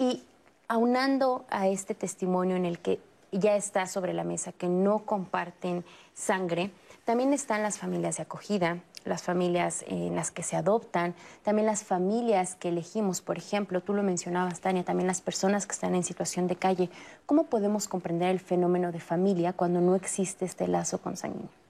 Y 0.03 0.21
aunando 0.67 1.45
a 1.49 1.69
este 1.69 1.95
testimonio 1.95 2.57
en 2.57 2.65
el 2.65 2.81
que 2.81 2.99
ya 3.31 3.55
está 3.55 3.87
sobre 3.87 4.13
la 4.13 4.25
mesa, 4.25 4.51
que 4.51 4.67
no 4.67 5.07
comparten 5.07 5.85
sangre. 6.13 6.73
También 7.05 7.33
están 7.33 7.63
las 7.63 7.79
familias 7.79 8.17
de 8.17 8.25
acogida, 8.25 8.79
las 9.05 9.23
familias 9.23 9.85
en 9.87 10.17
las 10.17 10.33
que 10.33 10.43
se 10.43 10.57
adoptan, 10.57 11.15
también 11.45 11.67
las 11.67 11.85
familias 11.85 12.57
que 12.57 12.71
elegimos, 12.71 13.21
por 13.21 13.39
ejemplo, 13.39 13.81
tú 13.81 13.95
lo 13.95 14.03
mencionabas, 14.03 14.61
Tania, 14.61 14.83
también 14.83 15.07
las 15.07 15.21
personas 15.21 15.69
que 15.69 15.73
están 15.73 15.95
en 15.95 16.03
situación 16.03 16.49
de 16.49 16.57
calle. 16.57 16.91
¿Cómo 17.27 17.45
podemos 17.45 17.87
comprender 17.87 18.31
el 18.31 18.41
fenómeno 18.41 18.91
de 18.91 18.99
familia 18.99 19.53
cuando 19.53 19.81
no 19.81 19.95
existe 19.95 20.45
este 20.47 20.67
lazo 20.67 20.99
consanguíneo? 20.99 21.63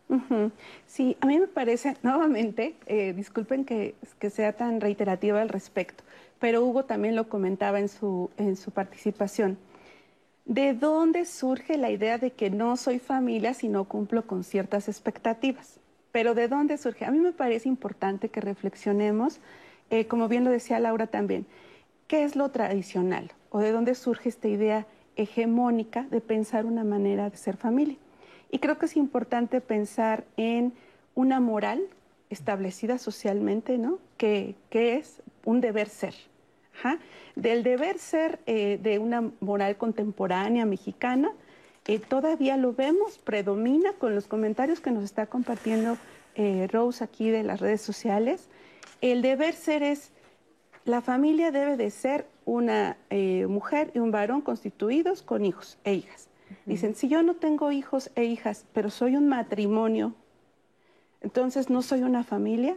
Sí, 0.87 1.17
a 1.21 1.27
mí 1.27 1.39
me 1.39 1.49
parece, 1.49 1.97
nuevamente, 2.03 2.77
eh, 2.87 3.13
disculpen 3.13 3.65
que, 3.65 3.95
que, 4.19 4.31
sea 4.31 4.53
tan 4.53 4.81
reiterativa 4.81 5.41
al 5.41 5.49
respecto, 5.49 6.05
pero 6.43 6.65
Hugo 6.65 6.87
también 6.87 7.15
lo 7.15 7.29
comentaba 7.29 7.79
en 7.79 7.89
su, 7.89 8.29
en 8.37 8.57
su 8.57 8.73
participación. 8.73 9.59
¿De 10.45 10.75
dónde 10.75 11.25
surge 11.25 11.79
la 11.79 11.93
idea 11.93 12.19
de 12.19 12.33
que 12.33 12.51
no 12.51 12.77
soy 12.77 12.99
familia 12.99 13.55
si 13.55 13.69
no 13.69 13.85
cumplo 13.85 14.27
con 14.27 14.43
ciertas 14.43 14.89
expectativas? 14.89 15.79
Pero 16.11 16.35
¿de 16.35 16.49
dónde 16.49 16.79
surge? 16.79 17.05
A 17.05 17.13
mí 17.13 17.21
me 17.21 17.31
parece 17.31 17.69
importante 17.69 18.29
que 18.29 18.41
reflexionemos, 18.41 19.39
eh, 19.91 20.09
como 20.09 20.27
bien 20.27 20.43
lo 20.43 20.51
decía 20.51 20.81
Laura 20.81 21.07
también, 21.07 21.47
¿qué 22.09 22.25
es 22.25 22.35
lo 22.35 22.49
tradicional? 22.49 23.31
¿O 23.51 23.61
de 23.61 23.71
dónde 23.71 23.95
surge 23.95 24.29
esta 24.29 24.49
idea 24.49 24.85
hegemónica 25.15 26.09
de 26.11 26.21
pensar 26.21 26.67
una 26.67 26.83
manera 26.83 27.31
de 27.31 27.37
ser 27.37 27.57
familia? 27.57 27.99
Y 28.51 28.59
creo 28.59 28.79
que 28.79 28.87
es 28.87 28.97
importante 28.97 29.61
pensar 29.61 30.25
en 30.37 30.73
una 31.15 31.39
moral 31.39 31.85
establecida 32.31 32.99
socialmente, 32.99 33.79
¿no? 33.79 34.01
Que, 34.17 34.57
es 34.73 35.23
un 35.45 35.61
deber 35.61 35.89
ser. 35.89 36.32
Del 37.37 37.63
deber 37.63 37.99
ser 37.99 38.41
eh, 38.47 38.79
de 38.83 38.99
una 38.99 39.31
moral 39.41 39.77
contemporánea 39.77 40.67
mexicana, 40.67 41.33
eh, 41.87 41.99
todavía 41.99 42.57
lo 42.57 42.75
vemos, 42.75 43.19
predomina 43.19 43.93
con 43.95 44.15
los 44.15 44.27
comentarios 44.27 44.81
que 44.81 44.91
nos 44.91 45.05
está 45.05 45.27
compartiendo 45.27 45.97
eh, 46.35 46.69
Rose 46.71 47.03
aquí 47.03 47.31
de 47.31 47.43
las 47.43 47.61
redes 47.61 47.81
sociales. 47.81 48.49
El 49.01 49.23
deber 49.23 49.55
ser 49.55 49.83
es, 49.83 50.13
la 50.85 51.01
familia 51.01 51.51
debe 51.51 51.77
de 51.77 51.91
ser 51.91 52.27
una 52.45 52.97
mujer 53.49 53.93
y 53.95 54.01
un 54.01 54.11
varón 54.11 54.41
constituidos 54.41 55.23
con 55.23 55.45
hijos 55.45 55.79
e 55.85 55.95
hijas. 55.95 56.29
Dicen, 56.67 56.97
si 56.97 57.09
yo 57.09 57.23
no 57.23 57.35
tengo 57.35 57.71
hijos 57.71 58.11
e 58.17 58.25
hijas, 58.25 58.67
pero 58.73 58.91
soy 58.91 59.17
un 59.17 59.29
matrimonio, 59.29 60.13
entonces 61.21 61.71
no 61.71 61.83
soy 61.83 62.03
una 62.03 62.25
familia. 62.25 62.77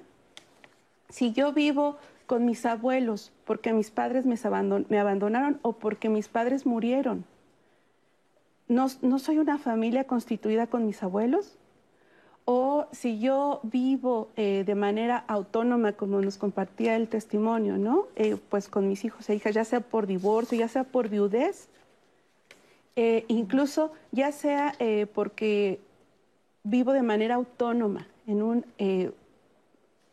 Si 1.10 1.34
yo 1.34 1.52
vivo 1.52 1.98
con 2.28 2.46
mis 2.46 2.66
abuelos 2.66 3.32
porque 3.46 3.74
mis 3.74 3.92
padres 3.92 4.26
me 4.26 5.00
abandonaron 5.00 5.60
o 5.62 5.74
porque 5.74 6.10
mis 6.10 6.28
padres 6.28 6.66
murieron, 6.66 7.26
no, 8.68 9.20
soy 9.20 9.38
una 9.38 9.58
familia 9.58 10.06
constituida 10.06 10.68
con 10.68 10.86
mis 10.88 11.04
abuelos, 11.04 11.58
o 12.46 12.86
si 12.92 13.20
yo 13.20 13.60
vivo 13.64 14.30
eh, 14.36 14.64
de 14.66 14.76
manera 14.76 15.24
autónoma, 15.28 15.94
como 15.94 16.22
nos 16.22 16.38
compartía 16.38 16.96
el 16.96 17.08
testimonio, 17.08 17.78
¿no? 17.78 18.08
Eh, 18.16 18.38
pues 18.50 18.68
con 18.68 18.88
mis 18.88 19.04
hijos 19.04 19.30
e 19.30 19.36
hijas, 19.36 19.56
ya 19.56 19.66
sea 19.66 19.80
por 19.82 20.06
divorcio, 20.06 20.58
ya 20.58 20.68
sea 20.68 20.84
por 20.84 21.10
viudez, 21.10 21.70
eh, 22.96 23.26
incluso 23.28 23.92
ya 24.12 24.32
sea 24.32 24.74
porque 25.14 25.80
vivo 26.64 26.94
de 26.94 27.02
manera 27.02 27.36
autónoma 27.36 28.08
en 28.26 28.42
un 28.42 28.66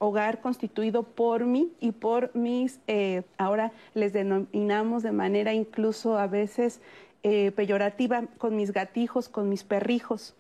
hogar 0.03 0.41
constituido 0.41 1.05
por 1.05 1.45
mí 1.45 1.73
y 1.79 1.93
por 1.93 2.35
mis, 2.35 2.81
ahora 3.39 3.71
les 3.95 4.13
denominamos 4.13 5.05
de 5.05 5.13
manera 5.13 5.55
incluso 5.55 6.19
a 6.19 6.27
veces 6.27 6.81
eh, 7.23 7.53
peyorativa 7.53 8.25
con 8.37 8.57
mis 8.57 8.73
gatijos, 8.73 9.29
con 9.29 9.49
mis 9.49 9.63
perrijos. 9.63 10.35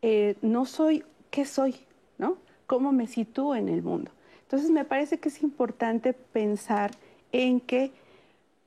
Eh, 0.00 0.36
no 0.40 0.64
soy, 0.64 1.04
¿qué 1.30 1.44
soy? 1.44 1.76
¿No? 2.16 2.38
¿Cómo 2.66 2.92
me 2.92 3.06
sitúo 3.06 3.54
en 3.54 3.68
el 3.68 3.82
mundo? 3.82 4.10
Entonces 4.40 4.70
me 4.70 4.86
parece 4.86 5.20
que 5.20 5.28
es 5.28 5.42
importante 5.42 6.14
pensar 6.14 6.92
en 7.30 7.60
que 7.60 7.92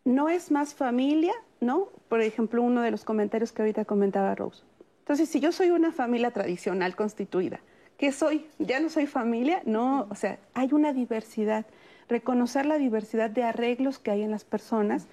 no 0.06 0.30
es 0.30 0.52
más 0.52 0.76
familia, 0.76 1.34
¿no? 1.60 1.90
Por 2.10 2.22
ejemplo, 2.22 2.62
uno 2.62 2.82
de 2.82 2.92
los 2.92 3.04
comentarios 3.04 3.52
que 3.52 3.64
ahorita 3.64 3.86
comentaba 3.86 4.36
Rose. 4.36 4.62
Entonces, 5.00 5.28
si 5.28 5.40
yo 5.40 5.52
soy 5.52 5.72
una 5.72 5.92
familia 5.92 6.30
tradicional 6.30 6.96
constituida, 6.96 7.60
¿qué 7.98 8.12
soy? 8.12 8.46
¿Ya 8.60 8.80
no 8.80 8.90
soy 8.90 9.08
familia? 9.08 9.62
No, 9.66 10.08
o 10.10 10.16
sea, 10.16 10.40
hay 10.54 10.70
una 10.72 10.94
diversidad. 10.94 11.66
Reconocer 12.08 12.66
la 12.66 12.78
diversidad 12.78 13.30
de 13.30 13.44
arreglos 13.44 14.00
que 14.00 14.12
hay 14.12 14.24
en 14.24 14.32
las 14.32 14.46
personas 14.46 15.08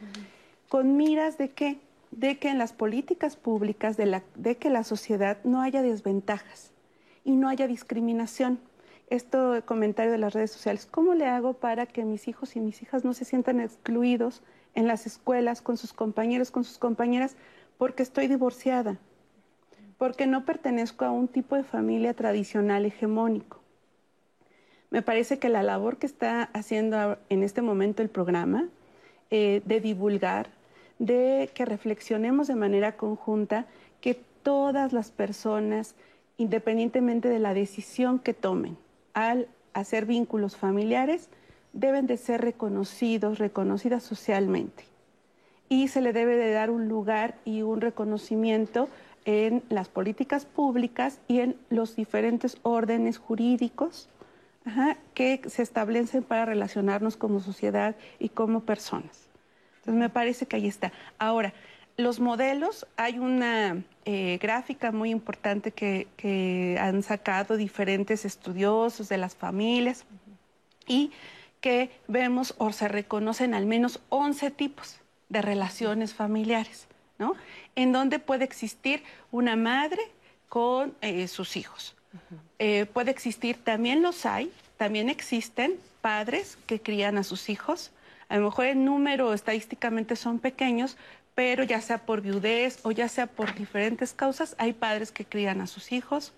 con 0.68 0.96
miras 0.96 1.38
de 1.38 1.50
qué? 1.50 1.78
de 2.16 2.38
que 2.38 2.48
en 2.48 2.58
las 2.58 2.72
políticas 2.72 3.36
públicas, 3.36 3.96
de, 3.96 4.22
de 4.36 4.56
que 4.56 4.70
la 4.70 4.84
sociedad 4.84 5.38
no 5.44 5.62
haya 5.62 5.82
desventajas 5.82 6.72
y 7.24 7.32
no 7.32 7.48
haya 7.48 7.66
discriminación. 7.66 8.60
Esto 9.10 9.62
comentario 9.66 10.12
de 10.12 10.18
las 10.18 10.32
redes 10.32 10.52
sociales, 10.52 10.86
¿cómo 10.86 11.14
le 11.14 11.26
hago 11.26 11.54
para 11.54 11.86
que 11.86 12.04
mis 12.04 12.26
hijos 12.28 12.56
y 12.56 12.60
mis 12.60 12.82
hijas 12.82 13.04
no 13.04 13.12
se 13.12 13.24
sientan 13.24 13.60
excluidos 13.60 14.42
en 14.74 14.86
las 14.86 15.06
escuelas, 15.06 15.60
con 15.60 15.76
sus 15.76 15.92
compañeros, 15.92 16.50
con 16.50 16.64
sus 16.64 16.78
compañeras, 16.78 17.36
porque 17.78 18.02
estoy 18.02 18.28
divorciada, 18.28 18.98
porque 19.98 20.26
no 20.26 20.44
pertenezco 20.44 21.04
a 21.04 21.10
un 21.10 21.28
tipo 21.28 21.56
de 21.56 21.64
familia 21.64 22.14
tradicional 22.14 22.84
hegemónico? 22.86 23.60
Me 24.90 25.02
parece 25.02 25.38
que 25.38 25.48
la 25.48 25.62
labor 25.62 25.96
que 25.96 26.06
está 26.06 26.44
haciendo 26.52 27.18
en 27.28 27.42
este 27.42 27.62
momento 27.62 28.02
el 28.02 28.08
programa 28.08 28.68
eh, 29.30 29.62
de 29.64 29.80
divulgar, 29.80 30.50
de 30.98 31.50
que 31.54 31.64
reflexionemos 31.64 32.46
de 32.46 32.54
manera 32.54 32.96
conjunta 32.96 33.66
que 34.00 34.20
todas 34.44 34.92
las 34.92 35.10
personas, 35.10 35.96
independientemente 36.36 37.28
de 37.28 37.40
la 37.40 37.54
decisión 37.54 38.20
que 38.20 38.34
tomen 38.34 38.76
al 39.14 39.48
hacer 39.72 40.06
vínculos 40.06 40.56
familiares, 40.56 41.28
deben 41.72 42.06
de 42.06 42.16
ser 42.16 42.40
reconocidos, 42.42 43.38
reconocidas 43.38 44.04
socialmente. 44.04 44.84
Y 45.68 45.88
se 45.88 46.00
le 46.00 46.12
debe 46.12 46.36
de 46.36 46.52
dar 46.52 46.70
un 46.70 46.88
lugar 46.88 47.34
y 47.44 47.62
un 47.62 47.80
reconocimiento 47.80 48.88
en 49.24 49.62
las 49.68 49.88
políticas 49.88 50.44
públicas 50.44 51.20
y 51.28 51.40
en 51.40 51.56
los 51.70 51.96
diferentes 51.96 52.58
órdenes 52.62 53.18
jurídicos 53.18 54.08
que 55.12 55.42
se 55.46 55.62
establecen 55.62 56.22
para 56.22 56.46
relacionarnos 56.46 57.16
como 57.16 57.40
sociedad 57.40 57.96
y 58.18 58.30
como 58.30 58.60
personas. 58.60 59.28
Entonces 59.76 60.00
me 60.00 60.08
parece 60.08 60.46
que 60.46 60.56
ahí 60.56 60.66
está. 60.66 60.92
Ahora, 61.18 61.52
los 61.96 62.18
modelos, 62.18 62.86
hay 62.96 63.18
una 63.18 63.84
eh, 64.04 64.38
gráfica 64.40 64.90
muy 64.90 65.10
importante 65.10 65.70
que, 65.70 66.76
han 66.80 67.02
sacado 67.02 67.56
diferentes 67.56 68.24
estudiosos 68.24 69.08
de 69.08 69.18
las 69.18 69.36
familias 69.36 70.04
y 70.86 71.12
que 71.60 71.90
vemos 72.08 72.54
o 72.58 72.72
se 72.72 72.88
reconocen 72.88 73.54
al 73.54 73.66
menos 73.66 74.00
11 74.08 74.50
tipos 74.50 74.98
de 75.28 75.40
relaciones 75.40 76.14
familiares, 76.14 76.88
¿no? 77.18 77.34
En 77.74 77.92
donde 77.92 78.18
puede 78.18 78.44
existir 78.44 79.02
una 79.30 79.56
madre 79.56 80.02
con 80.48 80.94
eh, 81.00 81.28
sus 81.28 81.56
hijos. 81.56 81.94
Eh, 82.58 82.86
puede 82.86 83.10
existir, 83.10 83.56
también 83.64 84.02
los 84.02 84.24
hay, 84.24 84.52
también 84.76 85.08
existen 85.08 85.74
padres 86.00 86.58
que 86.66 86.80
crían 86.80 87.18
a 87.18 87.24
sus 87.24 87.48
hijos, 87.48 87.90
a 88.28 88.36
lo 88.36 88.44
mejor 88.44 88.66
el 88.66 88.84
número 88.84 89.34
estadísticamente 89.34 90.16
son 90.16 90.38
pequeños, 90.38 90.96
pero 91.34 91.64
ya 91.64 91.80
sea 91.80 91.98
por 91.98 92.20
viudez 92.20 92.78
o 92.82 92.92
ya 92.92 93.08
sea 93.08 93.26
por 93.26 93.54
diferentes 93.54 94.12
causas, 94.12 94.54
hay 94.58 94.72
padres 94.72 95.10
que 95.10 95.24
crían 95.24 95.60
a 95.60 95.66
sus 95.66 95.92
hijos. 95.92 96.32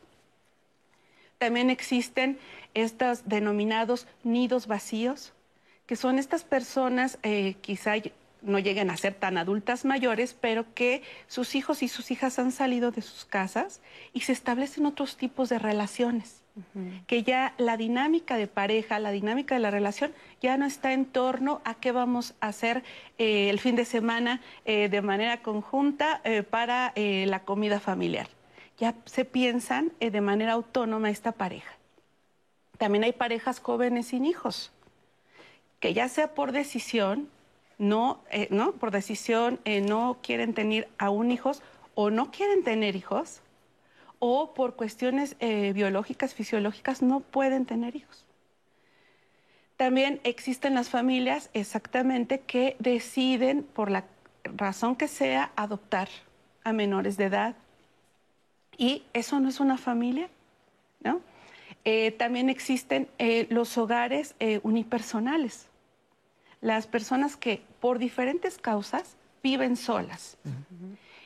También 1.38 1.68
existen 1.68 2.38
estos 2.74 3.28
denominados 3.28 4.06
nidos 4.24 4.66
vacíos, 4.66 5.32
que 5.86 5.96
son 5.96 6.18
estas 6.18 6.44
personas, 6.44 7.18
eh, 7.22 7.54
quizá 7.60 7.94
no 8.47 8.59
lleguen 8.59 8.90
a 8.90 8.97
ser 8.97 9.14
tan 9.14 9.38
adultas 9.38 9.84
mayores, 9.84 10.34
pero 10.34 10.72
que 10.74 11.03
sus 11.26 11.55
hijos 11.55 11.82
y 11.82 11.88
sus 11.88 12.11
hijas 12.11 12.38
han 12.38 12.53
salido 12.53 12.90
de 12.90 13.03
sus 13.03 13.24
casas 13.24 13.80
y 14.12 14.20
se 14.20 14.32
establecen 14.32 14.86
otros 14.86 15.16
tipos 15.16 15.49
de 15.49 15.59
relaciones 15.59 16.47
que 17.07 17.22
ya 17.22 17.55
la 17.59 17.76
dinámica 17.76 18.36
de 18.38 18.47
pareja, 18.47 18.99
la 18.99 19.11
dinámica 19.11 19.55
de 19.55 19.61
la 19.61 19.70
relación 19.70 20.12
ya 20.40 20.57
no 20.57 20.64
está 20.64 20.94
en 20.94 21.05
torno 21.05 21.61
a 21.64 21.74
qué 21.74 21.92
vamos 21.92 22.34
a 22.40 22.49
hacer 22.49 22.82
eh, 23.18 23.51
el 23.51 23.61
fin 23.61 23.76
de 23.76 23.84
semana 23.84 24.40
eh, 24.64 24.88
de 24.88 25.03
manera 25.03 25.42
conjunta 25.42 26.22
eh, 26.24 26.42
para 26.42 26.92
la 26.97 27.40
comida 27.40 27.78
familiar. 27.78 28.28
Ya 28.78 28.94
se 29.05 29.24
piensan 29.24 29.92
de 29.99 30.20
manera 30.20 30.53
autónoma 30.53 31.11
esta 31.11 31.32
pareja. 31.32 31.72
También 32.78 33.05
hay 33.05 33.12
parejas 33.12 33.61
jóvenes 33.61 34.09
sin 34.09 34.24
hijos, 34.24 34.72
que 35.80 35.94
ya 35.94 36.09
sea 36.09 36.34
por 36.34 36.53
decisión, 36.53 37.28
no, 37.78 38.22
no 38.50 38.72
por 38.72 38.90
decisión 38.90 39.60
no 39.82 40.18
quieren 40.22 40.54
tener 40.54 40.88
aún 40.98 41.30
hijos 41.30 41.62
o 41.94 42.10
no 42.10 42.30
quieren 42.30 42.62
tener 42.62 42.94
hijos, 42.94 43.40
o 44.18 44.54
por 44.54 44.76
cuestiones 44.76 45.36
eh, 45.40 45.72
biológicas, 45.72 46.34
fisiológicas, 46.34 47.02
no 47.02 47.20
pueden 47.20 47.66
tener 47.66 47.96
hijos. 47.96 48.24
También 49.76 50.20
existen 50.24 50.74
las 50.74 50.88
familias 50.88 51.50
exactamente 51.52 52.40
que 52.40 52.76
deciden, 52.78 53.62
por 53.62 53.90
la 53.90 54.04
razón 54.44 54.96
que 54.96 55.08
sea, 55.08 55.52
adoptar 55.56 56.08
a 56.64 56.72
menores 56.72 57.16
de 57.16 57.24
edad. 57.24 57.56
Y 58.78 59.02
eso 59.12 59.40
no 59.40 59.48
es 59.48 59.60
una 59.60 59.78
familia, 59.78 60.28
¿no? 61.02 61.20
Eh, 61.84 62.10
también 62.12 62.50
existen 62.50 63.08
eh, 63.18 63.46
los 63.50 63.76
hogares 63.78 64.34
eh, 64.40 64.60
unipersonales. 64.62 65.68
Las 66.61 66.86
personas 66.86 67.36
que 67.36 67.62
por 67.80 67.98
diferentes 67.98 68.59
causas 68.59 69.16
viven 69.42 69.76
solas. 69.76 70.38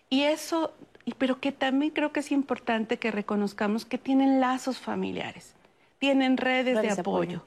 Y 0.09 0.23
eso, 0.23 0.75
pero 1.19 1.41
que 1.41 1.53
también 1.53 1.93
creo 1.93 2.13
que 2.13 2.21
es 2.21 2.33
importante 2.33 2.99
que 2.99 3.11
reconozcamos 3.11 3.85
que 3.85 3.99
tienen 3.99 4.41
lazos 4.41 4.79
familiares, 4.79 5.55
tienen 5.99 6.37
redes, 6.37 6.81
de, 6.83 6.91
apoyo 6.91 7.45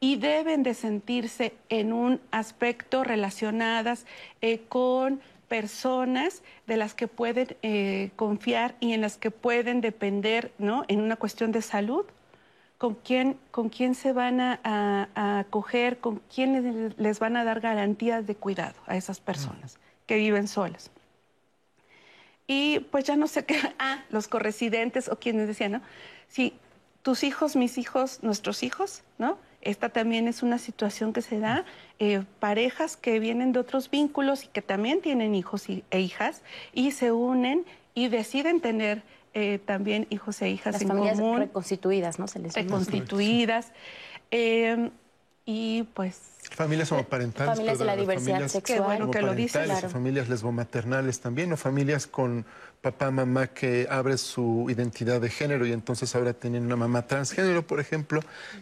y 0.00 0.16
deben 0.16 0.64
de 0.64 0.74
sentirse 0.74 1.54
en 1.68 1.92
un 1.92 2.20
aspecto 2.32 3.04
relacionadas 3.04 4.04
eh, 4.40 4.62
con 4.68 5.20
personas 5.46 6.42
de 6.66 6.76
las 6.76 6.94
que 6.94 7.06
pueden 7.06 7.56
eh, 7.62 8.10
confiar 8.16 8.74
y 8.80 8.94
en 8.94 9.02
las 9.02 9.16
que 9.16 9.30
pueden 9.30 9.80
depender, 9.80 10.50
¿no? 10.58 10.84
En 10.88 11.00
una 11.00 11.14
cuestión 11.14 11.52
de 11.52 11.62
salud, 11.62 12.04
con 12.82 12.96
quién, 12.96 13.38
con 13.52 13.68
quién 13.68 13.94
se 13.94 14.12
van 14.12 14.40
a, 14.40 15.38
acoger, 15.38 15.98
con 15.98 16.20
quién 16.34 16.92
les, 16.96 17.18
van 17.20 17.36
a 17.36 17.44
dar 17.44 17.60
garantías 17.60 18.26
de 18.26 18.34
cuidado 18.34 18.74
a 18.88 18.96
esas 18.96 19.20
personas 19.20 19.78
que 20.06 20.16
viven 20.16 20.48
solas. 20.48 20.90
Y 22.48 22.80
pues 22.90 23.04
ya 23.04 23.14
no 23.14 23.28
sé 23.28 23.44
qué, 23.44 23.54
ah, 23.78 24.02
los 24.10 24.26
corresidentes 24.26 25.08
o 25.08 25.14
quienes 25.14 25.46
decían, 25.46 25.70
¿no? 25.70 25.80
Si 26.26 26.54
tus 27.02 27.22
hijos, 27.22 27.54
mis 27.54 27.78
hijos, 27.78 28.18
nuestros 28.24 28.64
hijos, 28.64 29.04
¿no? 29.16 29.38
Esta 29.60 29.90
también 29.90 30.26
es 30.26 30.42
una 30.42 30.58
situación 30.58 31.12
que 31.12 31.22
se 31.22 31.38
da, 31.38 31.64
eh, 32.00 32.24
parejas 32.40 32.96
que 32.96 33.20
vienen 33.20 33.52
de 33.52 33.60
otros 33.60 33.90
vínculos 33.90 34.42
y 34.42 34.48
que 34.48 34.60
también 34.60 35.00
tienen 35.02 35.36
hijos 35.36 35.68
e 35.68 36.00
hijas 36.00 36.42
y 36.72 36.90
se 36.90 37.12
unen 37.12 37.64
y 37.94 38.08
deciden 38.08 38.60
tener 38.60 39.04
eh, 39.34 39.58
también 39.64 40.06
hijos 40.10 40.40
e 40.42 40.50
hijas 40.50 40.74
Las 40.74 40.82
en 40.82 40.88
familias 40.88 41.18
común. 41.18 41.38
reconstituidas, 41.38 42.18
¿no? 42.18 42.28
Se 42.28 42.38
les 42.38 42.54
reconstituidas. 42.54 43.72
Eh, 44.30 44.90
y 45.44 45.84
pues 45.94 46.32
Familias 46.50 46.90
homoparentales. 46.92 47.54
Familias 47.54 47.78
de 47.78 47.84
la 47.84 47.96
diversidad 47.96 48.48
sexual. 48.48 48.62
Qué 48.78 48.80
bueno 48.80 49.10
que 49.10 49.22
lo 49.22 49.34
dices, 49.34 49.64
claro. 49.64 49.88
familias 49.88 50.28
lesbomaternales 50.28 51.20
también, 51.20 51.52
o 51.52 51.56
familias 51.56 52.06
con 52.06 52.44
papá, 52.80 53.12
mamá 53.12 53.46
que 53.46 53.86
abre 53.88 54.18
su 54.18 54.66
identidad 54.68 55.20
de 55.20 55.30
género 55.30 55.64
y 55.66 55.72
entonces 55.72 56.14
ahora 56.16 56.32
tienen 56.32 56.66
una 56.66 56.74
mamá 56.74 57.06
transgénero, 57.06 57.64
por 57.64 57.78
ejemplo, 57.78 58.20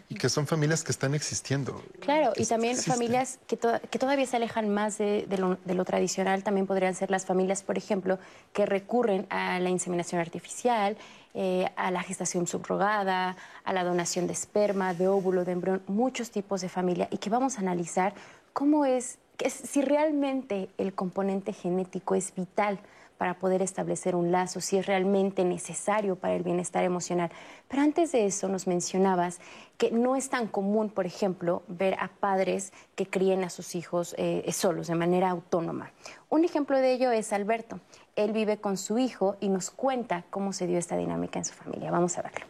y 0.09 0.15
que 0.15 0.29
son 0.29 0.45
familias 0.45 0.83
que 0.83 0.91
están 0.91 1.15
existiendo. 1.15 1.83
Claro, 1.99 2.33
y 2.37 2.45
también 2.45 2.77
familias 2.77 3.39
que, 3.47 3.57
que, 3.57 3.99
todavía 3.99 4.27
se 4.27 4.35
alejan 4.37 4.69
más 4.69 4.99
de, 4.99 5.25
lo, 5.37 5.57
de, 5.65 5.73
lo, 5.73 5.83
tradicional, 5.83 6.43
también 6.43 6.67
podrían 6.67 6.93
ser 6.93 7.09
las 7.09 7.25
familias, 7.25 7.63
por 7.63 7.79
ejemplo, 7.79 8.19
que 8.53 8.67
recurren 8.67 9.25
a 9.31 9.59
la 9.59 9.69
inseminación 9.69 10.21
artificial, 10.21 10.97
eh, 11.33 11.69
a 11.75 11.91
la 11.91 12.03
gestación 12.03 12.47
subrogada, 12.47 13.37
a 13.63 13.73
la 13.73 13.83
donación 13.83 14.27
de 14.27 14.33
esperma, 14.33 14.93
de 14.93 15.07
óvulo, 15.07 15.45
de 15.45 15.53
embrión, 15.53 15.81
muchos 15.87 16.31
tipos 16.31 16.61
de 16.61 16.69
familia 16.69 17.07
y 17.11 17.17
que 17.17 17.29
vamos 17.29 17.57
a 17.57 17.61
analizar 17.61 18.13
cómo 18.53 18.85
es, 18.85 19.17
si 19.47 19.81
realmente 19.81 20.69
el 20.77 20.93
componente 20.93 21.53
genético 21.53 22.15
es 22.15 22.35
vital 22.35 22.79
para 23.21 23.35
poder 23.35 23.61
establecer 23.61 24.15
un 24.15 24.31
lazo, 24.31 24.61
si 24.61 24.77
es 24.77 24.87
realmente 24.87 25.45
necesario 25.45 26.15
para 26.15 26.33
el 26.33 26.41
bienestar 26.41 26.83
emocional. 26.83 27.29
Pero 27.67 27.83
antes 27.83 28.11
de 28.13 28.25
eso 28.25 28.47
nos 28.47 28.65
mencionabas 28.65 29.39
que 29.77 29.91
no 29.91 30.15
es 30.15 30.29
tan 30.29 30.47
común, 30.47 30.89
por 30.89 31.05
ejemplo, 31.05 31.61
ver 31.67 31.95
a 31.99 32.07
padres 32.07 32.73
que 32.95 33.05
críen 33.05 33.43
a 33.43 33.51
sus 33.51 33.75
hijos 33.75 34.15
eh, 34.17 34.51
solos, 34.51 34.87
de 34.87 34.95
manera 34.95 35.29
autónoma. 35.29 35.91
Un 36.29 36.45
ejemplo 36.45 36.79
de 36.79 36.93
ello 36.93 37.11
es 37.11 37.31
Alberto. 37.31 37.79
Él 38.15 38.33
vive 38.33 38.57
con 38.57 38.77
su 38.77 38.97
hijo 38.97 39.37
y 39.39 39.49
nos 39.49 39.71
cuenta 39.71 40.23
cómo 40.29 40.53
se 40.53 40.67
dio 40.67 40.77
esta 40.77 40.97
dinámica 40.97 41.39
en 41.39 41.45
su 41.45 41.53
familia. 41.53 41.91
Vamos 41.91 42.17
a 42.17 42.23
verlo. 42.23 42.45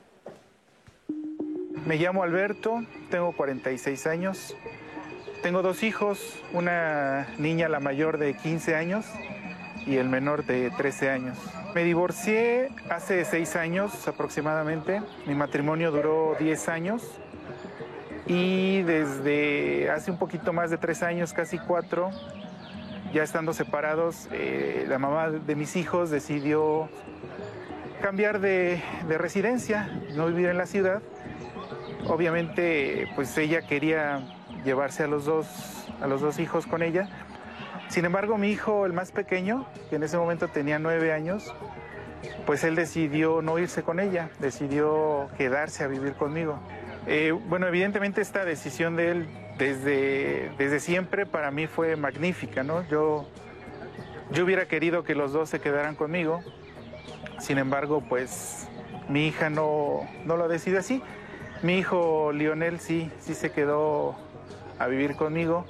Me 1.85 1.97
llamo 1.97 2.23
Alberto, 2.23 2.83
tengo 3.09 3.31
46 3.35 4.07
años, 4.07 4.55
tengo 5.41 5.61
dos 5.61 5.83
hijos, 5.83 6.39
una 6.53 7.27
niña 7.37 7.69
la 7.69 7.79
mayor 7.79 8.17
de 8.17 8.35
15 8.35 8.75
años 8.75 9.05
y 9.87 9.97
el 9.97 10.07
menor 10.07 10.45
de 10.45 10.69
13 10.71 11.09
años. 11.09 11.37
Me 11.73 11.83
divorcié 11.83 12.69
hace 12.89 13.25
seis 13.25 13.55
años 13.55 14.07
aproximadamente, 14.07 15.01
mi 15.25 15.33
matrimonio 15.33 15.91
duró 15.91 16.35
10 16.39 16.69
años 16.69 17.03
y 18.27 18.83
desde 18.83 19.89
hace 19.89 20.11
un 20.11 20.17
poquito 20.17 20.53
más 20.53 20.69
de 20.69 20.77
tres 20.77 21.01
años, 21.01 21.33
casi 21.33 21.57
cuatro, 21.57 22.11
ya 23.13 23.23
estando 23.23 23.53
separados, 23.53 24.27
eh, 24.31 24.85
la 24.87 24.99
mamá 24.99 25.29
de 25.29 25.55
mis 25.55 25.75
hijos 25.75 26.09
decidió 26.09 26.89
cambiar 28.01 28.39
de, 28.39 28.81
residencia, 29.07 29.89
no 30.15 30.27
vivir 30.27 30.49
en 30.49 30.57
la 30.57 30.65
ciudad. 30.65 31.01
Obviamente, 32.07 33.07
pues 33.15 33.37
ella 33.37 33.61
quería 33.61 34.21
llevarse 34.65 35.03
a 35.03 35.07
los 35.07 35.25
dos, 35.25 35.47
a 36.01 36.07
los 36.07 36.21
dos 36.21 36.39
hijos 36.39 36.65
con 36.65 36.81
ella. 36.81 37.09
Sin 37.89 38.05
embargo, 38.05 38.37
mi 38.37 38.49
hijo, 38.49 38.85
el 38.85 38.93
más 38.93 39.11
pequeño, 39.11 39.67
que 39.89 39.97
en 39.97 40.03
ese 40.03 40.17
momento 40.17 40.47
tenía 40.47 40.79
nueve 40.79 41.13
años, 41.13 41.53
pues 42.45 42.63
él 42.63 42.75
decidió 42.75 43.41
no 43.41 43.59
irse 43.59 43.83
con 43.83 43.99
ella, 43.99 44.29
decidió 44.39 45.27
quedarse 45.37 45.83
a 45.83 45.87
vivir 45.87 46.13
conmigo. 46.13 46.59
Eh, 47.07 47.31
bueno, 47.31 47.67
evidentemente 47.67 48.21
esta 48.21 48.45
decisión 48.45 48.95
de 48.95 49.11
él 49.11 49.27
desde, 49.61 50.49
desde 50.57 50.79
siempre 50.79 51.27
para 51.27 51.51
mí 51.51 51.67
fue 51.67 51.95
magnífica, 51.95 52.63
¿no? 52.63 52.83
Yo, 52.87 53.27
yo 54.31 54.43
hubiera 54.43 54.67
querido 54.67 55.03
que 55.03 55.13
los 55.13 55.33
dos 55.33 55.49
se 55.49 55.59
quedaran 55.59 55.93
conmigo, 55.93 56.41
sin 57.39 57.59
embargo, 57.59 58.01
pues 58.09 58.67
mi 59.07 59.27
hija 59.27 59.51
no, 59.51 60.09
no 60.25 60.35
lo 60.35 60.47
decide 60.47 60.79
así. 60.79 61.03
Mi 61.61 61.77
hijo 61.77 62.31
Lionel 62.31 62.79
sí, 62.79 63.11
sí 63.19 63.35
se 63.35 63.51
quedó 63.51 64.15
a 64.79 64.87
vivir 64.87 65.15
conmigo. 65.15 65.67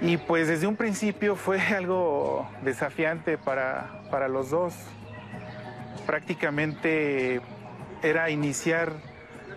Y 0.00 0.16
pues 0.16 0.48
desde 0.48 0.66
un 0.66 0.76
principio 0.76 1.36
fue 1.36 1.60
algo 1.76 2.48
desafiante 2.62 3.36
para, 3.36 4.00
para 4.10 4.28
los 4.28 4.48
dos. 4.48 4.74
Prácticamente 6.06 7.42
era 8.02 8.30
iniciar 8.30 9.09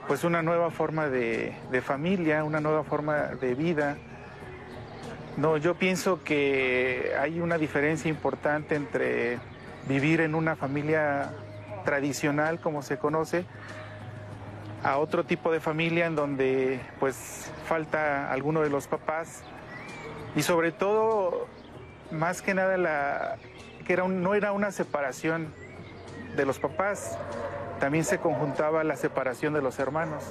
pues 0.08 0.24
una 0.24 0.42
nueva 0.42 0.70
forma 0.72 1.08
de, 1.08 1.54
familia, 1.86 2.44
una 2.44 2.60
nueva 2.60 2.84
forma 2.84 3.28
de 3.40 3.56
vida. 3.56 3.98
No, 5.38 5.58
yo 5.58 5.76
pienso 5.76 6.24
que 6.24 7.14
hay 7.20 7.40
una 7.40 7.58
diferencia 7.58 8.10
importante 8.10 8.76
entre 8.76 9.40
vivir 9.88 10.22
en 10.22 10.36
una 10.36 10.56
familia 10.56 11.32
tradicional 11.84 12.60
como 12.60 12.82
se 12.82 12.98
conoce 12.98 13.46
a 14.84 14.98
otro 14.98 15.26
tipo 15.26 15.52
de 15.52 15.60
familia 15.60 16.06
en 16.06 16.16
donde 16.16 16.80
pues 17.00 17.52
falta 17.68 18.32
alguno 18.32 18.62
de 18.62 18.70
los 18.70 18.88
papás 18.88 19.44
y 20.36 20.44
sobre 20.44 20.72
todo 20.72 21.48
más 22.12 22.42
que 22.42 22.54
nada 22.54 23.38
que 23.86 23.94
era 23.94 24.08
no 24.08 24.36
era 24.36 24.52
una 24.54 24.72
separación 24.72 25.54
de 26.38 26.46
los 26.46 26.60
papás 26.60 27.18
también 27.84 28.06
se 28.06 28.18
conjuntaba 28.18 28.82
la 28.86 28.96
separación 28.96 29.52
de 29.54 29.62
los 29.62 29.78
hermanos. 29.78 30.24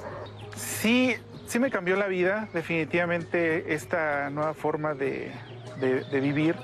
Sí, 0.55 1.15
sí 1.45 1.59
me 1.59 1.69
cambió 1.69 1.95
la 1.95 2.07
vida, 2.07 2.49
definitivamente, 2.51 3.75
esta 3.75 4.31
nueva 4.31 4.55
forma 4.55 4.95
de, 4.95 5.31
vivir, 6.11 6.55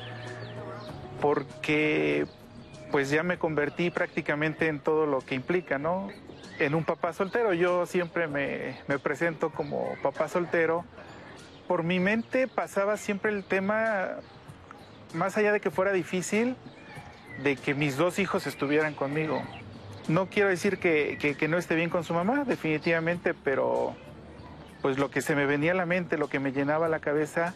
porque 1.22 2.26
pues 2.90 3.12
ya 3.12 3.22
me 3.22 3.38
convertí 3.38 3.92
prácticamente 3.92 4.66
en 4.66 4.80
todo 4.80 5.06
lo 5.06 5.22
que 5.22 5.36
implica, 5.36 5.78
¿no? 5.78 6.08
En 6.58 6.74
un 6.74 6.84
papá 6.84 7.14
soltero. 7.14 7.54
Yo 7.54 7.86
siempre 7.86 8.26
me, 8.26 8.80
me, 8.88 8.98
presento 8.98 9.52
como 9.52 9.94
papá 10.02 10.28
soltero. 10.28 10.86
Por 11.68 11.84
mi 11.84 12.00
mente 12.00 12.48
pasaba 12.48 12.98
siempre 12.98 13.32
el 13.32 13.44
tema, 13.44 14.16
más 15.14 15.38
allá 15.38 15.52
de 15.52 15.60
que 15.60 15.70
fuera 15.70 15.92
difícil, 15.92 16.56
de 17.44 17.58
que 17.58 17.76
mis 17.76 17.96
dos 17.96 18.18
hijos 18.18 18.48
estuvieran 18.48 18.96
conmigo. 18.96 19.44
No 20.10 20.26
quiero 20.26 20.50
decir 20.50 20.80
que, 20.80 21.48
no 21.48 21.60
esté 21.60 21.76
bien 21.76 21.92
con 21.92 22.04
su 22.04 22.16
mamá, 22.16 22.44
definitivamente, 22.44 23.36
pero 23.36 23.96
pues 24.82 24.98
lo 24.98 25.12
que 25.12 25.22
se 25.22 25.36
me 25.36 25.46
venía 25.46 25.74
a 25.74 25.76
la 25.76 25.86
mente, 25.86 26.18
lo 26.18 26.28
que 26.28 26.40
me 26.40 26.52
llenaba 26.52 26.90
la 26.90 27.00
cabeza, 27.00 27.54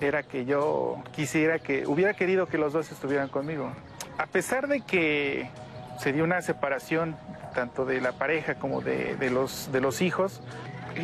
era 0.00 0.22
que 0.22 0.46
yo 0.46 1.02
quisiera 1.12 1.58
que, 1.58 1.86
hubiera 1.86 2.14
querido 2.14 2.46
que 2.46 2.56
los 2.56 2.72
dos 2.72 2.90
estuvieran 2.90 3.28
conmigo. 3.28 3.70
A 4.16 4.24
pesar 4.26 4.66
de 4.66 4.80
que 4.80 5.50
se 5.98 6.14
dio 6.14 6.24
una 6.24 6.40
separación 6.40 7.18
tanto 7.54 7.84
de 7.84 8.00
la 8.00 8.12
pareja 8.12 8.54
como 8.54 8.80
de, 8.80 9.30
los, 9.30 9.70
de 9.70 9.82
los 9.82 10.00
hijos, 10.00 10.40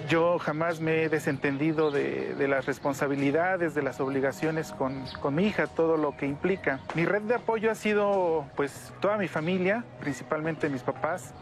yo 0.09 0.39
jamás 0.39 0.80
me 0.80 1.05
he 1.05 1.09
desentendido 1.09 1.91
de, 1.91 2.34
las 2.49 2.66
responsabilidades, 2.66 3.74
de 3.74 3.82
las 3.82 4.01
obligaciones 4.01 4.72
con, 4.72 5.05
mi 5.34 5.47
hija, 5.47 5.66
todo 5.66 5.97
lo 5.97 6.16
que 6.16 6.26
implica. 6.26 6.80
Mi 6.95 7.05
red 7.05 7.22
de 7.22 7.34
apoyo 7.34 7.70
ha 7.70 7.74
sido 7.74 8.47
pues 8.57 8.93
toda 9.01 9.16
mi 9.16 9.28
familia, 9.28 9.84
principalmente 10.01 10.68
mis 10.68 10.82
papás, 10.82 11.34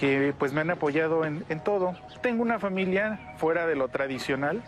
que 0.00 0.34
pues 0.38 0.52
me 0.52 0.60
han 0.60 0.70
apoyado 0.70 1.24
en, 1.24 1.44
en 1.48 1.60
todo. 1.60 1.94
Tengo 2.22 2.42
una 2.42 2.58
familia 2.58 3.34
fuera 3.38 3.66
de 3.66 3.76
lo 3.76 3.88
tradicional, 3.88 4.62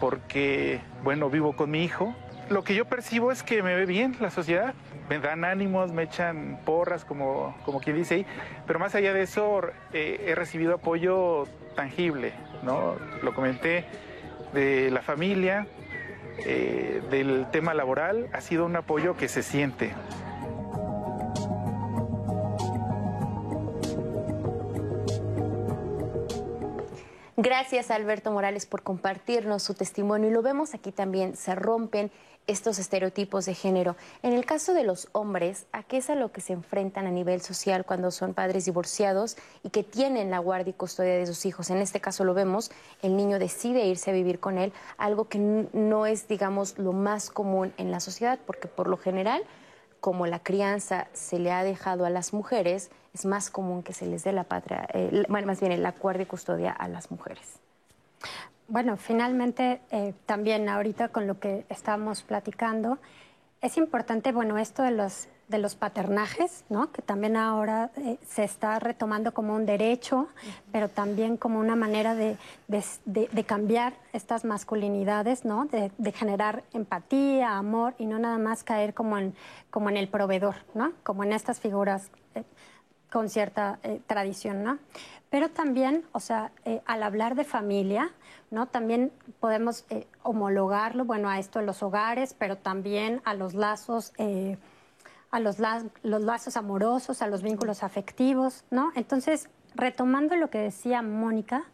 porque 0.00 0.80
bueno, 1.02 1.30
vivo 1.30 1.54
con 1.56 1.70
mi 1.70 1.84
hijo, 1.84 2.14
lo 2.48 2.64
que 2.64 2.74
yo 2.74 2.84
percibo 2.84 3.32
es 3.32 3.42
que 3.42 3.62
me 3.62 3.74
ve 3.74 3.86
bien 3.86 4.16
la 4.20 4.30
sociedad, 4.30 4.74
me 5.08 5.18
dan 5.18 5.44
ánimos, 5.44 5.92
me 5.92 6.04
echan 6.04 6.60
porras, 6.64 7.04
como, 7.04 7.56
como 7.64 7.80
quien 7.80 7.96
dice 7.96 8.14
ahí, 8.14 8.26
pero 8.66 8.78
más 8.78 8.94
allá 8.94 9.12
de 9.12 9.22
eso 9.22 9.62
eh, 9.92 10.24
he 10.26 10.34
recibido 10.34 10.74
apoyo 10.74 11.46
tangible, 11.74 12.32
¿no? 12.62 12.96
Lo 13.22 13.34
comenté 13.34 13.84
de 14.52 14.90
la 14.90 15.02
familia, 15.02 15.66
eh, 16.38 17.02
del 17.10 17.46
tema 17.50 17.74
laboral, 17.74 18.28
ha 18.32 18.40
sido 18.40 18.64
un 18.66 18.76
apoyo 18.76 19.16
que 19.16 19.28
se 19.28 19.42
siente. 19.42 19.92
Gracias 27.36 27.90
Alberto 27.90 28.30
Morales 28.30 28.64
por 28.64 28.82
compartirnos 28.82 29.62
su 29.62 29.74
testimonio. 29.74 30.30
Y 30.30 30.32
lo 30.32 30.40
vemos 30.40 30.72
aquí 30.72 30.92
también, 30.92 31.36
se 31.36 31.54
rompen 31.54 32.10
estos 32.46 32.78
estereotipos 32.78 33.46
de 33.46 33.54
género. 33.54 33.96
En 34.22 34.32
el 34.32 34.44
caso 34.44 34.74
de 34.74 34.84
los 34.84 35.08
hombres, 35.12 35.66
¿a 35.72 35.82
qué 35.82 35.98
es 35.98 36.10
a 36.10 36.14
lo 36.14 36.30
que 36.32 36.40
se 36.40 36.52
enfrentan 36.52 37.06
a 37.06 37.10
nivel 37.10 37.40
social 37.40 37.84
cuando 37.84 38.10
son 38.10 38.34
padres 38.34 38.66
divorciados 38.66 39.36
y 39.62 39.70
que 39.70 39.82
tienen 39.82 40.30
la 40.30 40.38
guardia 40.38 40.70
y 40.70 40.74
custodia 40.74 41.14
de 41.14 41.26
sus 41.26 41.46
hijos? 41.46 41.70
En 41.70 41.78
este 41.78 42.00
caso 42.00 42.24
lo 42.24 42.34
vemos, 42.34 42.70
el 43.02 43.16
niño 43.16 43.38
decide 43.38 43.86
irse 43.86 44.10
a 44.10 44.14
vivir 44.14 44.40
con 44.40 44.58
él, 44.58 44.72
algo 44.98 45.28
que 45.28 45.38
no 45.38 46.06
es, 46.06 46.28
digamos, 46.28 46.78
lo 46.78 46.92
más 46.92 47.30
común 47.30 47.72
en 47.78 47.90
la 47.90 48.00
sociedad, 48.00 48.38
porque 48.46 48.68
por 48.68 48.88
lo 48.88 48.98
general, 48.98 49.42
como 50.00 50.26
la 50.26 50.38
crianza 50.38 51.08
se 51.14 51.38
le 51.38 51.50
ha 51.50 51.64
dejado 51.64 52.04
a 52.04 52.10
las 52.10 52.34
mujeres, 52.34 52.90
es 53.14 53.24
más 53.24 53.48
común 53.48 53.82
que 53.82 53.94
se 53.94 54.06
les 54.06 54.24
dé 54.24 54.32
la 54.32 54.44
patria, 54.44 54.86
eh, 54.92 55.24
más 55.28 55.60
bien 55.60 55.82
la 55.82 55.92
guardia 55.92 56.24
y 56.24 56.26
custodia 56.26 56.72
a 56.72 56.88
las 56.88 57.10
mujeres. 57.10 57.58
Bueno, 58.66 58.96
finalmente 58.96 59.80
eh, 59.90 60.14
también 60.24 60.68
ahorita 60.68 61.08
con 61.08 61.26
lo 61.26 61.38
que 61.38 61.66
estamos 61.68 62.22
platicando, 62.22 62.98
es 63.60 63.76
importante, 63.76 64.32
bueno, 64.32 64.58
esto 64.58 64.82
de 64.82 64.90
los, 64.90 65.28
de 65.48 65.58
los 65.58 65.74
paternajes, 65.74 66.64
¿no? 66.70 66.90
Que 66.90 67.02
también 67.02 67.36
ahora 67.36 67.90
eh, 67.96 68.18
se 68.26 68.42
está 68.42 68.78
retomando 68.78 69.34
como 69.34 69.54
un 69.54 69.66
derecho, 69.66 70.28
pero 70.72 70.88
también 70.88 71.36
como 71.36 71.60
una 71.60 71.76
manera 71.76 72.14
de, 72.14 72.38
de, 72.66 73.44
cambiar 73.44 73.94
estas 74.14 74.44
masculinidades, 74.44 75.44
¿no? 75.44 75.66
De, 75.66 76.12
generar 76.12 76.64
empatía, 76.72 77.56
amor 77.56 77.94
y 77.98 78.06
no 78.06 78.18
nada 78.18 78.38
más 78.38 78.64
caer 78.64 78.94
como 78.94 79.18
en, 79.18 79.34
como 79.70 79.90
en 79.90 79.98
el 79.98 80.08
proveedor, 80.08 80.56
¿no? 80.74 80.92
Como 81.02 81.22
en 81.22 81.32
estas 81.32 81.60
figuras 81.60 82.10
con 83.14 83.28
cierta 83.28 83.78
eh, 83.84 84.00
tradición, 84.08 84.64
¿no? 84.64 84.78
Pero 85.34 85.48
también, 85.48 86.04
o 86.12 86.20
sea, 86.20 86.52
eh, 86.64 86.80
al 86.86 87.02
hablar 87.02 87.34
de 87.34 87.42
familia, 87.42 88.12
¿no? 88.52 88.66
También 88.66 89.10
podemos 89.40 89.84
eh, 89.90 90.06
homologarlo, 90.22 91.04
bueno, 91.04 91.28
a 91.28 91.40
esto 91.40 91.58
de 91.58 91.66
los 91.66 91.82
hogares, 91.82 92.36
pero 92.38 92.56
también 92.56 93.20
a 93.24 93.34
los 93.34 93.52
lazos, 93.54 94.12
a 95.32 95.40
los, 95.40 95.56
los 96.04 96.22
lazos 96.22 96.56
amorosos, 96.56 97.20
a 97.20 97.26
los 97.26 97.42
vínculos 97.42 97.82
afectivos, 97.82 98.62
¿no? 98.70 98.92
Entonces, 98.94 99.48
retomando 99.74 100.36
lo 100.36 100.50
que 100.50 100.58
decía 100.58 101.02
Mónica, 101.02 101.64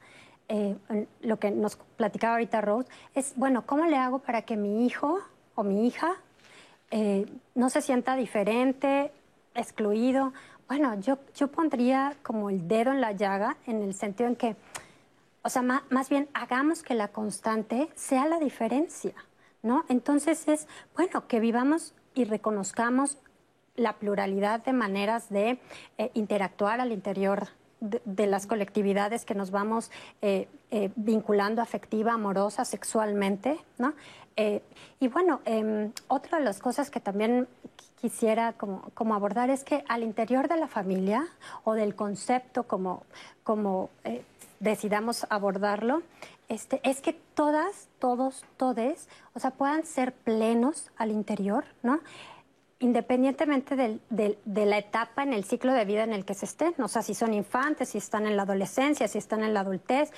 lo 1.20 1.38
que 1.38 1.50
nos 1.50 1.76
platicaba 1.98 2.36
ahorita 2.36 2.62
Rose, 2.62 2.88
es, 3.14 3.34
bueno, 3.36 3.66
¿cómo 3.66 3.84
le 3.84 3.98
hago 3.98 4.20
para 4.20 4.40
que 4.40 4.56
mi 4.56 4.86
hijo 4.86 5.18
o 5.54 5.64
mi 5.64 5.86
hija 5.86 6.14
no 7.54 7.68
se 7.68 7.82
sienta 7.82 8.16
diferente, 8.16 9.12
excluido? 9.54 10.32
Bueno, 10.70 10.94
yo, 11.00 11.18
yo 11.34 11.48
pondría 11.48 12.14
como 12.22 12.48
el 12.48 12.68
dedo 12.68 12.92
en 12.92 13.00
la 13.00 13.10
llaga 13.10 13.56
en 13.66 13.82
el 13.82 13.92
sentido 13.92 14.28
en 14.28 14.36
que, 14.36 14.54
o 15.42 15.48
sea, 15.48 15.62
más, 15.62 16.08
bien 16.08 16.28
hagamos 16.32 16.84
que 16.84 16.94
la 16.94 17.08
constante 17.08 17.88
sea 17.96 18.28
la 18.28 18.38
diferencia, 18.38 19.14
¿no? 19.64 19.84
Entonces 19.88 20.46
es, 20.46 20.68
bueno, 20.94 21.26
que 21.26 21.40
vivamos 21.40 21.92
y 22.14 22.22
reconozcamos 22.22 23.18
la 23.74 23.94
pluralidad 23.94 24.62
de 24.62 24.72
maneras 24.72 25.28
de 25.28 25.58
eh, 25.98 26.12
interactuar 26.14 26.80
al 26.80 26.92
interior 26.92 27.48
de, 27.80 28.26
las 28.28 28.46
colectividades 28.46 29.24
que 29.24 29.34
nos 29.34 29.50
vamos 29.50 29.90
eh, 30.22 30.46
eh, 30.70 30.92
vinculando 30.94 31.62
afectiva, 31.62 32.12
amorosa, 32.12 32.64
sexualmente, 32.64 33.58
¿no? 33.76 33.94
Y 35.00 35.08
bueno, 35.08 35.40
em, 35.44 35.92
otra 36.08 36.38
de 36.38 36.44
las 36.44 36.58
cosas 36.60 36.90
que 36.90 37.00
también 37.00 37.48
quisiera 38.00 38.54
como, 38.54 38.90
como, 38.94 39.14
abordar 39.14 39.50
es 39.50 39.64
que 39.64 39.84
al 39.88 40.02
interior 40.02 40.48
de 40.48 40.56
la 40.56 40.68
familia 40.68 41.26
o 41.64 41.74
del 41.74 41.94
concepto 41.94 42.62
como, 42.64 43.02
como 43.44 43.90
eh, 44.04 44.22
decidamos 44.58 45.26
abordarlo, 45.28 46.02
este, 46.48 46.80
es 46.82 47.00
que 47.00 47.12
todas, 47.12 47.88
todos, 47.98 48.44
todes, 48.56 49.08
o 49.34 49.40
sea, 49.40 49.50
puedan 49.50 49.84
ser 49.84 50.12
plenos 50.12 50.90
al 50.96 51.10
interior, 51.10 51.64
¿no? 51.82 52.00
Independientemente 52.78 53.76
del, 53.76 54.00
de 54.08 54.66
la 54.66 54.78
etapa 54.78 55.22
en 55.22 55.34
el 55.34 55.44
ciclo 55.44 55.72
de 55.74 55.84
vida 55.84 56.02
en 56.02 56.14
el 56.14 56.24
que 56.24 56.34
se 56.34 56.46
estén, 56.46 56.74
o 56.82 56.88
sea, 56.88 57.02
si 57.02 57.14
son 57.14 57.34
infantes, 57.34 57.90
si 57.90 57.98
están 57.98 58.26
en 58.26 58.36
la 58.36 58.42
adolescencia, 58.42 59.06
si 59.06 59.18
están 59.18 59.44
en 59.44 59.52
la 59.52 59.60
adultez, 59.60 60.10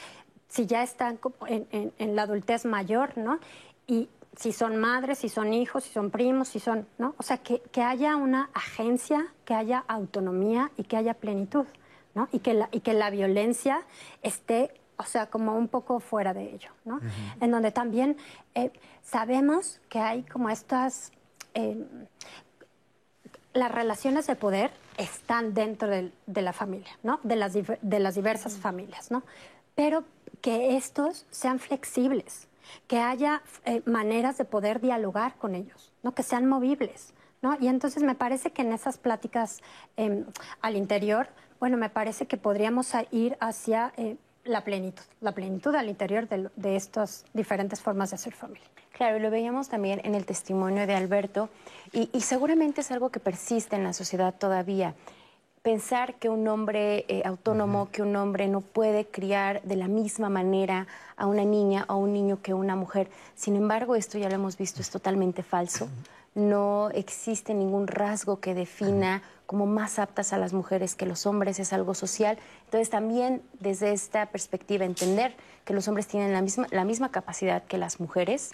si 0.48 0.66
ya 0.66 0.82
están 0.82 1.18
en, 1.48 1.66
en, 1.72 1.92
en 1.98 2.14
la 2.14 2.22
adultez 2.22 2.64
mayor, 2.64 3.18
¿no? 3.18 3.40
Y, 3.86 4.08
si 4.36 4.52
son 4.52 4.78
madres, 4.78 5.18
si 5.18 5.28
son 5.28 5.52
hijos, 5.52 5.84
si 5.84 5.92
son 5.92 6.10
primos, 6.10 6.48
si 6.48 6.58
son, 6.58 6.86
¿no? 6.98 7.14
O 7.18 7.22
sea, 7.22 7.38
que, 7.38 7.60
haya 7.82 8.16
una 8.16 8.50
agencia, 8.54 9.26
que 9.44 9.54
haya 9.54 9.84
autonomía 9.88 10.70
y 10.76 10.84
que 10.84 10.96
haya 10.96 11.14
plenitud, 11.14 11.66
¿no? 12.14 12.28
Y 12.32 12.38
que 12.38 12.54
la, 12.54 12.68
y 12.72 12.80
que 12.80 12.94
la 12.94 13.10
violencia 13.10 13.82
esté, 14.22 14.72
o 14.96 15.04
sea, 15.04 15.26
como 15.26 15.56
un 15.56 15.68
poco 15.68 16.00
fuera 16.00 16.32
de 16.32 16.54
ello, 16.54 16.70
¿no? 16.84 17.00
En 17.40 17.50
donde 17.50 17.72
también 17.72 18.16
eh, 18.54 18.70
sabemos 19.02 19.80
que 19.88 19.98
hay 19.98 20.22
como 20.22 20.48
estas... 20.48 21.12
Em, 21.54 21.84
las 23.54 23.70
relaciones 23.70 24.26
de 24.26 24.34
poder 24.34 24.70
están 24.96 25.52
dentro 25.52 25.86
de, 25.86 26.10
la 26.40 26.54
familia, 26.54 26.98
¿no? 27.02 27.20
De 27.22 27.36
las, 27.36 27.52
de 27.52 27.98
las 28.00 28.14
diversas 28.14 28.56
familias, 28.56 29.10
¿no? 29.10 29.24
Pero 29.74 30.04
que 30.40 30.74
estos 30.78 31.26
sean 31.30 31.58
flexibles, 31.58 32.48
que 32.86 32.98
haya 32.98 33.42
eh, 33.64 33.82
maneras 33.86 34.38
de 34.38 34.44
poder 34.44 34.80
dialogar 34.80 35.36
con 35.36 35.54
ellos, 35.54 35.92
¿no? 36.02 36.14
que 36.14 36.22
sean 36.22 36.46
movibles. 36.46 37.14
¿no? 37.40 37.56
Y 37.60 37.68
entonces 37.68 38.02
me 38.02 38.14
parece 38.14 38.52
que 38.52 38.62
en 38.62 38.72
esas 38.72 38.98
pláticas 38.98 39.60
em, 39.96 40.24
al 40.60 40.76
interior, 40.76 41.28
bueno, 41.58 41.76
me 41.76 41.90
parece 41.90 42.26
que 42.26 42.36
podríamos 42.36 42.92
ir 43.10 43.36
hacia 43.40 43.92
eh, 43.96 44.16
la 44.44 44.64
plenitud, 44.64 45.02
la 45.20 45.32
plenitud 45.32 45.74
al 45.74 45.88
interior 45.88 46.28
de, 46.28 46.76
estas 46.76 47.24
diferentes 47.32 47.80
formas 47.80 48.10
de 48.10 48.16
hacer 48.16 48.32
familia. 48.32 48.66
Claro, 48.92 49.18
lo 49.18 49.30
veíamos 49.30 49.68
también 49.68 50.00
en 50.04 50.14
el 50.14 50.26
testimonio 50.26 50.86
de 50.86 50.94
Alberto 50.94 51.48
y 51.92 52.20
seguramente 52.20 52.82
es 52.82 52.90
algo 52.90 53.10
que 53.10 53.20
persiste 53.20 53.74
en 53.74 53.84
la 53.84 53.92
sociedad 53.92 54.34
todavía 54.34 54.94
pensar 55.62 56.14
que 56.16 56.28
un 56.28 56.46
hombre 56.48 57.04
eh, 57.08 57.22
autónomo, 57.24 57.88
que 57.90 58.02
un 58.02 58.14
hombre 58.16 58.48
no 58.48 58.60
puede 58.60 59.06
criar 59.06 59.62
de 59.62 59.76
la 59.76 59.88
misma 59.88 60.28
manera 60.28 60.88
a 61.16 61.26
una 61.26 61.44
niña 61.44 61.84
o 61.88 61.96
un 61.96 62.12
niño 62.12 62.42
que 62.42 62.52
una 62.52 62.74
mujer. 62.74 63.08
Sin 63.36 63.56
embargo, 63.56 63.94
esto 63.94 64.18
ya 64.18 64.28
lo 64.28 64.34
hemos 64.34 64.56
visto, 64.58 64.82
es 64.82 64.90
totalmente 64.90 65.42
falso. 65.42 65.88
No 66.34 66.90
existe 66.90 67.54
ningún 67.54 67.86
rasgo 67.86 68.40
que 68.40 68.54
defina 68.54 69.22
como 69.46 69.66
más 69.66 69.98
aptas 69.98 70.32
a 70.32 70.38
las 70.38 70.52
mujeres 70.52 70.94
que 70.94 71.06
los 71.06 71.26
hombres, 71.26 71.60
es 71.60 71.72
algo 71.72 71.94
social. 71.94 72.38
Entonces 72.64 72.90
también 72.90 73.42
desde 73.60 73.92
esta 73.92 74.26
perspectiva 74.26 74.84
entender 74.84 75.36
que 75.64 75.74
los 75.74 75.86
hombres 75.88 76.08
tienen 76.08 76.32
la 76.32 76.42
misma, 76.42 76.66
la 76.70 76.84
misma 76.84 77.10
capacidad 77.10 77.62
que 77.64 77.78
las 77.78 78.00
mujeres 78.00 78.52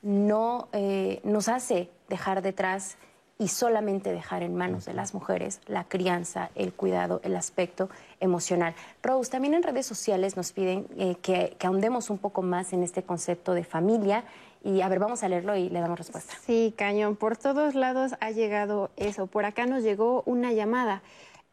no 0.00 0.68
eh, 0.72 1.20
nos 1.22 1.48
hace 1.48 1.90
dejar 2.08 2.42
detrás 2.42 2.96
y 3.42 3.48
solamente 3.48 4.12
dejar 4.12 4.44
en 4.44 4.54
manos 4.54 4.84
de 4.84 4.94
las 4.94 5.14
mujeres 5.14 5.60
la 5.66 5.82
crianza, 5.82 6.50
el 6.54 6.72
cuidado, 6.72 7.20
el 7.24 7.34
aspecto 7.34 7.90
emocional. 8.20 8.74
Rose, 9.02 9.32
también 9.32 9.54
en 9.54 9.64
redes 9.64 9.84
sociales 9.84 10.36
nos 10.36 10.52
piden 10.52 10.86
eh, 10.96 11.16
que, 11.20 11.56
ahondemos 11.64 12.08
un 12.08 12.18
poco 12.18 12.42
más 12.42 12.72
en 12.72 12.84
este 12.84 13.02
concepto 13.02 13.52
de 13.54 13.64
familia 13.64 14.22
y 14.62 14.80
a 14.80 14.88
ver, 14.88 15.00
vamos 15.00 15.24
a 15.24 15.28
leerlo 15.28 15.56
y 15.56 15.68
le 15.70 15.80
damos 15.80 15.98
respuesta. 15.98 16.34
Sí, 16.46 16.72
cañón, 16.76 17.16
por 17.16 17.36
todos 17.36 17.74
lados 17.74 18.12
ha 18.20 18.30
llegado 18.30 18.90
eso. 18.96 19.26
Por 19.26 19.44
acá 19.44 19.66
nos 19.66 19.82
llegó 19.82 20.22
una 20.24 20.52
llamada 20.52 21.02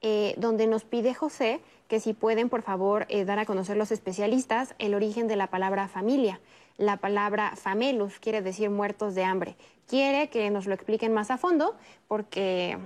eh, 0.02 0.36
donde 0.38 0.68
nos 0.68 0.84
pide 0.84 1.16
José 1.16 1.60
que 1.88 2.00
si 2.00 2.14
pueden, 2.14 2.50
por 2.50 2.62
favor, 2.62 3.08
eh, 3.10 3.26
dar 3.26 3.40
a 3.40 3.48
conocer 3.48 3.78
los 3.78 3.92
especialistas 3.92 4.76
el 4.78 4.94
origen 4.94 5.28
de 5.28 5.38
la 5.38 5.48
palabra 5.48 5.88
familia. 5.88 6.40
La 6.80 6.98
palabra 6.98 7.56
famelus 7.56 8.20
quiere 8.20 8.42
decir 8.42 8.72
muertos 8.72 9.14
de 9.14 9.24
hambre 9.24 9.56
quiere 9.90 10.30
que 10.30 10.50
nos 10.52 10.68
lo 10.68 10.74
expliquen 10.74 11.14
más 11.14 11.32
a 11.32 11.38
fondo 11.38 11.76
porque, 12.08 12.78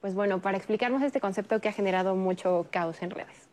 pues 0.00 0.14
bueno, 0.14 0.40
para 0.40 0.58
explicarnos 0.58 1.02
este 1.02 1.20
concepto 1.20 1.60
que 1.60 1.70
ha 1.70 1.72
generado 1.72 2.14
mucho 2.14 2.66
caos 2.70 3.02
en 3.02 3.10
redes. 3.10 3.48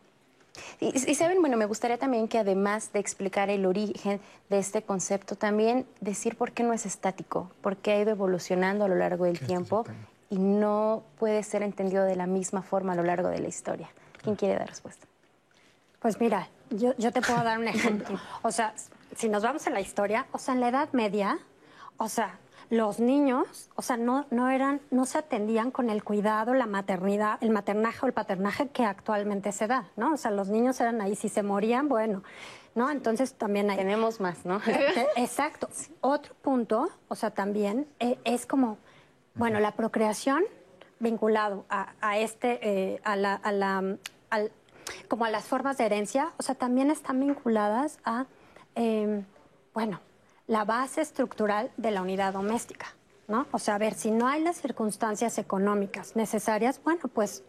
Y, 0.80 1.14
saben, 1.14 1.40
bueno, 1.40 1.56
me 1.56 1.66
gustaría 1.66 1.98
también 1.98 2.28
que 2.28 2.38
además 2.38 2.92
de 2.92 2.98
explicar 2.98 3.48
el 3.48 3.64
origen 3.64 4.20
de 4.48 4.58
este 4.58 4.82
concepto, 4.82 5.36
también 5.36 5.86
decir 6.00 6.36
por 6.36 6.52
qué 6.52 6.64
no 6.64 6.72
es 6.72 6.84
estático, 6.84 7.50
por 7.62 7.76
qué 7.76 7.92
ha 7.92 8.00
ido 8.00 8.10
evolucionando 8.10 8.84
a 8.84 8.88
lo 8.88 8.96
largo 8.96 9.24
del 9.24 9.38
tiempo 9.38 9.84
y 10.30 10.38
no 10.38 11.02
puede 11.18 11.42
ser 11.44 11.62
entendido 11.62 12.04
de 12.04 12.16
la 12.16 12.26
misma 12.26 12.62
forma 12.62 12.92
a 12.92 12.96
lo 12.96 13.04
largo 13.04 13.28
de 13.28 13.38
la 13.38 13.48
historia. 13.48 13.88
¿Quién 14.22 14.34
quiere 14.34 14.56
dar 14.56 14.68
respuesta? 14.68 15.06
Pues 16.00 16.20
mira, 16.20 16.48
yo, 16.70 16.92
yo 16.98 17.12
te 17.12 17.22
puedo 17.22 17.42
dar 17.42 17.58
un 17.58 17.68
ejemplo. 17.68 18.18
O 18.42 18.50
sea, 18.50 18.74
si 19.16 19.28
nos 19.28 19.42
vamos 19.42 19.66
a 19.66 19.70
la 19.70 19.80
historia, 19.80 20.26
o 20.32 20.38
sea, 20.38 20.54
en 20.54 20.60
la 20.60 20.68
Edad 20.68 20.88
Media, 20.92 21.38
o 21.96 22.08
sea, 22.08 22.38
los 22.70 23.00
niños, 23.00 23.70
o 23.76 23.82
sea, 23.82 23.96
no, 23.96 24.26
no 24.30 24.50
eran, 24.50 24.80
no 24.90 25.06
se 25.06 25.18
atendían 25.18 25.70
con 25.70 25.88
el 25.88 26.04
cuidado, 26.04 26.52
la 26.52 26.66
maternidad, 26.66 27.38
el 27.40 27.50
maternaje 27.50 28.00
o 28.02 28.06
el 28.06 28.12
paternaje 28.12 28.68
que 28.68 28.84
actualmente 28.84 29.52
se 29.52 29.66
da, 29.66 29.88
¿no? 29.96 30.12
O 30.12 30.16
sea, 30.16 30.30
los 30.30 30.48
niños 30.48 30.78
eran 30.80 31.00
ahí, 31.00 31.16
si 31.16 31.28
se 31.28 31.42
morían, 31.42 31.88
bueno, 31.88 32.22
¿no? 32.74 32.90
Entonces 32.90 33.34
también 33.34 33.70
hay... 33.70 33.78
Tenemos 33.78 34.20
más, 34.20 34.44
¿no? 34.44 34.60
Exacto. 35.16 35.68
Otro 36.02 36.34
punto, 36.34 36.90
o 37.08 37.14
sea, 37.14 37.30
también 37.30 37.86
eh, 38.00 38.18
es 38.24 38.44
como, 38.44 38.76
bueno, 39.34 39.60
la 39.60 39.72
procreación 39.72 40.44
vinculado 41.00 41.64
a, 41.70 42.18
este, 42.18 42.58
eh, 42.62 43.00
a 43.04 43.16
la, 43.16 43.34
a 43.34 43.52
la 43.52 43.96
al, 44.30 44.50
como 45.08 45.24
a 45.24 45.30
las 45.30 45.44
formas 45.44 45.78
de 45.78 45.86
herencia, 45.86 46.32
o 46.38 46.42
sea, 46.42 46.54
también 46.54 46.90
están 46.90 47.20
vinculadas 47.20 47.98
a, 48.04 48.26
em, 48.78 49.24
bueno, 49.74 50.00
la 50.46 50.64
base 50.64 51.00
estructural 51.00 51.70
de 51.76 51.90
la 51.90 52.00
unidad 52.00 52.32
doméstica, 52.32 52.86
¿no? 53.26 53.46
O 53.52 53.58
sea, 53.58 53.74
a 53.74 53.78
ver, 53.78 53.94
si 53.94 54.10
no 54.10 54.26
hay 54.26 54.42
las 54.42 54.56
circunstancias 54.56 55.36
económicas 55.38 56.16
necesarias, 56.16 56.80
bueno, 56.82 57.02
pues 57.12 57.44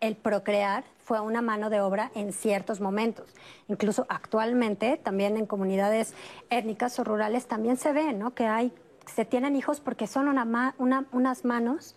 el 0.00 0.16
procrear 0.16 0.84
fue 0.98 1.20
una 1.20 1.42
mano 1.42 1.70
de 1.70 1.80
obra 1.80 2.10
en 2.14 2.32
ciertos 2.32 2.80
momentos. 2.80 3.34
Incluso 3.68 4.04
actualmente, 4.08 4.96
también 4.96 5.36
en 5.36 5.46
comunidades 5.46 6.14
étnicas 6.50 6.98
o 6.98 7.04
rurales, 7.04 7.46
también 7.46 7.76
se 7.76 7.92
ve, 7.92 8.12
¿no? 8.12 8.34
Que 8.34 8.46
hay, 8.46 8.72
se 9.06 9.24
tienen 9.24 9.56
hijos 9.56 9.80
porque 9.80 10.06
son 10.06 10.28
una, 10.28 10.74
unas 11.12 11.44
manos 11.44 11.96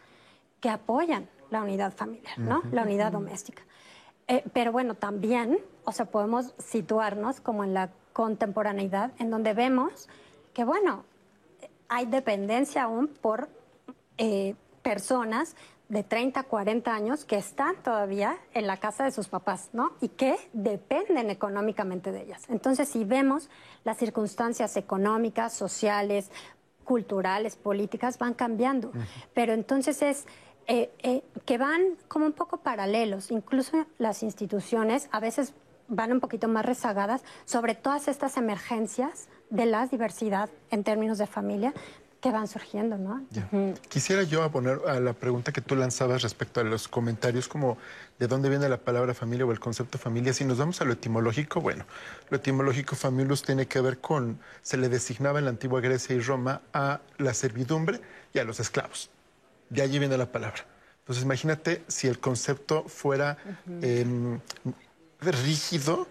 que 0.59 0.69
apoyan 0.69 1.27
la 1.49 1.61
unidad 1.61 1.93
familiar, 1.93 2.37
¿no? 2.39 2.61
La 2.71 2.83
unidad 2.83 3.11
doméstica. 3.11 3.63
Eh, 4.31 4.45
pero 4.53 4.71
bueno, 4.71 4.95
también, 4.95 5.59
o 5.83 5.91
sea, 5.91 6.05
podemos 6.05 6.53
situarnos 6.57 7.41
como 7.41 7.65
en 7.65 7.73
la 7.73 7.89
contemporaneidad, 8.13 9.11
en 9.19 9.29
donde 9.29 9.53
vemos 9.53 10.07
que, 10.53 10.63
bueno, 10.63 11.03
hay 11.89 12.05
dependencia 12.05 12.83
aún 12.83 13.09
por 13.09 13.49
eh, 14.17 14.55
personas 14.83 15.57
de 15.89 16.03
30, 16.03 16.43
40 16.43 16.95
años 16.95 17.25
que 17.25 17.35
están 17.35 17.75
todavía 17.83 18.37
en 18.53 18.67
la 18.67 18.77
casa 18.77 19.03
de 19.03 19.11
sus 19.11 19.27
papás, 19.27 19.67
¿no? 19.73 19.91
Y 19.99 20.07
que 20.07 20.37
dependen 20.53 21.29
económicamente 21.29 22.13
de 22.13 22.21
ellas. 22.21 22.43
Entonces, 22.47 22.87
si 22.87 23.03
vemos 23.03 23.49
las 23.83 23.97
circunstancias 23.97 24.77
económicas, 24.77 25.51
sociales, 25.51 26.31
culturales, 26.85 27.57
políticas, 27.57 28.17
van 28.17 28.33
cambiando. 28.33 28.93
Pero 29.33 29.51
entonces 29.51 30.01
es 30.01 30.25
eh, 30.67 30.91
eh, 30.99 31.23
que 31.45 31.57
van 31.57 31.97
como 32.07 32.25
un 32.25 32.33
poco 32.33 32.57
paralelos. 32.57 33.31
Incluso 33.31 33.85
las 33.97 34.23
instituciones 34.23 35.09
a 35.11 35.19
veces 35.19 35.53
van 35.87 36.11
un 36.11 36.19
poquito 36.19 36.47
más 36.47 36.65
rezagadas 36.65 37.23
sobre 37.45 37.75
todas 37.75 38.07
estas 38.07 38.37
emergencias 38.37 39.27
de 39.49 39.65
la 39.65 39.85
diversidad 39.87 40.49
en 40.69 40.83
términos 40.83 41.17
de 41.17 41.27
familia 41.27 41.73
que 42.21 42.31
van 42.31 42.47
surgiendo, 42.47 42.97
¿no? 42.97 43.25
Quisiera 43.89 44.21
yo 44.21 44.49
poner 44.51 44.79
a 44.87 44.99
la 44.99 45.13
pregunta 45.13 45.51
que 45.51 45.59
tú 45.59 45.75
lanzabas 45.75 46.21
respecto 46.21 46.59
a 46.59 46.63
los 46.63 46.87
comentarios 46.87 47.47
como 47.47 47.79
de 48.19 48.27
dónde 48.27 48.47
viene 48.47 48.69
la 48.69 48.77
palabra 48.77 49.15
familia 49.15 49.45
o 49.45 49.51
el 49.51 49.59
concepto 49.59 49.97
familia. 49.97 50.31
Si 50.31 50.45
nos 50.45 50.59
vamos 50.59 50.79
a 50.81 50.85
lo 50.85 50.93
etimológico, 50.93 51.61
bueno, 51.61 51.85
lo 52.29 52.37
etimológico 52.37 52.95
famulus 52.95 53.41
tiene 53.41 53.65
que 53.65 53.81
ver 53.81 53.97
con, 53.97 54.39
se 54.61 54.77
le 54.77 54.87
designaba 54.87 55.39
en 55.39 55.45
la 55.45 55.51
antigua 55.51 55.81
Grecia 55.81 56.15
y 56.15 56.19
Roma 56.19 56.61
a 56.73 57.01
la 57.17 57.33
servidumbre 57.33 57.99
y 58.33 58.39
a 58.39 58.43
los 58.43 58.59
esclavos. 58.59 59.09
De 59.71 59.81
allí 59.81 59.99
viene 59.99 60.17
la 60.17 60.29
palabra. 60.29 60.65
Entonces 60.99 61.23
imagínate 61.23 61.83
si 61.87 62.07
el 62.07 62.19
concepto 62.19 62.83
fuera 62.83 63.37
em, 63.81 64.39
rígido, 65.21 66.07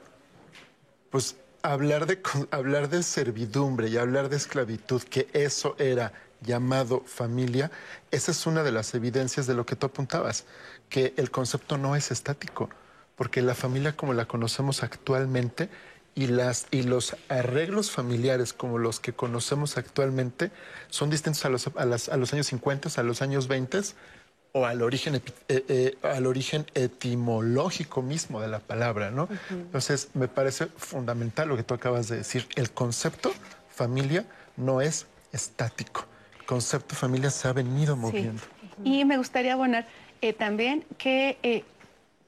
pues 1.11 1.37
hablar 1.63 2.07
de, 2.07 2.21
hablar 2.51 2.89
de 2.89 3.03
servidumbre 3.03 3.89
y 3.89 3.99
hablar 3.99 4.31
de 4.31 4.37
esclavitud, 4.37 5.03
que 5.03 5.29
eso 5.35 5.77
era 5.79 6.13
llamado 6.41 7.03
familia, 7.05 7.71
esa 8.11 8.31
es 8.31 8.47
una 8.47 8.63
de 8.63 8.73
las 8.73 8.95
evidencias 8.95 9.47
de 9.47 9.53
lo 9.53 9.67
que 9.67 9.77
tú 9.77 9.87
apuntabas, 9.87 10.47
que 10.89 11.13
el 11.19 11.31
concepto 11.31 11.77
no 11.77 11.97
es 11.97 12.11
estático, 12.11 12.71
porque 13.15 13.43
la 13.43 13.55
familia 13.55 13.95
como 13.95 14.15
la 14.15 14.25
conocemos 14.25 14.83
actualmente 14.83 15.69
y, 16.15 16.27
las, 16.27 16.67
y 16.71 16.83
los 16.83 17.17
arreglos 17.29 17.91
familiares 17.91 18.53
como 18.53 18.79
los 18.79 19.01
que 19.01 19.13
conocemos 19.13 19.77
actualmente 19.77 20.51
son 20.89 21.11
distintos 21.11 21.45
a 21.45 21.49
los, 21.49 21.69
a, 21.77 22.17
los 22.17 22.33
años 22.33 22.47
50, 22.47 23.01
a 23.01 23.03
los 23.03 23.23
años 23.23 23.49
20 23.49 23.81
o 24.53 24.67
al 24.67 24.83
origen, 24.83 25.15
eh, 25.15 25.23
eh, 25.49 25.97
al 26.03 26.27
origen 26.27 26.67
etimológico 26.75 28.03
mismo 28.03 28.41
de 28.41 28.49
la 28.49 28.59
palabra, 28.59 29.13
¿no? 29.13 29.29
Entonces, 29.51 30.09
me 30.15 30.27
parece 30.27 30.67
fundamental 30.77 31.49
lo 31.49 31.57
que 31.57 31.63
tú 31.63 31.75
acabas 31.75 32.09
de 32.09 32.17
decir. 32.17 32.49
El 32.57 32.73
concepto 32.73 33.33
familia 33.69 34.27
no 34.57 34.81
es 34.81 35.07
estático. 35.33 36.05
El 36.41 36.47
concepto 36.47 36.97
familia 36.97 37.31
se 37.31 37.47
ha 37.47 37.53
venido 37.53 37.97
moviendo. 37.97 38.43
Y 38.83 39.05
me 39.05 39.19
gustaría 39.19 39.53
abonar 39.53 39.87
eh, 40.21 40.33
también 40.33 40.85
que 40.99 41.65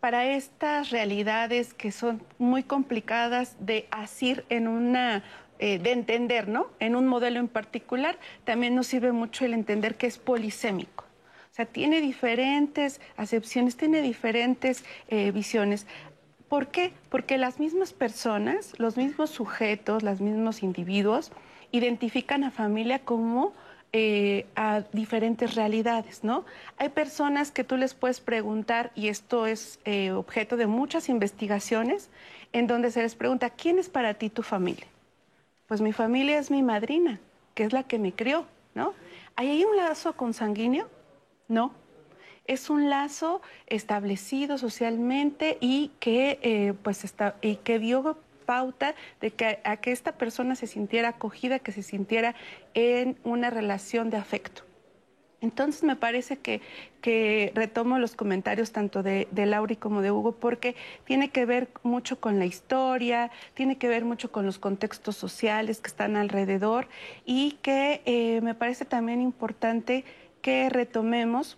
para 0.02 0.26
estas 0.26 0.90
realidades 0.90 1.74
que 1.74 1.92
son 1.92 2.24
muy 2.36 2.64
complicadas 2.64 3.54
de 3.60 3.86
asir 3.92 4.44
en 4.48 4.66
una 4.66 5.22
eh, 5.60 5.78
de 5.78 5.92
entender, 5.92 6.48
¿no? 6.48 6.66
En 6.80 6.96
un 6.96 7.06
modelo 7.06 7.38
en 7.38 7.46
particular, 7.46 8.18
también 8.42 8.74
nos 8.74 8.88
sirve 8.88 9.12
mucho 9.12 9.44
el 9.44 9.54
entender 9.54 9.94
que 9.94 10.08
es 10.08 10.18
polisémico. 10.18 11.04
O 11.04 11.54
sea, 11.54 11.66
tiene 11.66 12.00
diferentes 12.00 13.00
acepciones, 13.16 13.76
tiene 13.76 14.02
diferentes 14.02 14.84
eh, 15.06 15.30
visiones. 15.30 15.86
¿Por 16.48 16.66
qué? 16.72 16.92
Porque 17.08 17.38
las 17.38 17.60
mismas 17.60 17.92
personas, 17.92 18.74
los 18.78 18.96
mismos 18.96 19.30
sujetos, 19.30 20.02
los 20.02 20.20
mismos 20.20 20.64
individuos, 20.64 21.30
identifican 21.70 22.42
a 22.42 22.50
familia 22.50 22.98
como 22.98 23.52
eh, 23.94 24.46
a 24.56 24.82
diferentes 24.92 25.54
realidades, 25.54 26.24
¿no? 26.24 26.46
Hay 26.78 26.88
personas 26.88 27.50
que 27.50 27.62
tú 27.62 27.76
les 27.76 27.92
puedes 27.92 28.20
preguntar, 28.20 28.90
y 28.94 29.08
esto 29.08 29.46
es 29.46 29.80
eh, 29.84 30.12
objeto 30.12 30.56
de 30.56 30.66
muchas 30.66 31.10
investigaciones, 31.10 32.08
en 32.52 32.66
donde 32.66 32.90
se 32.90 33.02
les 33.02 33.14
pregunta, 33.14 33.50
¿quién 33.50 33.78
es 33.78 33.90
para 33.90 34.14
ti 34.14 34.30
tu 34.30 34.42
familia? 34.42 34.86
Pues 35.66 35.80
mi 35.80 35.92
familia 35.92 36.38
es 36.38 36.50
mi 36.50 36.62
madrina, 36.62 37.20
que 37.54 37.64
es 37.64 37.72
la 37.72 37.82
que 37.82 37.98
me 37.98 38.12
crió, 38.12 38.46
¿no? 38.74 38.94
¿Hay 39.36 39.64
un 39.64 39.76
lazo 39.76 40.14
consanguíneo? 40.14 40.88
No. 41.48 41.72
Es 42.46 42.70
un 42.70 42.90
lazo 42.90 43.40
establecido 43.66 44.58
socialmente 44.58 45.58
y 45.60 45.90
que, 46.00 46.38
eh, 46.42 46.74
pues 46.82 47.04
está, 47.04 47.36
y 47.40 47.56
que 47.56 47.78
dio 47.78 48.16
pauta 48.52 48.94
de 49.22 49.30
que 49.30 49.60
a 49.64 49.78
que 49.78 49.92
esta 49.92 50.12
persona 50.12 50.56
se 50.56 50.66
sintiera 50.66 51.08
acogida, 51.08 51.58
que 51.58 51.72
se 51.72 51.82
sintiera 51.82 52.34
en 52.74 53.16
una 53.24 53.48
relación 53.48 54.10
de 54.10 54.18
afecto. 54.18 54.62
Entonces 55.40 55.82
me 55.84 55.96
parece 55.96 56.36
que, 56.36 56.60
que 57.00 57.50
retomo 57.54 57.98
los 57.98 58.14
comentarios 58.14 58.70
tanto 58.70 59.02
de, 59.02 59.26
de, 59.30 59.46
Lauri 59.46 59.76
como 59.76 60.02
de 60.02 60.10
Hugo 60.10 60.32
porque 60.32 60.76
tiene 61.04 61.30
que 61.30 61.46
ver 61.46 61.68
mucho 61.82 62.20
con 62.20 62.38
la 62.38 62.44
historia, 62.44 63.30
tiene 63.54 63.78
que 63.78 63.88
ver 63.88 64.04
mucho 64.04 64.30
con 64.30 64.44
los 64.44 64.58
contextos 64.58 65.16
sociales 65.16 65.80
que 65.80 65.88
están 65.88 66.16
alrededor 66.16 66.88
y 67.24 67.52
que 67.62 68.02
eh, 68.04 68.40
me 68.42 68.54
parece 68.54 68.84
también 68.84 69.22
importante 69.22 70.04
que 70.42 70.68
retomemos 70.68 71.56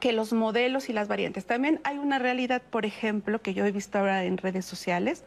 que 0.00 0.12
los 0.12 0.32
modelos 0.32 0.88
y 0.88 0.92
las 0.92 1.08
variantes. 1.08 1.46
También 1.46 1.80
hay 1.84 1.98
una 1.98 2.18
realidad, 2.18 2.62
por 2.62 2.86
ejemplo, 2.86 3.40
que 3.40 3.54
yo 3.54 3.64
he 3.64 3.72
visto 3.72 3.98
ahora 3.98 4.24
en 4.24 4.36
redes 4.36 4.64
sociales, 4.64 5.24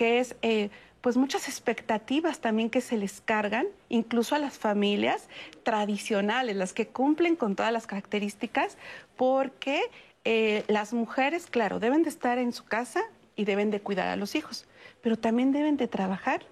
que 0.00 0.18
es 0.18 0.34
eh, 0.40 0.70
pues 1.02 1.18
muchas 1.18 1.46
expectativas 1.46 2.40
también 2.40 2.70
que 2.70 2.80
se 2.80 2.96
les 2.96 3.20
cargan, 3.20 3.66
incluso 3.90 4.34
a 4.34 4.38
las 4.38 4.56
familias 4.56 5.28
tradicionales, 5.62 6.56
las 6.56 6.72
que 6.72 6.86
cumplen 6.86 7.36
con 7.36 7.54
todas 7.54 7.70
las 7.70 7.86
características, 7.86 8.78
porque 9.18 9.82
eh, 10.24 10.64
las 10.68 10.94
mujeres, 10.94 11.48
claro, 11.48 11.80
deben 11.80 12.02
de 12.02 12.08
estar 12.08 12.38
en 12.38 12.54
su 12.54 12.64
casa 12.64 13.02
y 13.36 13.44
deben 13.44 13.70
de 13.70 13.82
cuidar 13.82 14.08
a 14.08 14.16
los 14.16 14.34
hijos, 14.34 14.64
pero 15.02 15.18
también 15.18 15.52
deben 15.52 15.76
de 15.76 15.86
trabajar 15.86 16.46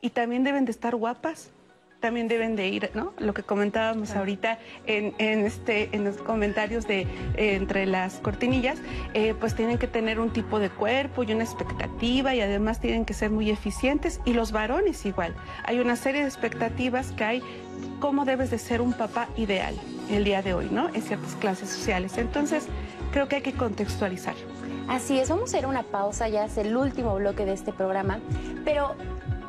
y 0.00 0.10
también 0.10 0.44
deben 0.44 0.64
de 0.64 0.70
estar 0.70 0.94
guapas 0.94 1.50
también 2.00 2.28
deben 2.28 2.56
de 2.56 2.68
ir, 2.68 2.90
¿no? 2.94 3.12
Lo 3.18 3.34
que 3.34 3.42
comentábamos 3.42 4.14
ahorita 4.14 4.58
en, 4.86 5.14
este, 5.18 5.88
en 5.92 6.04
los 6.04 6.16
comentarios 6.16 6.86
de 6.86 7.06
entre 7.36 7.86
las 7.86 8.14
cortinillas, 8.14 8.78
eh, 9.14 9.34
pues 9.38 9.54
tienen 9.54 9.78
que 9.78 9.86
tener 9.86 10.20
un 10.20 10.32
tipo 10.32 10.58
de 10.58 10.70
cuerpo 10.70 11.22
y 11.22 11.32
una 11.32 11.44
expectativa 11.44 12.34
y 12.34 12.40
además 12.40 12.80
tienen 12.80 13.04
que 13.04 13.14
ser 13.14 13.30
muy 13.30 13.50
eficientes 13.50 14.20
y 14.24 14.34
los 14.34 14.52
varones 14.52 15.04
igual. 15.06 15.34
Hay 15.64 15.80
una 15.80 15.96
serie 15.96 16.22
de 16.22 16.28
expectativas 16.28 17.12
que 17.12 17.24
hay 17.24 17.42
cómo 18.00 18.24
debes 18.24 18.50
de 18.50 18.58
ser 18.58 18.80
un 18.80 18.92
papá 18.92 19.28
ideal 19.36 19.74
el 20.10 20.24
día 20.24 20.42
de 20.42 20.54
hoy, 20.54 20.68
¿no? 20.70 20.88
En 20.94 21.02
ciertas 21.02 21.34
clases 21.36 21.68
sociales. 21.70 22.18
Entonces, 22.18 22.66
creo 23.12 23.28
que 23.28 23.36
hay 23.36 23.42
que 23.42 23.52
contextualizar. 23.52 24.34
Así 24.88 25.18
es, 25.18 25.28
vamos 25.28 25.52
a 25.52 25.58
ir 25.58 25.64
a 25.64 25.68
una 25.68 25.82
pausa, 25.82 26.28
ya 26.28 26.44
es 26.44 26.56
el 26.58 26.76
último 26.76 27.16
bloque 27.16 27.44
de 27.44 27.54
este 27.54 27.72
programa, 27.72 28.20
pero 28.64 28.94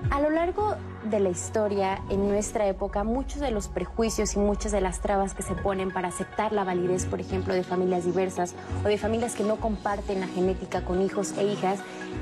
a 0.10 0.20
lo 0.20 0.32
largo 0.32 0.76
de 1.04 1.20
la 1.20 1.30
historia, 1.30 2.02
en 2.10 2.28
nuestra 2.28 2.68
época, 2.68 3.04
muchos 3.04 3.40
de 3.40 3.52
los 3.52 3.68
prejuicios 3.68 4.36
y 4.36 4.40
muchas 4.40 4.72
de 4.72 4.82
las 4.82 5.00
trabas 5.00 5.34
que 5.34 5.44
se 5.44 5.56
ponen 5.56 5.92
para 5.92 6.10
aceptar 6.10 6.52
la 6.54 6.64
validez, 6.64 7.06
por 7.06 7.20
ejemplo, 7.20 7.54
de 7.54 7.64
familias 7.64 8.06
diversas 8.06 8.56
o 8.84 8.88
de 8.88 8.98
familias 8.98 9.36
que 9.36 9.44
no 9.44 9.58
comparten 9.58 10.20
la 10.20 10.28
genética 10.28 10.84
con 10.84 11.02
hijos 11.02 11.34
e 11.38 11.46
hijas, 11.46 11.80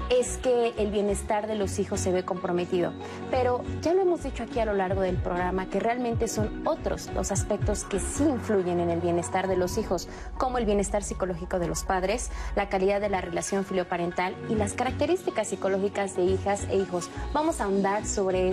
es 0.10 0.38
que 0.38 0.74
el 0.78 0.92
bienestar 0.92 1.48
de 1.48 1.56
los 1.56 1.80
hijos 1.80 2.00
se 2.00 2.12
ve 2.12 2.24
comprometido. 2.24 2.94
Pero 3.32 3.64
ya 3.82 3.94
lo 3.94 4.02
hemos 4.02 4.24
dicho 4.24 4.44
aquí 4.44 4.60
a 4.60 4.66
lo 4.66 4.74
largo 4.74 5.02
del 5.02 5.18
programa 5.18 5.66
que 5.68 5.80
realmente 5.80 6.28
son 6.28 6.68
otros 6.68 7.10
los 7.14 7.32
aspectos 7.32 7.84
que 7.84 8.00
sí 8.00 8.24
influyen 8.24 8.80
en 8.80 8.90
el 8.90 9.00
bienestar 9.00 9.48
de 9.48 9.58
los 9.58 9.78
hijos, 9.78 10.08
como 10.38 10.58
el 10.58 10.66
bienestar 10.66 11.04
psicológico 11.04 11.60
de 11.60 11.68
los 11.68 11.84
padres, 11.84 12.30
la 12.56 12.70
calidad 12.70 13.02
de 13.02 13.10
la 13.10 13.22
relación 13.22 13.66
filioparental 13.66 14.36
y 14.50 14.56
las 14.56 14.74
características 14.74 15.48
psicológicas 15.48 16.16
de 16.16 16.24
hijas 16.24 16.66
e 16.70 16.76
hijos. 16.76 17.10
Vamos 17.34 17.62
a 17.62 17.66
ahondar 17.66 18.06
sobre 18.06 18.50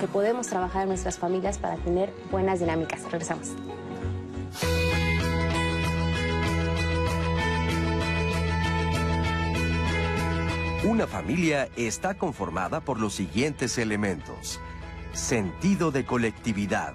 que 0.00 0.08
podemos 0.08 0.48
trabajar 0.48 0.82
en 0.82 0.88
nuestras 0.88 1.18
familias 1.18 1.58
para 1.58 1.76
tener 1.76 2.12
buenas 2.30 2.60
dinámicas. 2.60 3.02
Regresamos. 3.04 3.52
Una 10.84 11.06
familia 11.06 11.68
está 11.76 12.14
conformada 12.14 12.80
por 12.80 13.00
los 13.00 13.14
siguientes 13.14 13.78
elementos. 13.78 14.60
Sentido 15.12 15.90
de 15.90 16.04
colectividad, 16.04 16.94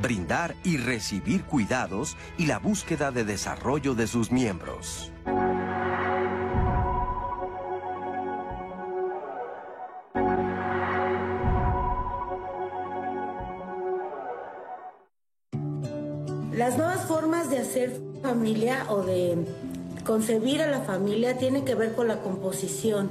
brindar 0.00 0.54
y 0.62 0.76
recibir 0.76 1.44
cuidados 1.44 2.16
y 2.38 2.46
la 2.46 2.58
búsqueda 2.58 3.10
de 3.10 3.24
desarrollo 3.24 3.94
de 3.94 4.06
sus 4.06 4.30
miembros. 4.30 5.12
Las 16.56 16.78
nuevas 16.78 17.04
formas 17.04 17.50
de 17.50 17.58
hacer 17.58 18.00
familia 18.22 18.86
o 18.88 19.02
de 19.02 19.36
concebir 20.06 20.62
a 20.62 20.66
la 20.66 20.80
familia 20.80 21.36
tiene 21.36 21.64
que 21.64 21.74
ver 21.74 21.92
con 21.92 22.08
la 22.08 22.22
composición. 22.22 23.10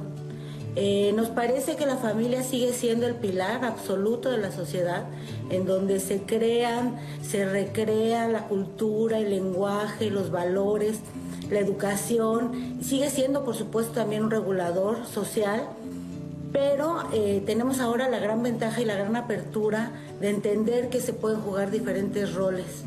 Eh, 0.74 1.12
nos 1.14 1.28
parece 1.28 1.76
que 1.76 1.86
la 1.86 1.96
familia 1.96 2.42
sigue 2.42 2.72
siendo 2.72 3.06
el 3.06 3.14
pilar 3.14 3.64
absoluto 3.64 4.30
de 4.30 4.38
la 4.38 4.50
sociedad, 4.50 5.04
en 5.48 5.64
donde 5.64 6.00
se 6.00 6.22
crean, 6.22 6.96
se 7.22 7.48
recrea 7.48 8.26
la 8.26 8.48
cultura, 8.48 9.18
el 9.18 9.30
lenguaje, 9.30 10.10
los 10.10 10.32
valores, 10.32 10.98
la 11.48 11.60
educación. 11.60 12.80
Sigue 12.82 13.10
siendo, 13.10 13.44
por 13.44 13.54
supuesto, 13.54 13.92
también 13.92 14.24
un 14.24 14.32
regulador 14.32 15.06
social, 15.06 15.68
pero 16.52 17.04
eh, 17.12 17.44
tenemos 17.46 17.78
ahora 17.78 18.08
la 18.08 18.18
gran 18.18 18.42
ventaja 18.42 18.80
y 18.80 18.84
la 18.84 18.96
gran 18.96 19.14
apertura 19.14 19.92
de 20.20 20.30
entender 20.30 20.88
que 20.88 21.00
se 21.00 21.12
pueden 21.12 21.40
jugar 21.42 21.70
diferentes 21.70 22.34
roles 22.34 22.84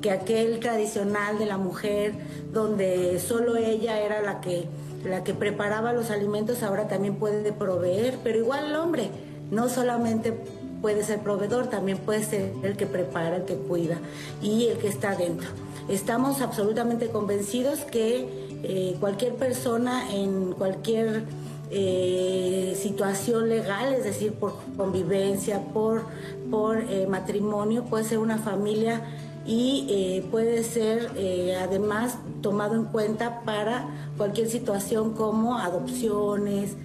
que 0.00 0.10
aquel 0.10 0.60
tradicional 0.60 1.38
de 1.38 1.46
la 1.46 1.58
mujer, 1.58 2.14
donde 2.52 3.18
solo 3.20 3.56
ella 3.56 4.00
era 4.00 4.22
la 4.22 4.40
que, 4.40 4.66
la 5.04 5.24
que 5.24 5.34
preparaba 5.34 5.92
los 5.92 6.10
alimentos, 6.10 6.62
ahora 6.62 6.88
también 6.88 7.16
puede 7.16 7.52
proveer, 7.52 8.18
pero 8.22 8.38
igual 8.38 8.66
el 8.66 8.76
hombre, 8.76 9.10
no 9.50 9.68
solamente 9.68 10.34
puede 10.80 11.04
ser 11.04 11.20
proveedor, 11.20 11.68
también 11.68 11.98
puede 11.98 12.24
ser 12.24 12.52
el 12.62 12.76
que 12.76 12.86
prepara, 12.86 13.36
el 13.36 13.44
que 13.44 13.56
cuida 13.56 13.98
y 14.40 14.68
el 14.68 14.78
que 14.78 14.88
está 14.88 15.14
dentro. 15.14 15.48
Estamos 15.88 16.40
absolutamente 16.40 17.08
convencidos 17.08 17.80
que 17.80 18.28
eh, 18.62 18.96
cualquier 19.00 19.34
persona 19.34 20.14
en 20.14 20.52
cualquier 20.52 21.24
eh, 21.70 22.76
situación 22.80 23.48
legal, 23.48 23.94
es 23.94 24.04
decir, 24.04 24.32
por 24.32 24.54
convivencia, 24.76 25.60
por, 25.72 26.02
por 26.50 26.78
eh, 26.78 27.06
matrimonio, 27.08 27.84
puede 27.84 28.04
ser 28.04 28.18
una 28.18 28.38
familia 28.38 29.02
y 29.50 29.84
eh, 29.88 30.24
puede 30.30 30.62
ser 30.62 31.10
eh, 31.16 31.56
además 31.60 32.18
tomado 32.40 32.76
en 32.76 32.84
cuenta 32.84 33.40
para 33.40 34.12
cualquier 34.16 34.48
situación 34.48 35.12
como 35.14 35.58
adopciones. 35.58 36.76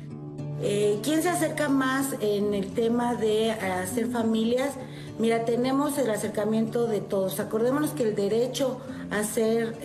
Eh, 0.63 0.97
¿Quién 1.03 1.21
se 1.21 1.29
acerca 1.29 1.69
más 1.69 2.15
en 2.21 2.55
el 2.55 2.73
tema 2.73 3.13
de 3.13 3.51
hacer 3.51 4.07
familias? 4.07 4.71
Mira, 5.19 5.45
tenemos 5.45 5.99
el 5.99 6.09
acercamiento 6.09 6.87
de 6.87 7.01
todos. 7.01 7.39
Acordémonos 7.39 7.91
que 7.91 8.01
el 8.01 8.15
derecho 8.15 8.79
a 9.11 9.23
ser 9.23 9.75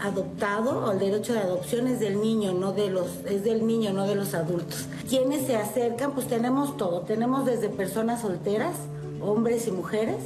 adoptado 0.00 0.84
o 0.84 0.92
el 0.92 0.98
derecho 0.98 1.32
de 1.32 1.38
adopción 1.38 1.86
es 1.86 1.98
del 1.98 2.20
niño, 2.20 2.52
no 2.52 2.72
de 2.72 2.90
los, 2.90 3.06
es 3.24 3.42
del 3.42 3.66
niño, 3.66 3.94
no 3.94 4.06
de 4.06 4.16
los 4.16 4.34
adultos. 4.34 4.86
¿Quiénes 5.08 5.46
se 5.46 5.56
acercan? 5.56 6.12
Pues 6.12 6.26
tenemos 6.28 6.76
todo. 6.76 7.00
Tenemos 7.00 7.46
desde 7.46 7.70
personas 7.70 8.20
solteras, 8.20 8.76
hombres 9.22 9.66
y 9.66 9.70
mujeres, 9.70 10.18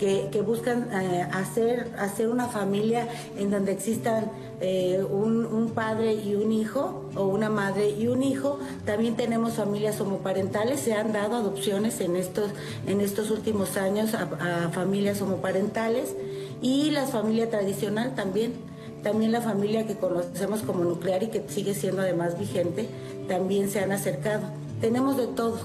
que, 0.00 0.40
buscan 0.40 0.88
eh, 0.92 1.28
hacer, 1.30 1.92
hacer 1.98 2.30
una 2.30 2.48
familia 2.48 3.06
en 3.36 3.50
donde 3.50 3.72
existan 3.72 4.30
eh, 4.62 5.04
un, 5.08 5.72
padre 5.74 6.14
y 6.14 6.34
un 6.34 6.52
hijo 6.52 7.04
o 7.14 7.26
una 7.26 7.50
madre 7.50 7.90
y 7.90 8.08
un 8.08 8.22
hijo. 8.22 8.58
También 8.86 9.14
tenemos 9.14 9.54
familias 9.54 10.00
homoparentales, 10.00 10.80
se 10.80 10.94
han 10.94 11.12
dado 11.12 11.36
adopciones 11.36 12.00
en 12.00 12.16
estos, 12.16 12.50
en 12.86 13.02
estos 13.02 13.30
últimos 13.30 13.76
años 13.76 14.14
a, 14.14 14.70
familias 14.72 15.20
homoparentales 15.20 16.14
y 16.62 16.90
la 16.90 17.06
familia 17.06 17.50
tradicional 17.50 18.14
también. 18.14 18.54
También 19.02 19.32
la 19.32 19.40
familia 19.40 19.86
que 19.86 19.96
conocemos 19.96 20.62
como 20.62 20.84
nuclear 20.84 21.22
y 21.22 21.28
que 21.28 21.44
sigue 21.48 21.74
siendo 21.74 22.02
además 22.02 22.38
vigente, 22.38 22.88
también 23.28 23.70
se 23.70 23.80
han 23.80 23.92
acercado 23.92 24.59
tenemos 24.80 25.16
de 25.16 25.26
todo. 25.26 25.58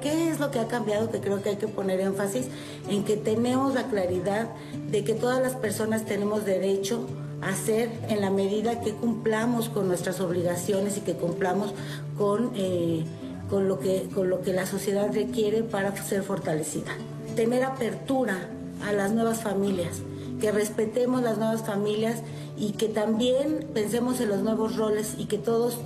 ¿Qué 0.00 0.28
es 0.30 0.40
lo 0.40 0.50
que 0.50 0.60
ha 0.60 0.68
cambiado? 0.68 1.10
Que 1.10 1.20
creo 1.20 1.42
que 1.42 1.50
hay 1.50 1.56
que 1.56 1.68
poner 1.68 2.00
énfasis 2.00 2.46
en 2.88 3.04
que 3.04 3.16
tenemos 3.16 3.74
la 3.74 3.84
claridad 3.88 4.48
de 4.90 5.04
que 5.04 5.14
todas 5.14 5.42
las 5.42 5.54
personas 5.56 6.04
tenemos 6.04 6.44
derecho 6.44 7.06
a 7.42 7.54
ser 7.54 7.90
en 8.08 8.20
la 8.20 8.30
medida 8.30 8.80
que 8.80 8.92
cumplamos 8.92 9.68
con 9.68 9.88
nuestras 9.88 10.20
obligaciones 10.20 10.98
y 10.98 11.00
que 11.00 11.14
cumplamos 11.14 11.72
con, 12.18 12.52
eh, 12.54 13.04
con, 13.48 13.66
lo, 13.66 13.80
que, 13.80 14.08
con 14.14 14.28
lo 14.28 14.42
que 14.42 14.52
la 14.52 14.66
sociedad 14.66 15.10
requiere 15.12 15.62
para 15.62 15.96
ser 15.96 16.22
fortalecida. 16.22 16.92
Tener 17.36 17.64
apertura 17.64 18.48
a 18.86 18.92
las 18.92 19.12
nuevas 19.12 19.40
familias, 19.40 20.02
que 20.40 20.52
respetemos 20.52 21.22
las 21.22 21.38
nuevas 21.38 21.62
familias 21.62 22.18
y 22.58 22.72
que 22.72 22.88
también 22.88 23.66
pensemos 23.72 24.20
en 24.20 24.28
los 24.28 24.40
nuevos 24.40 24.76
roles 24.76 25.14
y 25.16 25.26
que 25.26 25.38
todos 25.38 25.78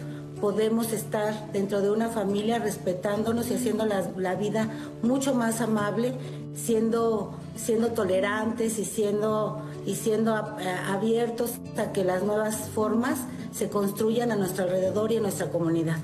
podemos 0.45 0.93
estar 0.93 1.51
dentro 1.55 1.81
de 1.81 1.91
una 1.91 2.11
familia 2.11 2.59
respetándonos 2.59 3.51
y 3.51 3.55
haciendo 3.55 3.87
la, 3.87 4.35
vida 4.35 4.69
mucho 5.01 5.35
más 5.35 5.63
amable, 5.63 6.13
siendo, 6.55 7.33
siendo 7.57 7.93
tolerantes 7.93 8.79
y 8.79 8.85
siendo, 8.85 9.63
y 9.87 9.95
siendo 9.95 10.37
eh, 10.61 10.69
abiertos 10.91 11.53
a 11.79 11.93
que 11.93 12.05
las 12.05 12.25
nuevas 12.25 12.69
formas 12.75 13.21
se 13.55 13.71
construyan 13.71 14.33
a 14.33 14.37
nuestro 14.37 14.65
alrededor 14.65 15.13
y 15.13 15.17
en 15.17 15.23
nuestra 15.23 15.49
comunidad. 15.49 15.97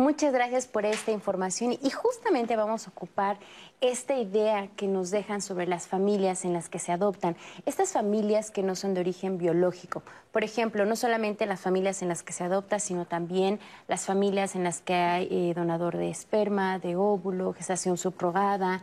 Muchas 0.00 0.32
gracias 0.32 0.66
por 0.66 0.86
esta 0.86 1.12
información 1.12 1.72
y 1.72 1.90
justamente 1.90 2.56
vamos 2.56 2.86
a 2.86 2.90
ocupar 2.90 3.36
esta 3.82 4.16
idea 4.16 4.66
que 4.74 4.88
nos 4.88 5.10
dejan 5.10 5.42
sobre 5.42 5.66
las 5.66 5.88
familias 5.88 6.46
en 6.46 6.54
las 6.54 6.70
que 6.70 6.78
se 6.78 6.90
adoptan, 6.90 7.36
estas 7.66 7.92
familias 7.92 8.50
que 8.50 8.62
no 8.62 8.76
son 8.76 8.94
de 8.94 9.00
origen 9.00 9.36
biológico. 9.36 10.02
Por 10.32 10.42
ejemplo, 10.42 10.86
no 10.86 10.96
solamente 10.96 11.44
las 11.44 11.60
familias 11.60 12.00
en 12.00 12.08
las 12.08 12.22
que 12.22 12.32
se 12.32 12.44
adopta, 12.44 12.78
sino 12.78 13.04
también 13.04 13.60
las 13.88 14.06
familias 14.06 14.56
en 14.56 14.64
las 14.64 14.80
que 14.80 14.94
hay 14.94 15.28
eh, 15.30 15.52
donador 15.54 15.98
de 15.98 16.08
esperma, 16.08 16.78
de 16.78 16.96
óvulo, 16.96 17.52
gestación 17.52 17.98
subrogada. 17.98 18.80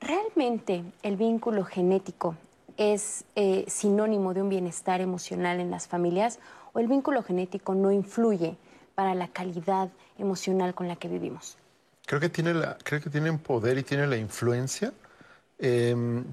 ¿Realmente 0.00 0.82
el 1.02 1.16
vínculo 1.16 1.62
genético 1.64 2.36
es 2.78 3.26
eh, 3.36 3.66
sinónimo 3.68 4.32
de 4.32 4.40
un 4.40 4.48
bienestar 4.48 5.02
emocional 5.02 5.60
en 5.60 5.70
las 5.70 5.88
familias 5.88 6.38
o 6.72 6.78
el 6.78 6.86
vínculo 6.86 7.22
genético 7.22 7.74
no 7.74 7.92
influye 7.92 8.56
para 8.98 9.14
la 9.14 9.28
calidad 9.28 9.90
emocional 10.18 10.74
con 10.74 10.88
la 10.88 10.96
que 10.96 11.06
vivimos. 11.06 11.56
Creo 12.04 12.18
que 12.18 12.28
tiene, 12.28 12.52
la, 12.52 12.76
creo 12.82 13.00
que 13.00 13.08
tiene 13.08 13.32
poder 13.34 13.78
y 13.78 13.84
tiene 13.84 14.08
la 14.08 14.16
influencia 14.16 14.92
em, 15.56 16.24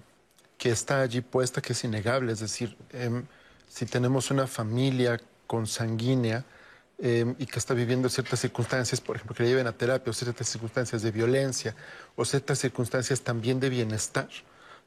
que 0.58 0.72
está 0.72 1.02
allí 1.02 1.22
puesta, 1.22 1.62
que 1.62 1.74
es 1.74 1.84
innegable. 1.84 2.32
Es 2.32 2.40
decir, 2.40 2.76
em, 2.92 3.24
si 3.68 3.86
tenemos 3.86 4.32
una 4.32 4.48
familia 4.48 5.22
consanguínea 5.46 6.44
em, 6.98 7.36
y 7.38 7.46
que 7.46 7.60
está 7.60 7.76
viviendo 7.76 8.10
ciertas 8.10 8.40
circunstancias, 8.40 9.00
por 9.00 9.16
ejemplo, 9.16 9.36
que 9.36 9.44
le 9.44 9.50
lleven 9.50 9.68
a 9.68 9.74
terapia, 9.74 10.10
o 10.10 10.14
ciertas 10.16 10.50
circunstancias 10.50 11.04
de 11.04 11.12
violencia, 11.12 11.76
o 12.16 12.26
ciertas 12.26 12.58
circunstancias 12.58 13.22
también 13.22 13.60
de 13.60 13.70
bienestar, 13.70 14.30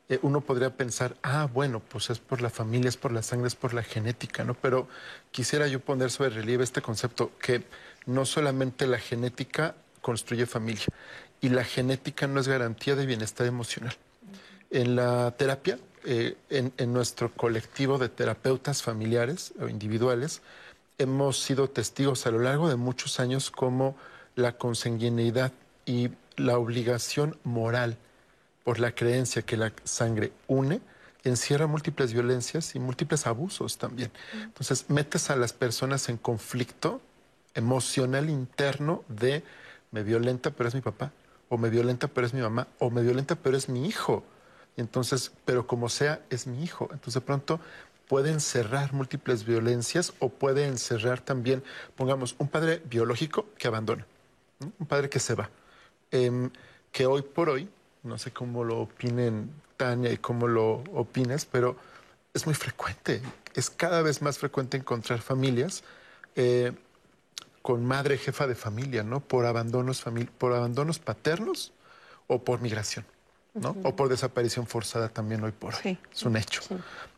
eh, 0.09 0.18
uno 0.22 0.40
podría 0.40 0.74
pensar, 0.74 1.16
ah, 1.22 1.48
bueno, 1.52 1.80
pues 1.80 2.09
es 2.09 2.18
por 2.18 2.40
la 2.40 2.48
familia, 2.48 2.88
es 2.88 2.96
por 2.96 3.12
la 3.12 3.22
sangre, 3.22 3.48
es 3.48 3.54
por 3.54 3.74
la 3.74 3.82
genética, 3.82 4.42
¿no? 4.42 4.54
Pero 4.54 4.88
quisiera 5.30 5.66
yo 5.68 5.80
poner 5.80 6.11
sobre 6.11 6.30
relieve 6.30 6.64
este 6.64 6.80
concepto 6.80 7.32
que 7.38 7.64
no 8.06 8.24
solamente 8.24 8.86
la 8.86 8.98
genética 8.98 9.74
construye 10.00 10.46
familia 10.46 10.86
y 11.42 11.50
la 11.50 11.62
genética 11.62 12.26
no 12.26 12.40
es 12.40 12.48
garantía 12.48 12.96
de 12.96 13.04
bienestar 13.04 13.46
emocional. 13.46 13.94
En 14.70 14.96
la 14.96 15.32
terapia, 15.32 15.78
eh, 16.04 16.36
en, 16.48 16.72
en, 16.78 16.92
nuestro 16.92 17.32
colectivo 17.34 17.98
de 17.98 18.09
terapeutas 18.09 18.82
familiares 18.82 19.52
o 19.61 19.68
individuales, 19.68 20.40
hemos 20.96 21.38
sido 21.38 21.68
testigos 21.68 22.26
a 22.26 22.30
lo 22.30 22.38
largo 22.38 22.68
de 22.70 22.76
muchos 22.76 23.20
años 23.20 23.50
como 23.50 23.94
la 24.36 24.56
consanguineidad 24.56 25.52
y 25.84 26.11
la 26.36 26.56
obligación 26.56 27.36
moral 27.44 27.98
por 28.68 28.80
la 28.80 28.94
creencia 28.94 29.40
que 29.40 29.56
la 29.56 29.72
sangre 29.84 30.30
une, 30.46 30.82
encierra 31.24 31.66
múltiples 31.66 32.12
violencias 32.12 32.74
y 32.74 32.78
múltiples 32.78 33.26
abusos 33.26 33.78
también. 33.78 34.10
Entonces, 34.34 34.90
metes 34.90 35.30
a 35.30 35.36
las 35.36 35.54
personas 35.54 36.10
en 36.10 36.18
conflicto 36.18 37.00
emocional 37.54 38.28
interno 38.28 39.04
de 39.08 39.42
me 39.90 40.02
violenta 40.02 40.50
pero 40.50 40.68
es 40.68 40.74
mi 40.74 40.82
papá, 40.82 41.12
o 41.48 41.56
me 41.56 41.70
violenta 41.70 42.08
pero 42.08 42.26
es 42.26 42.34
mi 42.34 42.42
mamá, 42.42 42.68
o 42.78 42.90
me 42.90 43.00
violenta 43.00 43.36
pero 43.36 43.56
es 43.56 43.70
mi 43.70 43.88
hijo. 43.88 44.22
Entonces, 44.76 45.32
pero 45.46 45.66
como 45.66 45.88
sea, 45.88 46.20
es 46.28 46.46
mi 46.46 46.62
hijo. 46.62 46.90
Entonces 46.92 47.14
de 47.14 47.20
pronto 47.22 47.60
puede 48.06 48.32
encerrar 48.32 48.92
múltiples 48.92 49.46
violencias 49.46 50.12
o 50.18 50.28
puede 50.28 50.66
encerrar 50.66 51.22
también, 51.22 51.64
pongamos, 51.96 52.36
un 52.38 52.48
padre 52.48 52.82
biológico 52.84 53.46
que 53.56 53.66
abandona, 53.66 54.06
un 54.60 54.86
padre 54.86 55.08
que 55.08 55.20
se 55.20 55.34
va, 55.34 55.48
em, 56.10 56.50
que 56.92 57.06
hoy 57.06 57.22
por 57.22 57.48
hoy, 57.48 57.70
no 58.09 58.18
sé 58.18 58.32
cómo 58.32 58.64
lo 58.64 58.80
opinen 58.80 59.50
Tania 59.76 60.11
y 60.12 60.16
cómo 60.16 60.48
lo 60.48 60.82
opines, 60.92 61.44
pero 61.44 61.76
es 62.34 62.46
muy 62.46 62.54
frecuente, 62.54 63.22
es 63.54 63.70
cada 63.70 64.02
vez 64.02 64.22
más 64.22 64.38
frecuente 64.38 64.76
encontrar 64.76 65.20
familias 65.20 65.84
eh, 66.34 66.72
con 67.62 67.84
madre 67.84 68.18
jefa 68.18 68.46
de 68.46 68.54
familia, 68.54 69.02
¿no? 69.02 69.20
Por 69.20 69.46
abandonos, 69.46 70.04
por 70.38 70.52
abandonos 70.52 70.98
paternos 70.98 71.72
o 72.26 72.42
por 72.42 72.61
migración. 72.61 73.04
¿no? 73.54 73.76
O 73.82 73.96
por 73.96 74.09
desaparición 74.09 74.66
forzada 74.66 75.09
también 75.09 75.42
hoy 75.42 75.52
por 75.52 75.74
hoy. 75.74 75.98
Es 76.12 76.22
un 76.22 76.36
hecho. 76.36 76.61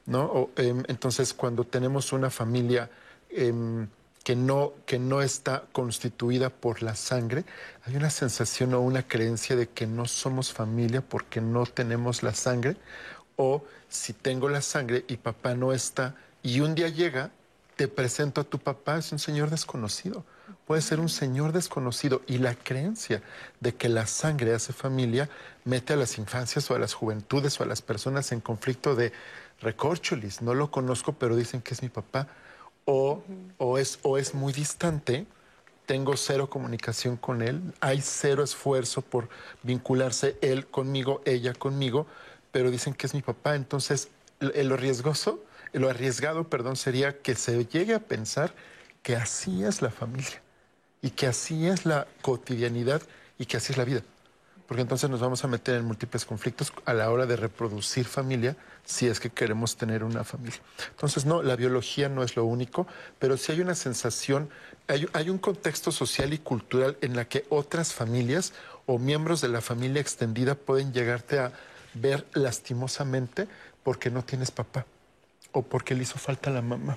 ¿no? 0.07 0.51
Em, 0.57 0.83
entonces, 0.89 1.35
cuando 1.35 1.65
tenemos 1.65 2.13
una 2.13 2.31
familia 2.31 2.89
em, 3.29 3.87
que, 4.25 4.37
no, 4.37 4.75
que 4.87 4.99
no 4.99 5.23
está 5.23 5.65
constituida 5.73 6.51
por 6.51 6.83
la 6.83 6.95
sangre, 6.95 7.45
hay 7.85 7.97
una 7.97 8.11
sensación 8.11 8.75
o 8.75 8.81
una 8.81 9.07
creencia 9.07 9.57
de 9.57 9.69
que 9.69 9.87
no 9.87 10.07
somos 10.07 10.53
familia 10.53 11.01
porque 11.01 11.41
no 11.41 11.65
tenemos 11.67 12.23
la 12.23 12.35
sangre, 12.35 12.77
o 13.37 13.65
si 13.89 14.13
tengo 14.13 14.49
la 14.49 14.61
sangre 14.61 15.05
y 15.09 15.17
papá 15.17 15.55
no 15.55 15.73
está, 15.73 16.15
y 16.43 16.61
un 16.61 16.75
día 16.75 16.89
llega, 16.89 17.31
te 17.77 17.89
presento 17.89 18.43
a 18.43 18.45
tu 18.45 18.59
papá, 18.59 18.99
es 18.99 19.11
un 19.13 19.19
señor 19.19 19.49
desconocido. 19.51 20.25
Puede 20.67 20.83
ser 20.83 21.01
un 21.01 21.09
señor 21.09 21.53
desconocido 21.53 22.23
y 22.27 22.39
la 22.39 22.55
creencia 22.55 23.23
de 23.61 23.75
que 23.75 23.89
la 23.89 24.07
sangre 24.07 24.55
hace 24.55 24.73
familia 24.73 25.29
mete 25.65 25.95
a 25.95 25.97
las 25.97 26.19
infancias 26.19 26.71
o 26.71 26.75
a 26.75 26.79
las 26.79 26.95
juventudes 26.95 27.59
o 27.59 27.63
a 27.63 27.67
las 27.67 27.83
personas 27.83 28.31
en 28.33 28.41
conflicto 28.41 28.95
de 28.95 29.13
recorcholis, 29.61 30.43
no 30.43 30.55
lo 30.55 30.71
conozco 30.71 31.15
pero 31.15 31.37
dicen 31.37 31.61
que 31.61 31.75
es 31.75 31.83
mi 31.83 31.89
papá 31.89 32.29
o, 32.91 33.23
o, 33.59 33.79
es, 33.79 34.01
o 34.03 34.19
es 34.19 34.35
muy 34.35 34.53
distante, 34.53 35.25
tengo 35.87 36.17
cero 36.17 36.51
comunicación 36.51 37.17
con 37.17 37.41
él, 37.41 37.63
hay 37.81 38.01
cero 38.01 38.43
esfuerzo 38.43 39.01
por 39.01 39.29
vincularse 39.63 40.37
él 40.43 40.67
conmigo, 40.67 41.23
ella 41.25 41.55
conmigo, 41.55 42.09
pero 42.51 42.73
dicen 42.73 42.95
que 42.95 43.07
es 43.07 43.15
mi 43.15 43.23
papá, 43.23 43.55
entonces 43.55 44.09
lo 44.41 44.77
riesgoso, 44.77 45.45
lo 45.73 45.89
arriesgado, 45.89 46.49
perdón, 46.49 46.75
sería 46.75 47.19
que 47.19 47.37
se 47.37 47.65
llegue 47.67 47.95
a 47.95 48.01
pensar 48.01 48.53
que 49.05 49.15
así 49.15 49.63
es 49.63 49.83
la 49.83 49.91
familia 49.91 50.43
y 51.01 51.11
que 51.11 51.29
así 51.29 51.69
es 51.69 51.87
la 51.87 52.09
cotidianidad 52.23 53.03
y 53.39 53.47
que 53.47 53.57
así 53.57 53.73
es 53.73 53.79
la 53.79 53.85
vida. 53.85 54.03
Porque 54.71 54.83
entonces 54.83 55.11
nos 55.11 55.19
vamos 55.19 55.43
a 55.43 55.49
meter 55.49 55.75
en 55.75 55.85
múltiples 55.85 56.25
conflictos 56.25 56.73
a 56.85 56.95
la 56.95 57.11
hora 57.11 57.27
de 57.27 57.35
reproducir 57.35 58.05
familia 58.05 58.57
si 58.85 59.09
es 59.09 59.19
que 59.19 59.29
queremos 59.29 59.77
tener 59.77 60.05
una 60.05 60.23
familia. 60.23 60.61
Entonces, 60.91 61.27
no, 61.27 61.43
la 61.43 61.57
biología 61.57 62.09
no 62.09 62.23
es 62.23 62.37
lo 62.37 62.45
único, 62.45 62.87
pero 63.19 63.37
sí 63.37 63.51
hay 63.51 63.63
una 63.63 63.75
sensación, 63.75 64.49
hay, 64.87 65.29
un 65.29 65.39
contexto 65.39 65.91
social 65.91 66.33
y 66.33 66.39
cultural 66.39 66.97
en 67.01 67.17
la 67.17 67.25
que 67.25 67.47
otras 67.49 67.93
familias 67.93 68.53
o 68.87 69.01
miembros 69.01 69.41
de 69.41 69.49
la 69.49 69.61
familia 69.61 70.01
extendida 70.01 70.55
pueden 70.55 70.93
llegarte 70.93 71.41
a 71.41 71.51
ver 71.95 72.25
lastimosamente 72.35 73.49
porque 73.83 74.09
no 74.09 74.23
tienes 74.23 74.53
papá 74.53 74.87
o 75.51 75.63
porque 75.63 75.97
le 75.97 76.05
hizo 76.05 76.17
falta 76.17 76.49
la 76.49 76.63
mamá 76.63 76.97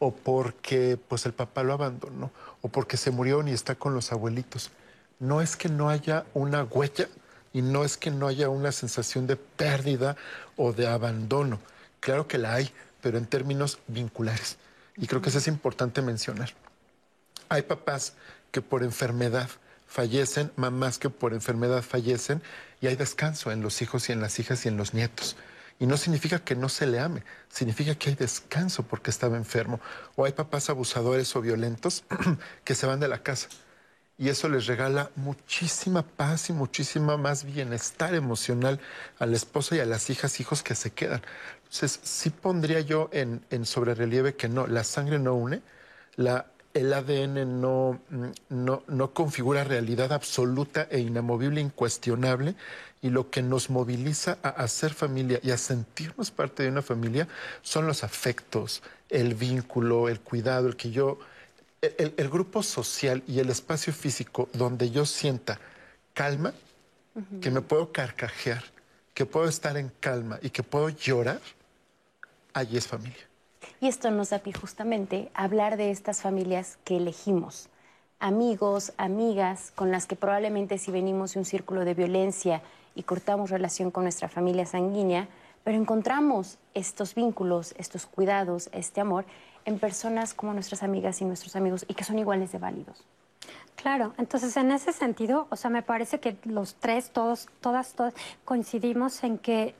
o 0.00 0.12
porque 0.12 0.98
pues 1.06 1.26
el 1.26 1.32
papá 1.32 1.62
lo 1.62 1.74
abandonó, 1.74 2.32
o 2.60 2.68
porque 2.70 2.96
se 2.96 3.12
murió 3.12 3.46
y 3.46 3.52
está 3.52 3.76
con 3.76 3.94
los 3.94 4.10
abuelitos. 4.10 4.72
No 5.18 5.40
es 5.40 5.56
que 5.56 5.68
no 5.68 5.88
haya 5.88 6.24
una 6.34 6.64
huella 6.64 7.08
y 7.52 7.62
no 7.62 7.84
es 7.84 7.96
que 7.96 8.10
no 8.10 8.26
haya 8.26 8.48
una 8.48 8.72
sensación 8.72 9.26
de 9.26 9.36
pérdida 9.36 10.16
o 10.56 10.72
de 10.72 10.86
abandono. 10.86 11.60
Claro 12.00 12.26
que 12.26 12.38
la 12.38 12.54
hay, 12.54 12.70
pero 13.00 13.16
en 13.16 13.26
términos 13.26 13.78
vinculares. 13.86 14.56
Y 14.96 15.06
creo 15.06 15.22
que 15.22 15.28
eso 15.28 15.38
es 15.38 15.48
importante 15.48 16.02
mencionar. 16.02 16.50
Hay 17.48 17.62
papás 17.62 18.14
que 18.50 18.60
por 18.60 18.82
enfermedad 18.82 19.48
fallecen, 19.86 20.50
mamás 20.56 20.98
que 20.98 21.10
por 21.10 21.32
enfermedad 21.32 21.82
fallecen, 21.82 22.42
y 22.80 22.88
hay 22.88 22.96
descanso 22.96 23.52
en 23.52 23.62
los 23.62 23.80
hijos 23.82 24.08
y 24.08 24.12
en 24.12 24.20
las 24.20 24.38
hijas 24.38 24.64
y 24.64 24.68
en 24.68 24.76
los 24.76 24.92
nietos. 24.92 25.36
Y 25.78 25.86
no 25.86 25.96
significa 25.96 26.38
que 26.38 26.54
no 26.54 26.68
se 26.68 26.86
le 26.86 27.00
ame, 27.00 27.22
significa 27.48 27.94
que 27.94 28.10
hay 28.10 28.16
descanso 28.16 28.84
porque 28.84 29.10
estaba 29.10 29.36
enfermo. 29.36 29.80
O 30.14 30.24
hay 30.24 30.32
papás 30.32 30.70
abusadores 30.70 31.34
o 31.34 31.40
violentos 31.40 32.04
que 32.64 32.74
se 32.74 32.86
van 32.86 33.00
de 33.00 33.08
la 33.08 33.22
casa. 33.22 33.48
Y 34.16 34.28
eso 34.28 34.48
les 34.48 34.66
regala 34.66 35.10
muchísima 35.16 36.02
paz 36.02 36.48
y 36.48 36.52
muchísima 36.52 37.16
más 37.16 37.44
bienestar 37.44 38.14
emocional 38.14 38.80
a 39.18 39.26
la 39.26 39.36
esposa 39.36 39.74
y 39.76 39.80
a 39.80 39.86
las 39.86 40.08
hijas, 40.08 40.38
hijos 40.40 40.62
que 40.62 40.76
se 40.76 40.92
quedan. 40.92 41.22
Entonces, 41.64 41.98
sí 42.04 42.30
pondría 42.30 42.80
yo 42.80 43.10
en, 43.12 43.42
sobre 43.66 43.94
relieve 43.94 44.34
que 44.34 44.48
no, 44.48 44.66
la 44.68 44.84
sangre 44.84 45.18
no 45.18 45.34
une, 45.34 45.62
la 46.16 46.46
el 46.74 46.92
ADN 46.92 47.60
no, 47.60 48.00
no, 48.48 48.82
no, 48.88 49.14
configura 49.14 49.62
realidad 49.62 50.12
absoluta 50.12 50.88
e 50.90 50.98
inamovible, 50.98 51.60
incuestionable, 51.60 52.56
y 53.00 53.10
lo 53.10 53.30
que 53.30 53.42
nos 53.42 53.70
moviliza 53.70 54.38
a 54.42 54.48
hacer 54.48 54.92
familia 54.92 55.38
y 55.42 55.52
a 55.52 55.56
sentirnos 55.56 56.32
parte 56.32 56.64
de 56.64 56.70
una 56.70 56.82
familia 56.82 57.28
son 57.62 57.86
los 57.86 58.02
afectos, 58.02 58.82
el 59.08 59.34
vínculo, 59.34 60.08
el 60.08 60.20
cuidado, 60.20 60.66
el 60.66 60.76
que 60.76 60.90
yo, 60.90 61.18
el, 61.98 62.14
el 62.16 62.28
grupo 62.28 62.62
social 62.62 63.22
y 63.26 63.40
el 63.40 63.50
espacio 63.50 63.92
físico 63.92 64.48
donde 64.52 64.90
yo 64.90 65.04
sienta 65.06 65.58
calma, 66.14 66.54
que 67.40 67.50
me 67.50 67.60
puedo 67.60 67.92
carcajear, 67.92 68.64
que 69.12 69.26
puedo 69.26 69.48
estar 69.48 69.76
en 69.76 69.92
calma 70.00 70.38
y 70.42 70.50
que 70.50 70.62
puedo 70.62 70.88
llorar, 70.88 71.40
allí 72.52 72.76
es 72.76 72.88
familia. 72.88 73.28
Y 73.80 73.88
esto 73.88 74.10
nos 74.10 74.30
da 74.30 74.38
pie 74.38 74.52
justamente 74.52 75.30
a 75.34 75.44
hablar 75.44 75.76
de 75.76 75.90
estas 75.90 76.22
familias 76.22 76.78
que 76.84 76.96
elegimos, 76.96 77.68
amigos, 78.18 78.92
amigas, 78.96 79.72
con 79.74 79.90
las 79.90 80.06
que 80.06 80.16
probablemente 80.16 80.78
si 80.78 80.90
venimos 80.90 81.34
de 81.34 81.40
un 81.40 81.44
círculo 81.44 81.84
de 81.84 81.94
violencia 81.94 82.62
y 82.94 83.02
cortamos 83.02 83.50
relación 83.50 83.90
con 83.90 84.04
nuestra 84.04 84.28
familia 84.28 84.66
sanguínea, 84.66 85.28
pero 85.62 85.78
encontramos 85.78 86.58
estos 86.74 87.14
vínculos, 87.14 87.74
estos 87.78 88.06
cuidados, 88.06 88.68
este 88.72 89.00
amor 89.00 89.24
en 89.64 89.78
personas 89.78 90.34
como 90.34 90.52
nuestras 90.52 90.82
amigas 90.82 91.20
y 91.20 91.24
nuestros 91.24 91.56
amigos 91.56 91.84
y 91.88 91.94
que 91.94 92.04
son 92.04 92.18
iguales 92.18 92.52
de 92.52 92.58
válidos. 92.58 93.04
Claro, 93.76 94.14
entonces 94.18 94.56
en 94.56 94.72
ese 94.72 94.92
sentido, 94.92 95.46
o 95.50 95.56
sea, 95.56 95.70
me 95.70 95.82
parece 95.82 96.20
que 96.20 96.36
los 96.44 96.76
tres, 96.76 97.10
todos, 97.10 97.48
todas, 97.60 97.94
todas 97.94 98.14
coincidimos 98.44 99.22
en 99.24 99.38
que 99.38 99.74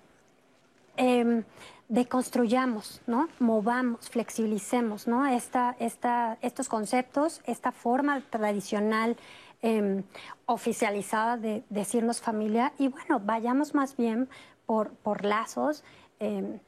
eh, 0.97 1.45
deconstruyamos, 1.89 3.03
¿no? 3.07 3.28
Movamos, 3.39 4.09
flexibilicemos, 4.11 5.07
¿no? 5.07 5.26
Esta, 5.26 5.76
esta, 5.78 6.39
estos 6.41 6.68
conceptos, 6.68 7.41
esta 7.45 7.72
forma 7.72 8.20
tradicional 8.30 9.16
em, 9.62 10.03
oficializada 10.47 11.37
de 11.37 11.62
decirnos 11.70 12.20
familia 12.20 12.72
y 12.78 12.89
bueno, 12.89 13.20
vayamos 13.20 13.74
más 13.74 13.97
bien 13.97 14.28
por, 14.66 14.91
por 14.91 15.24
lazos 15.24 15.85
em, 16.20 16.59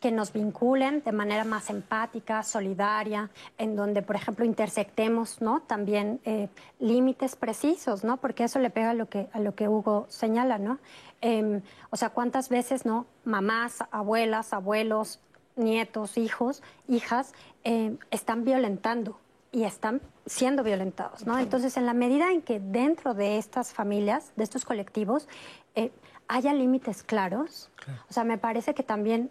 que 0.00 0.12
nos 0.12 0.32
vinculen 0.32 1.02
de 1.04 1.12
manera 1.12 1.44
más 1.44 1.70
empática, 1.70 2.42
solidaria, 2.42 3.30
en 3.56 3.74
donde, 3.74 4.02
por 4.02 4.14
ejemplo, 4.14 4.44
intersectemos 4.44 5.40
¿no? 5.40 5.60
también 5.60 6.20
eh, 6.24 6.48
límites 6.78 7.34
precisos, 7.34 8.04
¿no? 8.04 8.16
porque 8.18 8.44
eso 8.44 8.60
le 8.60 8.70
pega 8.70 8.90
a 8.90 8.94
lo 8.94 9.08
que, 9.08 9.28
a 9.32 9.40
lo 9.40 9.54
que 9.54 9.68
Hugo 9.68 10.06
señala. 10.08 10.58
¿no? 10.58 10.78
Em, 11.20 11.62
o 11.90 11.96
sea, 11.96 12.10
cuántas 12.10 12.48
veces 12.48 12.86
no 12.86 13.06
mamás, 13.24 13.78
abuelas, 13.90 14.52
abuelos, 14.52 15.20
nietos, 15.56 16.16
hijos, 16.16 16.62
hijas 16.86 17.34
em, 17.64 17.98
están 18.12 18.44
violentando 18.44 19.18
y 19.50 19.64
están 19.64 20.00
siendo 20.26 20.62
violentados, 20.62 21.26
¿no? 21.26 21.38
Entonces, 21.38 21.78
en 21.78 21.86
la 21.86 21.94
medida 21.94 22.30
en 22.30 22.42
que 22.42 22.60
dentro 22.60 23.14
de 23.14 23.38
estas 23.38 23.72
familias, 23.72 24.32
de 24.36 24.44
estos 24.44 24.66
colectivos, 24.66 25.26
eh, 25.74 25.90
haya 26.28 26.52
límites 26.52 27.02
claros, 27.02 27.70
o 28.10 28.12
sea, 28.12 28.24
me 28.24 28.36
parece 28.36 28.74
que 28.74 28.82
también 28.82 29.30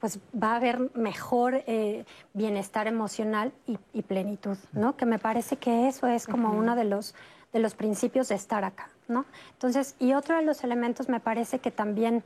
pues 0.00 0.18
va 0.40 0.52
a 0.52 0.56
haber 0.56 0.94
mejor 0.94 1.62
eh, 1.66 2.04
bienestar 2.34 2.86
emocional 2.86 3.52
y, 3.92 4.02
plenitud, 4.02 4.56
¿no? 4.72 4.96
Que 4.96 5.06
me 5.06 5.18
parece 5.18 5.56
que 5.56 5.88
eso 5.88 6.06
es 6.06 6.26
como 6.26 6.52
uno 6.52 6.76
de 6.76 6.84
los, 6.84 7.14
de 7.52 7.60
los 7.60 7.74
principios 7.74 8.28
de 8.28 8.34
estar 8.34 8.62
acá. 8.64 8.90
¿no? 9.08 9.24
Entonces, 9.52 9.96
y 9.98 10.14
otro 10.14 10.36
de 10.36 10.42
los 10.42 10.64
elementos 10.64 11.08
me 11.08 11.20
parece 11.20 11.58
que 11.58 11.70
también, 11.70 12.22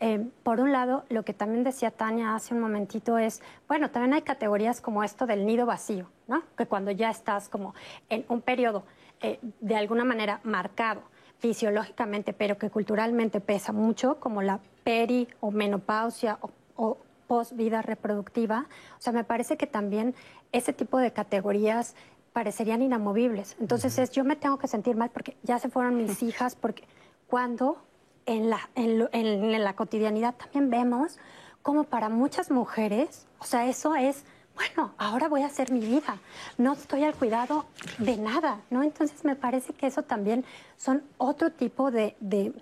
eh, 0.00 0.26
por 0.42 0.60
un 0.60 0.72
lado, 0.72 1.04
lo 1.08 1.24
que 1.24 1.32
también 1.32 1.64
decía 1.64 1.90
Tania 1.90 2.34
hace 2.34 2.54
un 2.54 2.60
momentito 2.60 3.18
es, 3.18 3.42
bueno, 3.68 3.90
también 3.90 4.14
hay 4.14 4.22
categorías 4.22 4.80
como 4.80 5.04
esto 5.04 5.26
del 5.26 5.46
nido 5.46 5.66
vacío, 5.66 6.08
¿no? 6.26 6.42
Que 6.56 6.66
cuando 6.66 6.90
ya 6.90 7.10
estás 7.10 7.48
como 7.48 7.74
en 8.08 8.24
un 8.28 8.40
periodo 8.40 8.84
eh, 9.20 9.38
de 9.60 9.76
alguna 9.76 10.04
manera 10.04 10.40
marcado 10.42 11.02
fisiológicamente, 11.38 12.32
pero 12.32 12.58
que 12.58 12.70
culturalmente 12.70 13.40
pesa 13.40 13.72
mucho, 13.72 14.18
como 14.18 14.42
la 14.42 14.60
peri 14.82 15.28
o 15.40 15.50
menopausia 15.50 16.38
o, 16.40 16.50
o 16.76 16.98
post 17.34 17.52
vida 17.56 17.82
reproductiva. 17.82 18.66
O 18.96 19.00
sea, 19.00 19.12
me 19.12 19.24
parece 19.24 19.56
que 19.56 19.66
también 19.66 20.14
ese 20.52 20.72
tipo 20.72 20.98
de 20.98 21.12
categorías 21.12 21.96
parecerían 22.32 22.80
inamovibles. 22.80 23.56
Entonces 23.58 23.98
es, 23.98 24.12
yo 24.12 24.22
me 24.22 24.36
tengo 24.36 24.56
que 24.56 24.68
sentir 24.68 24.94
mal 24.94 25.10
porque 25.10 25.36
ya 25.42 25.58
se 25.58 25.68
fueron 25.68 25.96
mis 25.96 26.22
hijas, 26.28 26.54
porque 26.54 26.84
cuando 27.26 27.82
en 28.26 28.50
la, 28.50 28.60
en, 28.76 29.64
la 29.64 29.74
cotidianidad 29.74 30.36
también 30.36 30.70
vemos 30.70 31.18
como 31.62 31.82
para 31.82 32.08
muchas 32.08 32.52
mujeres, 32.52 33.26
o 33.40 33.44
sea, 33.44 33.66
eso 33.66 33.96
es 33.96 34.24
bueno, 34.54 34.94
ahora 34.98 35.26
voy 35.26 35.42
a 35.42 35.46
hacer 35.46 35.72
mi 35.72 35.80
vida, 35.80 36.20
no 36.58 36.74
estoy 36.74 37.02
al 37.02 37.16
cuidado 37.16 37.66
de 37.98 38.16
nada, 38.16 38.60
¿no? 38.70 38.84
Entonces 38.84 39.24
me 39.24 39.34
parece 39.34 39.72
que 39.72 39.88
eso 39.88 40.02
también 40.02 40.44
son 40.76 41.02
otro 41.18 41.50
tipo 41.50 41.90
de, 41.90 42.14
de, 42.20 42.52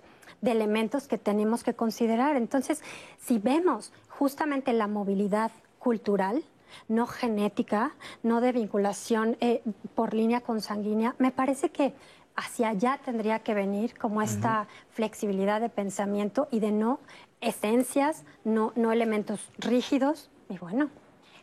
elementos 0.41 1.07
que 1.07 1.19
tenemos 1.19 1.63
que 1.63 1.75
considerar. 1.75 2.35
Entonces, 2.35 2.81
si 3.19 3.37
vemos 3.37 3.93
justamente 4.23 4.71
la 4.71 4.87
movilidad 4.87 5.51
cultural, 5.79 6.45
no 6.87 7.07
genética, 7.07 7.91
no 8.23 8.39
de 8.39 8.53
vinculación 8.53 9.35
eh, 9.41 9.61
por 9.95 10.13
línea 10.13 10.39
consanguínea, 10.39 11.13
me 11.17 11.31
parece 11.31 11.71
que 11.71 11.93
hacia 12.37 12.69
allá 12.69 13.01
tendría 13.03 13.39
que 13.39 13.53
venir 13.53 13.97
como 13.97 14.21
esta 14.21 14.69
flexibilidad 14.91 15.59
de 15.59 15.67
pensamiento 15.67 16.47
y 16.51 16.61
de 16.61 16.71
no 16.71 17.01
esencias, 17.41 18.23
no, 18.45 18.71
no 18.77 18.93
elementos 18.93 19.41
rígidos. 19.57 20.29
Y 20.47 20.57
bueno, 20.57 20.89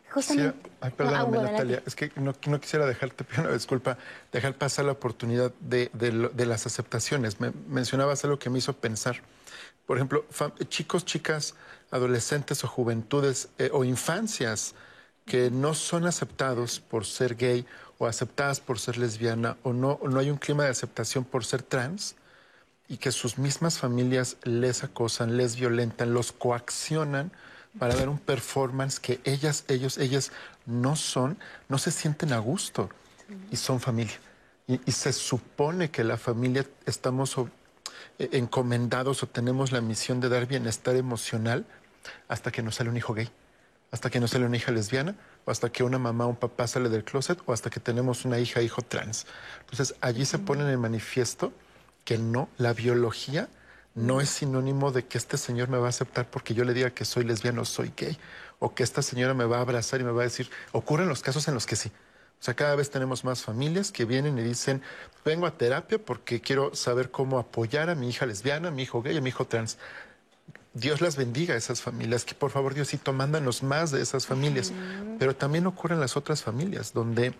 justamente... 0.09 0.71
ay, 0.81 0.89
perdóname, 0.97 1.37
Natalia, 1.37 1.83
es 1.85 1.95
que 1.95 2.11
no, 2.15 2.33
quisiera 2.59 2.87
dejarte, 2.87 3.27
una 3.37 3.51
disculpa, 3.51 3.99
dejar 4.31 4.55
pasar 4.55 4.85
la 4.85 4.93
oportunidad 4.93 5.53
de, 5.59 5.91
de, 5.93 6.45
las 6.47 6.65
aceptaciones. 6.65 7.39
Me, 7.39 7.51
mencionabas 7.67 8.23
algo 8.23 8.39
que 8.39 8.49
me 8.49 8.57
hizo 8.57 8.73
pensar. 8.73 9.17
Por 9.85 9.97
ejemplo, 9.97 10.25
chicos, 10.67 11.05
chicas, 11.05 11.53
adolescentes 11.91 12.63
o 12.63 12.67
juventudes 12.67 13.49
eh, 13.57 13.69
o 13.73 13.83
infancias 13.83 14.73
que 15.25 15.51
no 15.51 15.73
son 15.73 16.05
aceptados 16.05 16.79
por 16.79 17.05
ser 17.05 17.35
gay 17.35 17.65
o 17.97 18.07
aceptadas 18.07 18.59
por 18.59 18.79
ser 18.79 18.97
lesbiana 18.97 19.57
o 19.63 19.73
no, 19.73 19.99
no 20.03 20.19
hay 20.19 20.29
un 20.29 20.37
clima 20.37 20.63
de 20.63 20.71
aceptación 20.71 21.23
por 21.23 21.45
ser 21.45 21.61
trans 21.61 22.15
y 22.87 22.97
que 22.97 23.11
sus 23.11 23.37
mismas 23.37 23.77
familias 23.77 24.37
les 24.43 24.83
acosan, 24.83 25.37
les 25.37 25.55
violentan, 25.55 26.13
los 26.13 26.31
coaccionan 26.31 27.31
para 27.79 27.95
dar 27.95 28.09
un 28.09 28.19
performance 28.19 28.99
que 28.99 29.21
ellas, 29.23 29.63
ellos, 29.67 29.97
ellas 29.97 30.31
no 30.65 30.95
son, 30.95 31.37
no 31.69 31.77
se 31.77 31.91
sienten 31.91 32.33
a 32.33 32.39
gusto 32.39 32.89
y 33.49 33.55
son 33.55 33.79
familia. 33.79 34.19
Y, 34.67 34.91
se 34.91 35.13
supone 35.13 35.89
que 35.89 36.03
la 36.03 36.17
familia 36.17 36.65
estamos 36.85 37.35
eh, 37.37 38.29
encomendados 38.33 39.23
o 39.23 39.27
tenemos 39.27 39.71
la 39.71 39.81
misión 39.81 40.19
de 40.19 40.29
dar 40.29 40.45
bienestar 40.45 40.95
emocional 40.95 41.65
hasta 42.27 42.51
que 42.51 42.61
nos 42.61 42.75
sale 42.75 42.89
un 42.89 42.97
hijo 42.97 43.13
gay, 43.13 43.29
hasta 43.91 44.09
que 44.09 44.19
nos 44.19 44.31
sale 44.31 44.45
una 44.45 44.57
hija 44.57 44.71
lesbiana, 44.71 45.15
o 45.45 45.51
hasta 45.51 45.71
que 45.71 45.83
una 45.83 45.99
mamá 45.99 46.25
o 46.25 46.29
un 46.29 46.35
papá 46.35 46.67
sale 46.67 46.89
del 46.89 47.03
closet, 47.03 47.39
o 47.45 47.53
hasta 47.53 47.69
que 47.69 47.79
tenemos 47.79 48.25
una 48.25 48.39
hija 48.39 48.61
hijo 48.61 48.81
trans. 48.81 49.25
Entonces 49.61 49.95
allí 50.01 50.25
se 50.25 50.39
pone 50.39 50.63
en 50.63 50.69
el 50.69 50.77
manifiesto 50.77 51.53
que 52.05 52.17
no, 52.17 52.49
la 52.57 52.73
biología 52.73 53.49
no 53.93 54.21
es 54.21 54.29
sinónimo 54.29 54.91
de 54.91 55.05
que 55.05 55.17
este 55.17 55.37
señor 55.37 55.67
me 55.67 55.77
va 55.77 55.87
a 55.87 55.89
aceptar 55.89 56.29
porque 56.29 56.53
yo 56.53 56.63
le 56.63 56.73
diga 56.73 56.91
que 56.91 57.03
soy 57.03 57.25
lesbiano 57.25 57.63
o 57.63 57.65
soy 57.65 57.91
gay, 57.95 58.17
o 58.59 58.73
que 58.73 58.83
esta 58.83 59.01
señora 59.01 59.33
me 59.33 59.45
va 59.45 59.57
a 59.57 59.61
abrazar 59.61 59.99
y 60.01 60.03
me 60.03 60.11
va 60.11 60.21
a 60.21 60.25
decir, 60.25 60.49
ocurren 60.71 61.09
los 61.09 61.21
casos 61.21 61.47
en 61.47 61.53
los 61.53 61.65
que 61.65 61.75
sí. 61.75 61.91
O 62.41 62.43
sea, 62.43 62.55
cada 62.55 62.75
vez 62.75 62.89
tenemos 62.89 63.23
más 63.23 63.43
familias 63.43 63.91
que 63.91 64.05
vienen 64.05 64.39
y 64.39 64.43
dicen, 64.43 64.81
vengo 65.23 65.45
a 65.45 65.57
terapia 65.57 65.99
porque 66.03 66.41
quiero 66.41 66.73
saber 66.73 67.11
cómo 67.11 67.37
apoyar 67.37 67.89
a 67.89 67.95
mi 67.95 68.09
hija 68.09 68.25
lesbiana, 68.25 68.69
a 68.69 68.71
mi 68.71 68.83
hijo 68.83 69.01
gay, 69.03 69.15
a 69.15 69.21
mi 69.21 69.29
hijo 69.29 69.45
trans. 69.45 69.77
Dios 70.73 71.01
las 71.01 71.17
bendiga 71.17 71.53
a 71.53 71.57
esas 71.57 71.81
familias, 71.81 72.23
que 72.23 72.33
por 72.33 72.51
favor 72.51 72.73
Diosito, 72.73 73.11
mándanos 73.11 73.61
más 73.61 73.91
de 73.91 74.01
esas 74.01 74.25
familias. 74.25 74.71
Pero 75.19 75.35
también 75.35 75.67
ocurren 75.67 75.99
las 75.99 76.15
otras 76.15 76.43
familias, 76.43 76.93
donde 76.93 77.33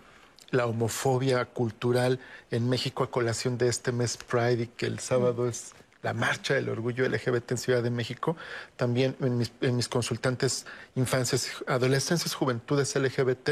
la 0.50 0.66
homofobia 0.66 1.44
cultural 1.46 2.20
en 2.50 2.68
México 2.68 3.02
a 3.02 3.10
colación 3.10 3.56
de 3.56 3.68
este 3.68 3.90
mes 3.90 4.18
Pride 4.18 4.64
y 4.64 4.66
que 4.66 4.86
el 4.86 4.98
sábado 4.98 5.48
es 5.48 5.72
la 6.02 6.12
marcha 6.12 6.54
del 6.54 6.68
orgullo 6.68 7.08
LGBT 7.08 7.52
en 7.52 7.58
Ciudad 7.58 7.82
de 7.82 7.90
México, 7.90 8.36
también 8.76 9.16
en 9.20 9.76
mis, 9.76 9.88
consultantes 9.88 10.66
infancias, 10.94 11.48
adolescencias, 11.66 12.34
juventudes 12.34 12.94
LGBT, 12.94 13.50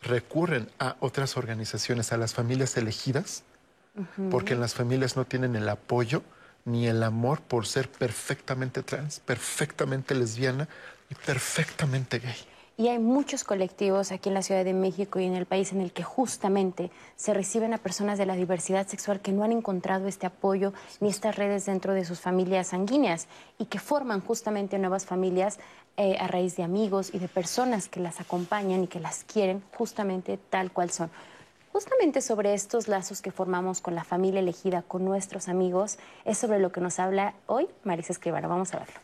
recurren 0.00 0.70
a 0.78 0.96
otras 1.00 1.36
organizaciones, 1.36 2.12
a 2.12 2.16
las 2.16 2.32
familias 2.32 2.76
elegidas, 2.76 3.42
porque 4.30 4.54
en 4.54 4.60
las 4.60 4.72
familias 4.72 5.16
no 5.16 5.26
tienen 5.26 5.56
el 5.56 5.68
apoyo 5.68 6.22
ni 6.70 6.86
el 6.86 7.02
amor 7.02 7.40
por 7.40 7.66
ser 7.66 7.90
perfectamente 7.90 8.82
trans, 8.82 9.20
perfectamente 9.20 10.14
lesbiana 10.14 10.68
y 11.10 11.14
perfectamente 11.14 12.18
gay. 12.18 12.36
Y 12.80 12.88
hay 12.88 12.98
muchos 12.98 13.44
colectivos 13.44 14.10
aquí 14.10 14.30
en 14.30 14.34
la 14.34 14.42
Ciudad 14.42 14.64
de 14.64 14.72
México 14.72 15.20
y 15.20 15.26
en 15.26 15.36
el 15.36 15.44
país 15.44 15.70
en 15.72 15.82
el 15.82 15.92
que 15.92 16.02
justamente 16.02 16.90
se 17.14 17.34
reciben 17.34 17.74
a 17.74 17.78
personas 17.78 18.16
de 18.16 18.24
la 18.24 18.36
diversidad 18.36 18.86
sexual 18.86 19.20
que 19.20 19.32
no 19.32 19.44
han 19.44 19.52
encontrado 19.52 20.08
este 20.08 20.26
apoyo 20.26 20.72
ni 20.98 21.10
estas 21.10 21.36
redes 21.36 21.66
dentro 21.66 21.92
de 21.92 22.06
sus 22.06 22.20
familias 22.20 22.68
sanguíneas 22.68 23.26
y 23.58 23.66
que 23.66 23.78
forman 23.78 24.22
justamente 24.22 24.78
nuevas 24.78 25.04
familias 25.04 25.58
eh, 25.98 26.16
a 26.18 26.26
raíz 26.26 26.56
de 26.56 26.62
amigos 26.62 27.10
y 27.12 27.18
de 27.18 27.28
personas 27.28 27.86
que 27.86 28.00
las 28.00 28.18
acompañan 28.18 28.84
y 28.84 28.86
que 28.86 28.98
las 28.98 29.24
quieren 29.24 29.62
justamente 29.76 30.38
tal 30.48 30.72
cual 30.72 30.90
son. 30.90 31.10
Justamente 31.72 32.20
sobre 32.20 32.52
estos 32.52 32.88
lazos 32.88 33.22
que 33.22 33.30
formamos 33.30 33.80
con 33.80 33.94
la 33.94 34.02
familia 34.02 34.40
elegida, 34.40 34.82
con 34.82 35.04
nuestros 35.04 35.48
amigos, 35.48 35.98
es 36.24 36.36
sobre 36.36 36.58
lo 36.58 36.72
que 36.72 36.80
nos 36.80 36.98
habla 36.98 37.34
hoy 37.46 37.68
Marisa 37.84 38.12
Escribano. 38.12 38.48
Vamos 38.48 38.74
a 38.74 38.80
verlo. 38.80 38.94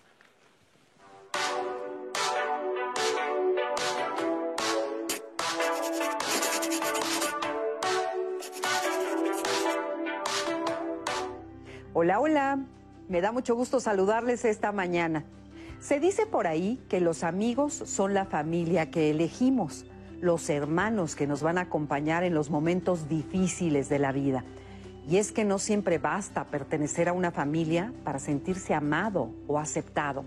Hola, 11.95 12.19
hola. 12.19 12.59
Me 13.09 13.21
da 13.21 13.31
mucho 13.31 13.55
gusto 13.55 13.79
saludarles 13.79 14.45
esta 14.45 14.73
mañana. 14.73 15.25
Se 15.79 16.01
dice 16.01 16.27
por 16.27 16.49
ahí 16.49 16.85
que 16.89 16.99
los 16.99 17.23
amigos 17.23 17.75
son 17.75 18.13
la 18.13 18.25
familia 18.25 18.91
que 18.91 19.11
elegimos 19.11 19.87
los 20.21 20.49
hermanos 20.51 21.15
que 21.15 21.27
nos 21.27 21.43
van 21.43 21.59
a 21.59 21.63
acompañar 21.63 22.25
en 22.25 22.35
los 22.35 22.51
momentos 22.51 23.09
difíciles 23.09 23.89
de 23.89 23.99
la 23.99 24.13
vida. 24.13 24.45
Y 25.09 25.19
es 25.19 25.31
que 25.31 25.45
no 25.45 25.59
siempre 25.59 25.99
basta 25.99 26.45
pertenecer 26.45 27.09
a 27.09 27.13
una 27.13 27.31
familia 27.31 27.93
para 28.05 28.19
sentirse 28.19 28.75
amado 28.75 29.31
o 29.47 29.59
aceptado. 29.59 30.25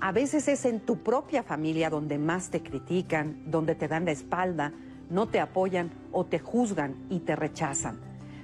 A 0.00 0.12
veces 0.12 0.48
es 0.48 0.64
en 0.64 0.80
tu 0.80 0.98
propia 0.98 1.42
familia 1.42 1.90
donde 1.90 2.18
más 2.18 2.50
te 2.50 2.62
critican, 2.62 3.42
donde 3.46 3.74
te 3.74 3.88
dan 3.88 4.04
la 4.04 4.12
espalda, 4.12 4.72
no 5.10 5.26
te 5.26 5.40
apoyan 5.40 5.90
o 6.12 6.24
te 6.24 6.38
juzgan 6.38 6.94
y 7.10 7.20
te 7.20 7.36
rechazan. 7.36 7.98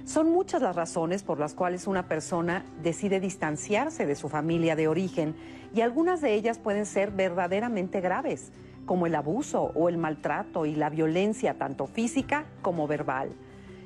Son 0.05 0.29
muchas 0.31 0.61
las 0.61 0.75
razones 0.75 1.23
por 1.23 1.39
las 1.39 1.53
cuales 1.53 1.87
una 1.87 2.07
persona 2.07 2.65
decide 2.83 3.19
distanciarse 3.19 4.05
de 4.05 4.15
su 4.15 4.29
familia 4.29 4.75
de 4.75 4.87
origen 4.87 5.35
y 5.73 5.81
algunas 5.81 6.21
de 6.21 6.33
ellas 6.33 6.59
pueden 6.59 6.85
ser 6.85 7.11
verdaderamente 7.11 8.01
graves 8.01 8.51
como 8.85 9.05
el 9.05 9.15
abuso 9.15 9.71
o 9.75 9.89
el 9.89 9.97
maltrato 9.97 10.65
y 10.65 10.75
la 10.75 10.89
violencia 10.89 11.55
tanto 11.55 11.87
física 11.87 12.45
como 12.61 12.87
verbal. 12.87 13.29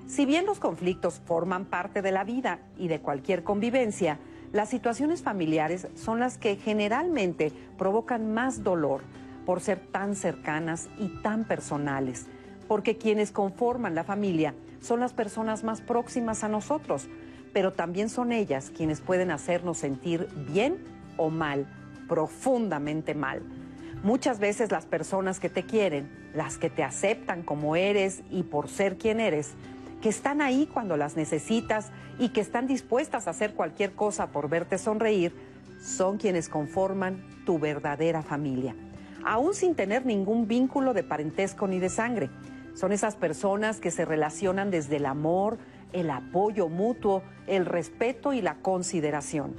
Si 0.08 0.26
bien 0.26 0.46
los 0.46 0.60
conflictos 0.60 1.22
forman 1.26 1.66
parte 1.66 2.02
de 2.02 2.12
la 2.12 2.24
vida 2.24 2.60
y 2.78 2.88
de 2.88 3.02
cualquier 3.02 3.44
convivencia, 3.44 4.20
las 4.54 4.70
situaciones 4.70 5.22
familiares 5.22 5.88
son 5.96 6.20
las 6.20 6.38
que 6.38 6.56
generalmente 6.56 7.52
provocan 7.78 8.34
más 8.34 8.64
dolor 8.64 9.02
por 9.46 9.60
ser 9.60 9.80
tan 9.80 10.16
cercanas 10.16 10.88
y 10.98 11.10
tan 11.22 11.44
personales, 11.44 12.28
porque 12.68 12.98
quienes 12.98 13.32
conforman 13.32 13.96
la 13.96 14.06
familia 14.06 14.54
son 14.80 15.02
las 15.02 15.14
personas 15.14 15.64
más 15.64 15.82
próximas 15.82 16.44
a 16.44 16.48
nosotros, 16.48 17.08
pero 17.54 17.74
también 17.74 18.10
son 18.10 18.32
ellas 18.32 18.72
quienes 18.76 19.02
pueden 19.02 19.32
hacernos 19.32 19.80
sentir 19.80 20.30
bien 20.52 20.78
o 21.18 21.30
mal, 21.30 21.68
profundamente 22.08 23.14
mal. 23.14 23.42
Muchas 24.04 24.40
veces 24.40 24.72
las 24.72 24.86
personas 24.86 25.40
que 25.40 25.50
te 25.50 25.64
quieren, 25.64 26.10
las 26.34 26.58
que 26.58 26.70
te 26.70 26.84
aceptan 26.84 27.42
como 27.42 27.76
eres 27.76 28.22
y 28.30 28.44
por 28.44 28.70
ser 28.70 28.98
quien 28.98 29.20
eres, 29.20 29.56
que 30.02 30.10
están 30.10 30.42
ahí 30.42 30.70
cuando 30.72 30.98
las 30.98 31.18
necesitas 31.18 31.92
y 32.20 32.30
que 32.30 32.42
están 32.42 32.68
dispuestas 32.68 33.28
a 33.28 33.32
hacer 33.32 33.54
cualquier 33.56 33.94
cosa 33.94 34.28
por 34.28 34.50
verte 34.50 34.78
sonreír, 34.78 35.34
son 35.82 36.18
quienes 36.18 36.48
conforman 36.48 37.24
tu 37.46 37.58
verdadera 37.60 38.22
familia, 38.22 38.76
aún 39.26 39.56
sin 39.56 39.74
tener 39.74 40.06
ningún 40.06 40.48
vínculo 40.48 40.94
de 40.94 41.04
parentesco 41.04 41.68
ni 41.68 41.80
de 41.80 41.90
sangre. 41.90 42.30
Son 42.76 42.92
esas 42.92 43.16
personas 43.16 43.80
que 43.80 43.90
se 43.90 44.06
relacionan 44.06 44.70
desde 44.70 44.98
el 44.98 45.08
amor, 45.08 45.58
el 45.92 46.12
apoyo 46.12 46.70
mutuo, 46.70 47.24
el 47.48 47.66
respeto 47.66 48.34
y 48.34 48.42
la 48.42 48.56
consideración. 48.56 49.56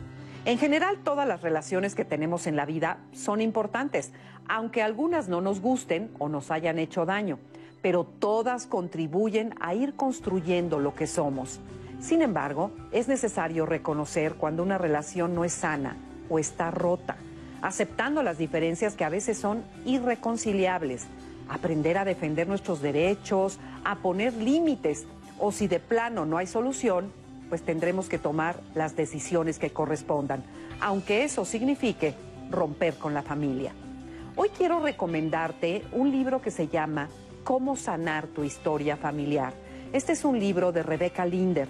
En 0.48 0.56
general, 0.56 1.00
todas 1.04 1.28
las 1.28 1.42
relaciones 1.42 1.94
que 1.94 2.06
tenemos 2.06 2.46
en 2.46 2.56
la 2.56 2.64
vida 2.64 3.00
son 3.12 3.42
importantes, 3.42 4.12
aunque 4.48 4.82
algunas 4.82 5.28
no 5.28 5.42
nos 5.42 5.60
gusten 5.60 6.10
o 6.18 6.30
nos 6.30 6.50
hayan 6.50 6.78
hecho 6.78 7.04
daño, 7.04 7.38
pero 7.82 8.04
todas 8.04 8.64
contribuyen 8.64 9.54
a 9.60 9.74
ir 9.74 9.92
construyendo 9.92 10.78
lo 10.78 10.94
que 10.94 11.06
somos. 11.06 11.60
Sin 12.00 12.22
embargo, 12.22 12.70
es 12.92 13.08
necesario 13.08 13.66
reconocer 13.66 14.36
cuando 14.36 14.62
una 14.62 14.78
relación 14.78 15.34
no 15.34 15.44
es 15.44 15.52
sana 15.52 15.98
o 16.30 16.38
está 16.38 16.70
rota, 16.70 17.18
aceptando 17.60 18.22
las 18.22 18.38
diferencias 18.38 18.94
que 18.94 19.04
a 19.04 19.10
veces 19.10 19.36
son 19.36 19.64
irreconciliables. 19.84 21.08
aprender 21.50 21.98
a 21.98 22.06
defender 22.06 22.48
nuestros 22.48 22.80
derechos, 22.80 23.58
a 23.84 23.96
poner 23.96 24.32
límites, 24.32 25.06
o 25.38 25.52
si 25.52 25.68
de 25.68 25.78
plano 25.78 26.24
no 26.24 26.38
hay 26.38 26.46
solución, 26.46 27.12
pues 27.48 27.62
tendremos 27.62 28.08
que 28.08 28.18
tomar 28.18 28.60
las 28.74 28.96
decisiones 28.96 29.58
que 29.58 29.70
correspondan, 29.70 30.44
aunque 30.80 31.24
eso 31.24 31.44
signifique 31.44 32.14
romper 32.50 32.94
con 32.94 33.14
la 33.14 33.22
familia. 33.22 33.72
Hoy 34.36 34.50
quiero 34.56 34.80
recomendarte 34.80 35.84
un 35.92 36.10
libro 36.10 36.40
que 36.40 36.50
se 36.50 36.68
llama 36.68 37.08
Cómo 37.44 37.76
sanar 37.76 38.28
tu 38.28 38.44
historia 38.44 38.96
familiar. 38.96 39.52
Este 39.92 40.12
es 40.12 40.24
un 40.24 40.38
libro 40.38 40.70
de 40.70 40.82
Rebecca 40.82 41.24
Linder 41.26 41.68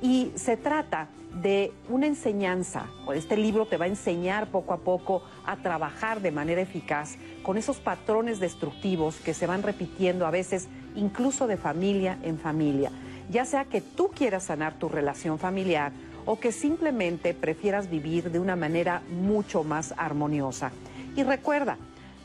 y 0.00 0.32
se 0.34 0.56
trata 0.56 1.08
de 1.42 1.72
una 1.88 2.06
enseñanza. 2.06 2.86
Este 3.14 3.36
libro 3.36 3.66
te 3.66 3.76
va 3.76 3.84
a 3.84 3.88
enseñar 3.88 4.50
poco 4.50 4.72
a 4.72 4.78
poco 4.78 5.22
a 5.44 5.56
trabajar 5.56 6.20
de 6.20 6.32
manera 6.32 6.60
eficaz 6.60 7.16
con 7.42 7.58
esos 7.58 7.78
patrones 7.78 8.40
destructivos 8.40 9.16
que 9.16 9.34
se 9.34 9.46
van 9.46 9.62
repitiendo 9.62 10.26
a 10.26 10.30
veces 10.30 10.68
incluso 10.96 11.46
de 11.46 11.56
familia 11.56 12.18
en 12.22 12.38
familia. 12.38 12.90
Ya 13.30 13.44
sea 13.44 13.64
que 13.64 13.80
tú 13.80 14.08
quieras 14.08 14.44
sanar 14.44 14.78
tu 14.78 14.88
relación 14.88 15.38
familiar 15.38 15.92
o 16.24 16.38
que 16.40 16.52
simplemente 16.52 17.34
prefieras 17.34 17.90
vivir 17.90 18.30
de 18.30 18.38
una 18.38 18.56
manera 18.56 19.02
mucho 19.10 19.64
más 19.64 19.94
armoniosa. 19.96 20.72
Y 21.16 21.22
recuerda, 21.22 21.78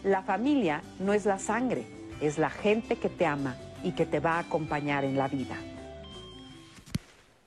la 0.03 0.21
familia 0.21 0.81
no 0.99 1.13
es 1.13 1.25
la 1.25 1.39
sangre, 1.39 1.85
es 2.21 2.37
la 2.37 2.49
gente 2.49 2.97
que 2.97 3.09
te 3.09 3.25
ama 3.25 3.55
y 3.83 3.93
que 3.93 4.05
te 4.05 4.19
va 4.19 4.33
a 4.33 4.39
acompañar 4.39 5.03
en 5.03 5.17
la 5.17 5.27
vida. 5.27 5.55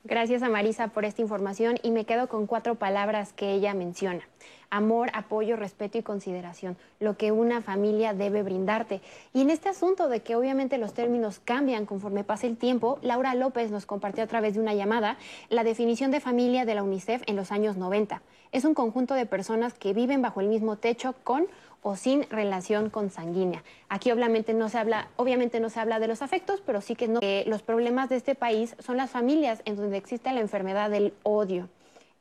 Gracias 0.04 0.42
a 0.42 0.48
Marisa 0.48 0.88
por 0.88 1.04
esta 1.04 1.20
información 1.20 1.78
y 1.82 1.90
me 1.90 2.04
quedo 2.04 2.28
con 2.28 2.46
cuatro 2.46 2.76
palabras 2.76 3.32
que 3.32 3.52
ella 3.52 3.74
menciona. 3.74 4.22
Amor, 4.70 5.10
apoyo, 5.14 5.56
respeto 5.56 5.98
y 5.98 6.02
consideración, 6.02 6.76
lo 7.00 7.16
que 7.16 7.32
una 7.32 7.62
familia 7.62 8.14
debe 8.14 8.42
brindarte. 8.42 9.00
Y 9.32 9.42
en 9.42 9.50
este 9.50 9.68
asunto 9.68 10.08
de 10.08 10.20
que 10.20 10.36
obviamente 10.36 10.78
los 10.78 10.94
términos 10.94 11.40
cambian 11.44 11.86
conforme 11.86 12.24
pasa 12.24 12.46
el 12.46 12.56
tiempo, 12.56 12.98
Laura 13.02 13.34
López 13.34 13.70
nos 13.70 13.86
compartió 13.86 14.24
a 14.24 14.26
través 14.26 14.54
de 14.54 14.60
una 14.60 14.74
llamada 14.74 15.16
la 15.48 15.64
definición 15.64 16.10
de 16.10 16.20
familia 16.20 16.64
de 16.64 16.74
la 16.74 16.82
UNICEF 16.82 17.22
en 17.26 17.36
los 17.36 17.52
años 17.52 17.76
90. 17.76 18.22
Es 18.52 18.64
un 18.64 18.74
conjunto 18.74 19.14
de 19.14 19.26
personas 19.26 19.74
que 19.74 19.92
viven 19.92 20.22
bajo 20.22 20.40
el 20.40 20.48
mismo 20.48 20.76
techo 20.76 21.14
con 21.24 21.46
o 21.82 21.94
sin 21.94 22.24
relación 22.30 22.90
consanguínea. 22.90 23.62
Aquí 23.88 24.10
obviamente 24.10 24.54
no 24.54 24.68
se 24.68 24.78
habla, 24.78 25.08
obviamente 25.14 25.60
no 25.60 25.70
se 25.70 25.78
habla 25.78 26.00
de 26.00 26.08
los 26.08 26.20
afectos, 26.20 26.60
pero 26.66 26.80
sí 26.80 26.96
que 26.96 27.06
no. 27.06 27.20
los 27.46 27.62
problemas 27.62 28.08
de 28.08 28.16
este 28.16 28.34
país 28.34 28.74
son 28.80 28.96
las 28.96 29.10
familias 29.10 29.62
en 29.66 29.76
donde 29.76 29.96
existe 29.96 30.32
la 30.32 30.40
enfermedad 30.40 30.90
del 30.90 31.14
odio. 31.22 31.68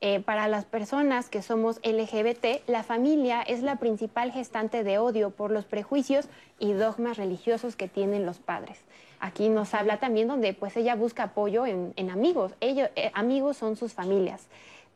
Eh, 0.02 0.20
para 0.20 0.46
las 0.46 0.66
personas 0.66 1.30
que 1.30 1.40
somos 1.40 1.80
LGBT, 1.82 2.68
la 2.68 2.82
familia 2.82 3.40
es 3.40 3.62
la 3.62 3.76
principal 3.76 4.30
gestante 4.30 4.84
de 4.84 4.98
odio 4.98 5.30
por 5.30 5.50
los 5.50 5.64
prejuicios 5.64 6.28
y 6.58 6.72
dogmas 6.74 7.16
religiosos 7.16 7.76
que 7.76 7.88
tienen 7.88 8.26
los 8.26 8.38
padres. 8.38 8.78
Aquí 9.20 9.48
nos 9.48 9.72
habla 9.72 9.98
también 9.98 10.28
donde 10.28 10.52
pues 10.52 10.76
ella 10.76 10.94
busca 10.94 11.24
apoyo 11.24 11.64
en, 11.64 12.10
amigos. 12.10 12.52
Ellos, 12.60 12.90
eh, 12.94 13.10
amigos 13.14 13.56
son 13.56 13.76
sus 13.76 13.94
familias. 13.94 14.46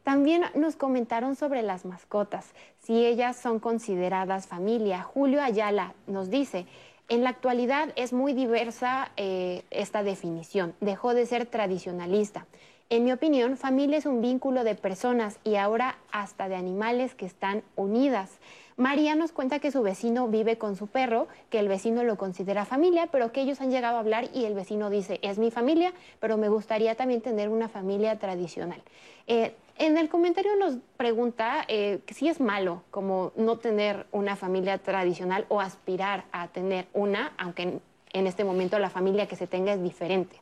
También 0.03 0.45
nos 0.55 0.77
comentaron 0.77 1.35
sobre 1.35 1.63
las 1.63 1.85
mascotas, 1.85 2.53
si 2.81 3.07
ellas 3.07 3.37
son 3.37 3.59
consideradas 3.59 4.47
familia. 4.47 5.03
Julio 5.03 5.43
Ayala 5.43 5.95
nos 6.07 6.31
dice, 6.31 6.67
en 7.09 7.25
la 7.25 7.31
actualidad 7.31 7.93
es 7.97 8.13
muy 8.13 8.33
diversa 8.33 9.11
eh, 9.17 9.65
esta 9.71 10.03
definición, 10.03 10.75
dejó 10.81 11.13
de 11.13 11.27
ser 11.27 11.47
tradicionalista. 11.47 12.47
En 12.93 13.05
mi 13.05 13.13
opinión, 13.13 13.57
familia 13.57 13.99
es 13.99 14.07
un 14.07 14.21
vínculo 14.21 14.65
de 14.65 14.75
personas 14.75 15.39
y 15.45 15.55
ahora 15.55 15.97
hasta 16.11 16.49
de 16.49 16.57
animales 16.57 17.15
que 17.15 17.25
están 17.25 17.63
unidas. 17.77 18.41
María 18.77 19.15
nos 19.15 19.31
cuenta 19.31 19.61
que 19.61 19.71
su 19.71 19.81
vecino 19.83 20.27
vive 20.27 20.59
con 20.59 20.75
su 20.75 20.89
perro, 20.89 21.29
que 21.51 21.61
el 21.61 21.69
vecino 21.69 22.03
lo 22.03 22.19
considera 22.19 22.65
familia, 22.65 23.07
pero 23.13 23.31
que 23.31 23.43
ellos 23.43 23.61
han 23.61 23.71
llegado 23.71 23.97
a 23.97 24.01
hablar 24.01 24.29
y 24.35 24.45
el 24.45 24.55
vecino 24.55 24.91
dice, 24.91 25.21
es 25.23 25.39
mi 25.39 25.53
familia, 25.53 25.93
pero 26.19 26.37
me 26.37 26.49
gustaría 26.49 26.97
también 26.97 27.21
tener 27.21 27.49
una 27.49 27.69
familia 27.69 28.19
tradicional. 28.19 28.83
Eh, 29.29 29.55
en 29.79 29.97
el 29.97 30.09
comentario 30.09 30.57
nos 30.57 30.79
pregunta 30.97 31.65
eh, 31.69 32.01
si 32.09 32.27
es 32.27 32.41
malo 32.41 32.83
como 32.91 33.31
no 33.37 33.59
tener 33.59 34.07
una 34.11 34.35
familia 34.35 34.79
tradicional 34.79 35.47
o 35.49 35.61
aspirar 35.61 36.25
a 36.33 36.49
tener 36.49 36.89
una, 36.93 37.35
aunque 37.39 37.79
en, 38.13 38.27
este 38.27 38.43
momento 38.43 38.81
la 38.81 38.91
familia 38.91 39.29
que 39.29 39.37
se 39.37 39.47
tenga 39.47 39.73
es 39.73 39.81
diferente. 39.81 40.35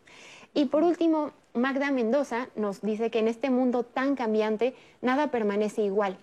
Y 0.54 0.66
por 0.66 0.82
último, 0.82 1.32
Magda 1.54 1.90
Mendoza 1.90 2.48
nos 2.56 2.80
dice 2.80 3.10
que 3.10 3.18
en 3.18 3.28
este 3.28 3.50
mundo 3.50 3.82
tan 3.82 4.16
cambiante 4.16 4.74
nada 5.00 5.30
permanece 5.30 5.82
igual. 5.82 6.16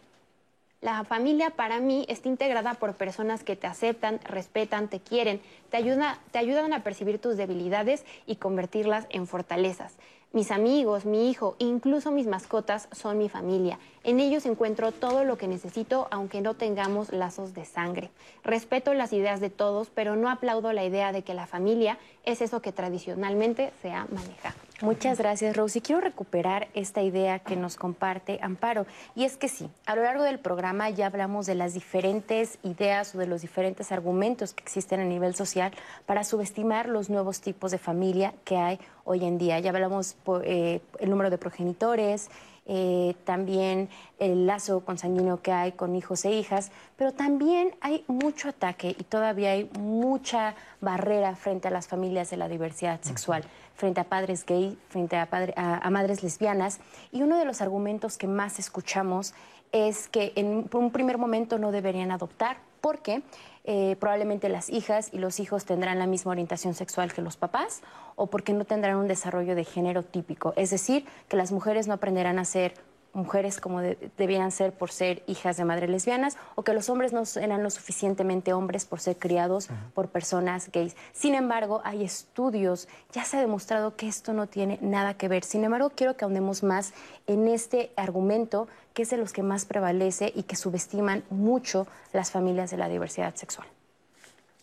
La 0.81 1.03
familia 1.03 1.49
para 1.49 1.79
mí 1.79 2.05
está 2.09 2.27
integrada 2.27 2.75
por 2.75 2.95
personas 2.95 3.43
que 3.43 3.55
te 3.55 3.65
aceptan, 3.65 4.19
respetan, 4.23 4.87
te 4.87 4.99
quieren, 4.99 5.41
te, 5.71 5.83
te 6.31 6.37
ayudan 6.37 6.73
a 6.73 6.83
percibir 6.83 7.17
tus 7.17 7.37
debilidades 7.37 8.05
y 8.27 8.35
convertirlas 8.35 9.07
en 9.09 9.25
fortalezas. 9.25 9.95
Mis 10.33 10.51
amigos, 10.51 11.05
mi 11.05 11.29
hijo, 11.29 11.55
incluso 11.59 12.11
mis 12.11 12.27
mascotas 12.27 12.89
son 12.91 13.17
mi 13.17 13.29
familia. 13.29 13.79
En 14.03 14.19
ellos 14.19 14.45
encuentro 14.45 14.91
todo 14.91 15.23
lo 15.23 15.37
que 15.37 15.47
necesito, 15.47 16.07
aunque 16.11 16.41
no 16.41 16.55
tengamos 16.55 17.13
lazos 17.13 17.53
de 17.53 17.63
sangre. 17.63 18.11
Respeto 18.43 18.93
las 18.93 19.13
ideas 19.13 19.39
de 19.39 19.49
todos, 19.49 19.89
pero 19.89 20.15
no 20.15 20.29
aplaudo 20.29 20.73
la 20.73 20.83
idea 20.83 21.11
de 21.11 21.23
que 21.23 21.33
la 21.33 21.47
familia 21.47 21.97
es 22.25 22.41
eso 22.41 22.61
que 22.61 22.73
tradicionalmente 22.73 23.71
se 23.81 23.91
ha 23.91 24.07
manejado. 24.11 24.64
Muchas 24.81 25.19
gracias, 25.19 25.55
Rosy. 25.55 25.79
Quiero 25.79 26.01
recuperar 26.01 26.67
esta 26.73 27.01
idea 27.01 27.39
que 27.39 27.55
nos 27.55 27.77
comparte 27.77 28.39
Amparo. 28.41 28.85
Y 29.15 29.23
es 29.23 29.37
que 29.37 29.47
sí, 29.47 29.69
a 29.85 29.95
lo 29.95 30.03
largo 30.03 30.23
del 30.23 30.37
programa 30.37 30.89
ya 30.89 31.05
hablamos 31.05 31.45
de 31.45 31.55
las 31.55 31.73
diferentes 31.73 32.59
ideas 32.61 33.15
o 33.15 33.17
de 33.17 33.25
los 33.25 33.41
diferentes 33.41 33.93
argumentos 33.93 34.53
que 34.53 34.63
existen 34.63 34.99
a 34.99 35.05
nivel 35.05 35.33
social 35.33 35.71
para 36.05 36.25
subestimar 36.25 36.89
los 36.89 37.09
nuevos 37.09 37.39
tipos 37.39 37.71
de 37.71 37.77
familia 37.77 38.33
que 38.43 38.57
hay 38.57 38.79
hoy 39.05 39.23
en 39.23 39.37
día. 39.37 39.59
Ya 39.59 39.69
hablamos 39.69 40.17
por, 40.25 40.45
eh, 40.45 40.81
el 40.99 41.09
número 41.09 41.29
de 41.29 41.37
progenitores, 41.37 42.29
eh, 42.65 43.15
también 43.25 43.89
el 44.17 44.47
lazo 44.47 44.81
consanguíneo 44.81 45.41
que 45.41 45.51
hay 45.51 45.73
con 45.73 45.95
hijos 45.95 46.25
e 46.25 46.31
hijas, 46.31 46.71
pero 46.95 47.11
también 47.11 47.75
hay 47.81 48.03
mucho 48.07 48.49
ataque 48.49 48.95
y 48.97 49.03
todavía 49.03 49.51
hay 49.51 49.69
mucha 49.79 50.55
barrera 50.81 51.35
frente 51.35 51.67
a 51.67 51.71
las 51.71 51.87
familias 51.87 52.29
de 52.29 52.37
la 52.37 52.47
diversidad 52.47 52.99
sexual, 53.01 53.43
frente 53.75 54.01
a 54.01 54.05
padres 54.05 54.45
gay, 54.45 54.77
frente 54.89 55.15
a, 55.15 55.27
a 55.55 55.89
madres 55.89 56.23
lesbianas. 56.23 56.79
Y 57.11 57.21
uno 57.21 57.37
de 57.37 57.45
los 57.45 57.61
argumentos 57.61 58.17
que 58.17 58.27
más 58.27 58.57
escuchamos 58.57 59.33
es 59.71 60.07
que 60.07 60.33
en 60.35 60.69
un 60.73 60.91
primer 60.91 61.17
momento 61.17 61.59
no 61.59 61.71
deberían 61.71 62.11
adoptar. 62.11 62.57
Porque 62.81 63.23
eh, 63.65 63.95
probablemente 63.99 64.47
las 64.47 64.69
hijas 64.69 65.09
y 65.11 65.17
los 65.17 65.39
hijos 65.39 65.65
tendrán 65.65 65.99
la 65.99 66.05
misma 66.05 66.31
orientación 66.31 66.73
sexual 66.73 67.13
que 67.13 67.21
los 67.21 67.35
papás 67.35 67.81
o 68.15 68.27
porque 68.27 68.53
no 68.53 68.63
tendrán 68.65 68.97
un 68.97 69.07
desarrollo 69.07 69.55
de 69.55 69.63
género 69.63 70.03
típico. 70.03 70.53
Es 70.55 70.69
decir, 70.69 71.05
que 71.27 71.35
las 71.35 71.51
mujeres 71.51 71.87
no 71.87 71.95
aprenderán 71.95 72.37
a 72.39 72.45
ser 72.45 72.75
mujeres 73.15 73.59
como 73.59 73.81
debían 73.81 74.51
ser 74.51 74.73
por 74.73 74.91
ser 74.91 75.23
hijas 75.25 75.57
de 75.57 75.65
madres 75.65 75.89
lesbianas 75.89 76.37
o 76.55 76.63
que 76.63 76.73
los 76.73 76.89
hombres 76.89 77.13
no 77.13 77.23
eran 77.41 77.63
lo 77.63 77.69
suficientemente 77.69 78.53
hombres 78.53 78.85
por 78.85 78.99
ser 78.99 79.17
criados 79.17 79.69
por 79.93 80.09
personas 80.09 80.69
gays. 80.71 80.95
Sin 81.13 81.33
embargo, 81.33 81.81
hay 81.85 82.03
estudios, 82.03 82.87
ya 83.13 83.23
se 83.23 83.37
ha 83.37 83.39
demostrado 83.39 83.95
que 83.95 84.07
esto 84.07 84.33
no 84.33 84.47
tiene 84.47 84.77
nada 84.81 85.15
que 85.15 85.29
ver. 85.29 85.43
Sin 85.43 85.63
embargo, 85.63 85.91
quiero 85.95 86.17
que 86.17 86.25
ahondemos 86.25 86.61
más 86.61 86.93
en 87.25 87.47
este 87.47 87.91
argumento 87.95 88.67
que 88.95 89.03
es 89.03 89.09
de 89.09 89.17
los 89.17 89.33
que 89.33 89.43
más 89.43 89.65
prevalece 89.65 90.31
y 90.33 90.43
que 90.43 90.55
subestiman 90.55 91.23
mucho 91.29 91.85
las 92.13 92.31
familias 92.31 92.71
de 92.71 92.77
la 92.77 92.87
diversidad 92.87 93.35
sexual. 93.35 93.67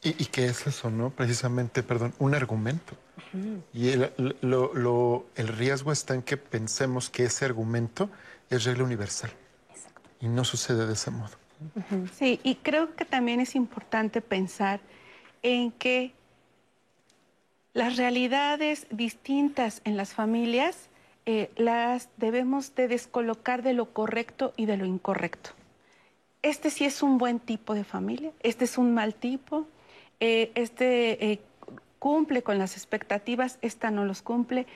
¿Y, 0.03 0.25
qué 0.25 0.47
es 0.47 0.67
eso, 0.67 0.91
no? 0.91 1.11
Precisamente, 1.11 1.85
perdón, 1.85 2.13
un 2.19 2.35
argumento. 2.35 2.97
Y 3.73 3.91
el, 3.91 4.11
el 5.37 5.49
riesgo 5.49 5.93
está 5.93 6.15
en 6.15 6.23
que 6.23 6.37
pensemos 6.37 7.09
que 7.09 7.25
ese 7.25 7.45
argumento 7.45 8.11
es 8.51 8.65
regla 8.65 8.83
universal. 8.83 9.31
Y 10.21 10.27
no 10.27 10.43
sucede 10.45 10.87
de 10.87 10.95
ese 10.95 11.13
modo. 11.13 11.31
Sí, 12.19 12.41
y 12.43 12.57
creo 12.57 12.97
que 12.97 13.05
también 13.05 13.39
es 13.39 13.55
importante 13.55 14.21
pensar 14.21 14.81
en 15.43 15.71
que 15.71 16.15
las 17.75 17.97
realidades 17.97 18.89
distintas 18.91 19.83
en 19.85 19.97
las 19.97 20.15
familias 20.15 20.89
eh, 21.27 21.51
las 21.57 22.09
debemos 22.17 22.75
de 22.75 22.89
descolocar 22.89 23.63
de 23.63 23.73
lo 23.73 23.93
correcto 23.93 24.53
y 24.57 24.67
de 24.67 24.77
lo 24.77 24.85
incorrecto. 24.85 25.51
Este 26.43 26.71
sí 26.71 26.85
es 26.85 27.03
un 27.03 27.19
buen 27.19 27.39
tipo 27.39 27.75
de 27.75 27.85
familia, 27.85 28.33
este 28.43 28.65
es 28.65 28.79
un 28.79 28.95
mal 28.95 29.15
tipo, 29.15 29.67
eh, 30.21 30.51
este 30.55 31.33
eh, 31.33 31.41
cumple 31.99 32.43
con 32.43 32.59
las 32.59 32.77
expectativas, 32.77 33.59
esta 33.63 33.91
no 33.91 34.05
los 34.05 34.23
cumple 34.23 34.67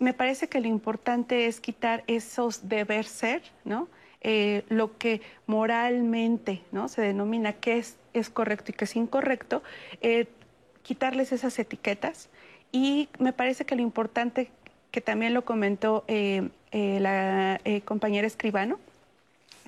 me 0.00 0.14
parece 0.14 0.48
que 0.48 0.60
lo 0.60 0.68
importante 0.68 1.46
es 1.46 1.60
quitar 1.60 2.04
esos 2.06 2.68
deber 2.68 3.04
ser, 3.04 3.42
¿no? 3.64 3.88
Lo 4.68 4.96
que 4.96 5.22
moralmente 5.46 6.62
¿no? 6.70 6.88
se 6.88 7.02
denomina 7.02 7.54
qué 7.54 7.78
es, 7.78 7.96
es 8.12 8.30
correcto 8.30 8.72
y 8.72 8.74
qué 8.74 8.84
es 8.84 8.96
incorrecto, 8.96 9.62
eh, 10.00 10.26
quitarles 10.82 11.32
esas 11.32 11.58
etiquetas. 11.58 12.28
Y 12.72 13.08
me 13.18 13.32
parece 13.32 13.64
que 13.64 13.76
lo 13.76 13.82
importante, 13.82 14.50
que 14.90 15.00
también 15.00 15.34
lo 15.34 15.44
comentó 15.44 16.04
eh, 16.08 16.48
la 16.72 17.60
compañera 17.84 18.26
escribano, 18.26 18.78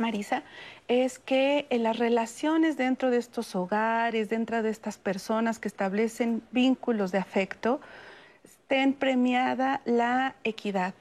Marisa, 0.01 0.43
es 0.89 1.19
que 1.19 1.67
en 1.71 1.85
las 1.85 1.99
relaciones 1.99 2.77
dentro 2.77 3.11
de 3.11 3.19
estos 3.19 3.55
hogares, 3.55 4.29
dentro 4.29 4.63
de 4.63 4.71
estas 4.71 4.99
personas 4.99 5.59
que 5.59 5.69
establecen 5.69 6.43
vínculos 6.51 7.13
de 7.13 7.19
afecto, 7.19 7.81
estén 8.43 8.95
premiada 8.95 9.83
la 9.85 10.35
equidad, 10.43 10.95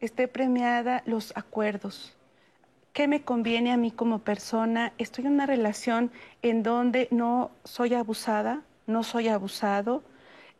esté 0.00 0.28
premiada 0.28 1.02
los 1.06 1.32
acuerdos. 1.36 2.14
¿Qué 2.92 3.08
me 3.08 3.22
conviene 3.22 3.72
a 3.72 3.76
mí 3.76 3.90
como 3.90 4.20
persona? 4.20 4.92
Estoy 4.98 5.26
en 5.26 5.32
una 5.32 5.46
relación 5.46 6.10
en 6.42 6.62
donde 6.62 7.08
no 7.10 7.50
soy 7.64 7.94
abusada, 7.94 8.62
no 8.86 9.02
soy 9.02 9.28
abusado, 9.28 10.02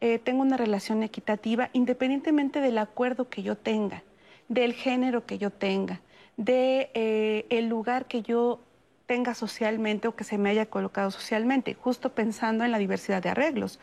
eh, 0.04 0.18
tengo 0.18 0.42
una 0.42 0.56
relación 0.56 1.02
equitativa 1.02 1.70
independientemente 1.72 2.60
del 2.60 2.78
acuerdo 2.78 3.28
que 3.28 3.42
yo 3.42 3.56
tenga, 3.56 4.02
del 4.48 4.72
género 4.74 5.24
que 5.26 5.38
yo 5.38 5.50
tenga 5.50 6.00
de 6.36 6.90
eh, 6.94 7.62
lugar 7.62 8.06
que 8.06 8.22
yo 8.22 8.60
tenga 9.06 9.34
socialmente 9.34 10.08
o 10.08 10.16
que 10.16 10.24
se 10.24 10.38
me 10.38 10.50
haya 10.50 10.66
colocado 10.66 11.10
socialmente, 11.10 11.74
justo 11.74 12.12
pensando 12.12 12.64
en 12.64 12.72
la 12.72 12.78
diversidad 12.78 13.22
de 13.22 13.30
arreglos. 13.30 13.78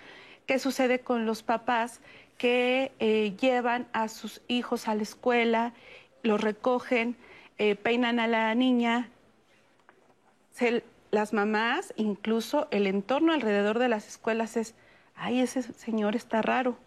¿Qué 0.45 0.59
sucede 0.59 0.99
con 0.99 1.25
los 1.25 1.43
papás 1.43 2.01
que 2.37 2.91
eh, 2.99 3.35
llevan 3.39 3.87
a 3.93 4.07
sus 4.07 4.41
hijos 4.47 4.87
a 4.87 4.95
la 4.95 5.03
escuela, 5.03 5.73
los 6.23 6.41
recogen, 6.41 7.15
eh, 7.57 7.75
peinan 7.75 8.19
a 8.19 8.27
la 8.27 8.53
niña? 8.55 9.09
las 11.09 11.33
mamás, 11.33 11.93
incluso 11.97 12.67
el 12.71 12.85
entorno 12.85 13.33
alrededor 13.33 13.79
de 13.79 13.89
las 13.89 14.07
escuelas 14.07 14.57
es, 14.57 14.75
ay, 15.15 15.39
ese 15.39 15.61
señor 15.61 16.15
está 16.15 16.41
raro, 16.41 16.77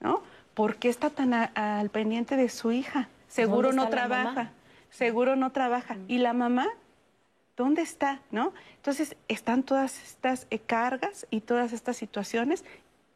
¿no? 0.00 0.22
¿Por 0.54 0.76
qué 0.76 0.88
está 0.88 1.10
tan 1.10 1.34
al 1.34 1.90
pendiente 1.90 2.36
de 2.36 2.48
su 2.48 2.72
hija? 2.72 3.08
seguro 3.28 3.72
no 3.72 3.88
trabaja, 3.88 4.52
seguro 4.90 5.36
no 5.36 5.52
trabaja. 5.52 5.96
¿Y 6.08 6.18
la 6.18 6.32
mamá? 6.32 6.66
¿Dónde 7.56 7.82
está? 7.82 8.20
¿No? 8.30 8.52
Entonces, 8.76 9.16
están 9.28 9.62
todas 9.62 10.02
estas 10.02 10.46
eh, 10.50 10.58
cargas 10.58 11.26
y 11.30 11.40
todas 11.40 11.72
estas 11.72 11.96
situaciones, 11.96 12.64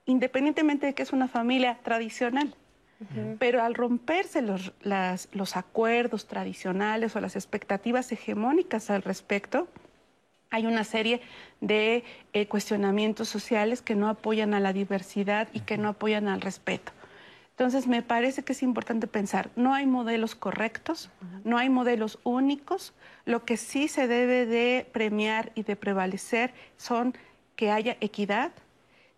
independientemente 0.07 0.87
de 0.87 0.95
que 0.95 1.03
es 1.03 1.13
una 1.13 1.29
familia 1.29 1.79
tradicional. 1.83 2.55
Pero 3.39 3.63
al 3.63 3.75
romperse 3.75 4.43
los, 4.43 4.75
los 5.33 5.57
acuerdos 5.57 6.27
tradicionales 6.27 7.17
o 7.17 7.21
las 7.23 7.35
expectativas 7.35 8.13
hegemónicas 8.13 8.91
al 8.91 9.01
respecto, 9.01 9.69
hay 10.51 10.67
una 10.67 10.85
serie 10.85 11.21
de 11.61 12.05
eh, 12.33 12.47
cuestionamientos 12.47 13.29
sociales 13.29 13.83
que 13.83 13.95
no 13.95 14.09
apoyan 14.09 14.53
a 14.55 14.61
la 14.61 14.73
diversidad 14.73 15.49
y 15.53 15.61
que 15.61 15.79
no 15.79 15.89
apoyan 15.89 16.29
al 16.29 16.41
respeto. 16.41 16.93
Entonces, 17.51 17.87
me 17.87 18.03
parece 18.03 18.43
que 18.43 18.53
es 18.53 18.63
importante 18.63 19.07
pensar, 19.07 19.51
no 19.55 19.75
hay 19.75 19.85
modelos 19.85 20.35
correctos, 20.35 21.11
no 21.45 21.59
hay 21.59 21.69
modelos 21.69 22.19
únicos, 22.25 22.95
lo 23.27 23.45
que 23.45 23.59
sí 23.59 23.87
se 23.87 24.09
debe 24.09 24.47
de 24.47 24.87
premiar 24.91 25.53
y 25.55 25.63
de 25.63 25.77
prevalecer 25.77 26.55
son 26.79 27.15
que 27.57 27.71
haya 27.71 27.99
equidad, 28.01 28.51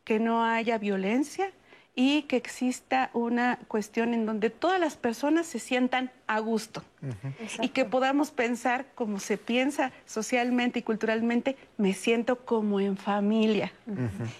que 0.02 0.18
no 0.18 0.44
haya 0.44 0.76
violencia 0.78 1.52
y 1.94 2.22
que 2.22 2.36
exista 2.36 3.10
una 3.12 3.58
cuestión 3.68 4.14
en 4.14 4.24
donde 4.24 4.48
todas 4.48 4.80
las 4.80 4.96
personas 4.96 5.46
se 5.46 5.58
sientan 5.58 6.10
a 6.26 6.38
gusto. 6.38 6.82
Y 7.60 7.70
que 7.70 7.84
podamos 7.84 8.30
pensar 8.30 8.86
como 8.94 9.18
se 9.18 9.36
piensa 9.36 9.92
socialmente 10.06 10.78
y 10.78 10.82
culturalmente, 10.82 11.56
me 11.76 11.92
siento 11.92 12.36
como 12.36 12.80
en 12.80 12.96
familia. 12.96 13.72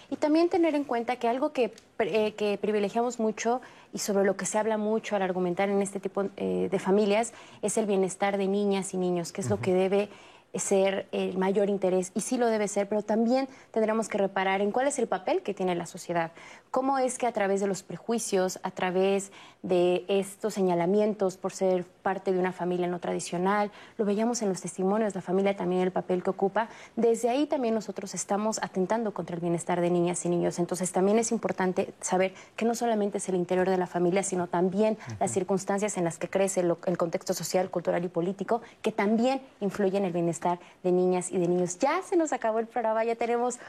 Y 0.09 0.15
también 0.15 0.49
tener 0.49 0.73
en 0.73 0.83
cuenta 0.83 1.17
que 1.17 1.27
algo 1.27 1.53
que, 1.53 1.71
eh, 1.99 2.33
que, 2.33 2.57
privilegiamos 2.57 3.19
mucho 3.19 3.61
y 3.93 3.99
sobre 3.99 4.25
lo 4.25 4.35
que 4.35 4.47
se 4.47 4.57
habla 4.57 4.77
mucho 4.77 5.15
al 5.15 5.21
argumentar 5.21 5.69
en 5.69 5.81
este 5.81 5.99
tipo 5.99 6.29
eh, 6.37 6.69
de 6.71 6.79
familias 6.79 7.33
es 7.61 7.77
el 7.77 7.85
bienestar 7.85 8.37
de 8.37 8.47
niñas 8.47 8.95
y 8.95 8.97
niños, 8.97 9.31
que 9.31 9.41
es 9.41 9.49
lo 9.49 9.59
que 9.59 9.73
debe 9.73 10.09
ser 10.53 11.07
el 11.11 11.37
mayor 11.37 11.69
interés 11.69 12.11
y 12.13 12.21
sí 12.21 12.37
lo 12.37 12.47
debe 12.47 12.67
ser, 12.67 12.87
pero 12.87 13.01
también 13.01 13.47
tendremos 13.71 14.07
que 14.07 14.17
reparar 14.17 14.61
en 14.61 14.71
cuál 14.71 14.87
es 14.87 14.99
el 14.99 15.07
papel 15.07 15.41
que 15.41 15.53
tiene 15.53 15.75
la 15.75 15.85
sociedad, 15.85 16.31
cómo 16.71 16.97
es 16.97 17.17
que 17.17 17.27
a 17.27 17.31
través 17.31 17.61
de 17.61 17.67
los 17.67 17.83
prejuicios, 17.83 18.59
a 18.63 18.71
través 18.71 19.31
de 19.61 20.05
estos 20.07 20.53
señalamientos 20.53 21.37
por 21.37 21.53
ser 21.53 21.85
parte 22.03 22.31
de 22.31 22.39
una 22.39 22.51
familia 22.51 22.85
no 22.85 22.99
tradicional, 22.99 23.71
lo 23.97 24.05
veíamos 24.05 24.43
en 24.43 24.49
los 24.49 24.61
testimonios, 24.61 25.15
la 25.15 25.21
familia 25.21 25.55
también 25.55 25.81
el 25.81 25.91
papel 25.91 26.21
que 26.21 26.29
ocupa, 26.29 26.69
desde 26.95 27.29
ahí 27.29 27.47
también 27.47 27.73
nosotros 27.73 28.13
estamos 28.13 28.61
atentando 28.61 29.13
contra 29.13 29.35
el 29.35 29.41
bienestar 29.41 29.81
de 29.81 29.89
niñas 29.89 30.23
y 30.25 30.29
niños, 30.29 30.59
entonces 30.59 30.91
también 30.91 31.17
es 31.17 31.31
importante 31.31 31.93
saber 32.01 32.35
que 32.55 32.65
no 32.65 32.75
solamente 32.75 33.17
es 33.17 33.29
el 33.29 33.35
interior 33.35 33.67
de 33.67 33.77
la 33.77 33.87
familia, 33.87 34.21
sino 34.21 34.47
también 34.47 34.97
las 35.19 35.31
circunstancias 35.31 35.97
en 35.97 36.03
las 36.03 36.19
que 36.19 36.29
crece 36.29 36.59
el 36.59 36.97
contexto 36.97 37.33
social, 37.33 37.71
cultural 37.71 38.03
y 38.03 38.09
político, 38.09 38.61
que 38.81 38.91
también 38.91 39.41
influyen 39.61 40.03
en 40.03 40.05
el 40.05 40.13
bienestar 40.13 40.59
de 40.83 40.91
niñas 40.91 41.31
y 41.31 41.37
de 41.37 41.47
niños. 41.47 41.79
Ya 41.79 42.01
se 42.01 42.17
nos 42.17 42.33
acabó 42.33 42.59
el 42.59 42.67
programa, 42.67 43.03
ya 43.03 43.15
tenemos 43.15 43.59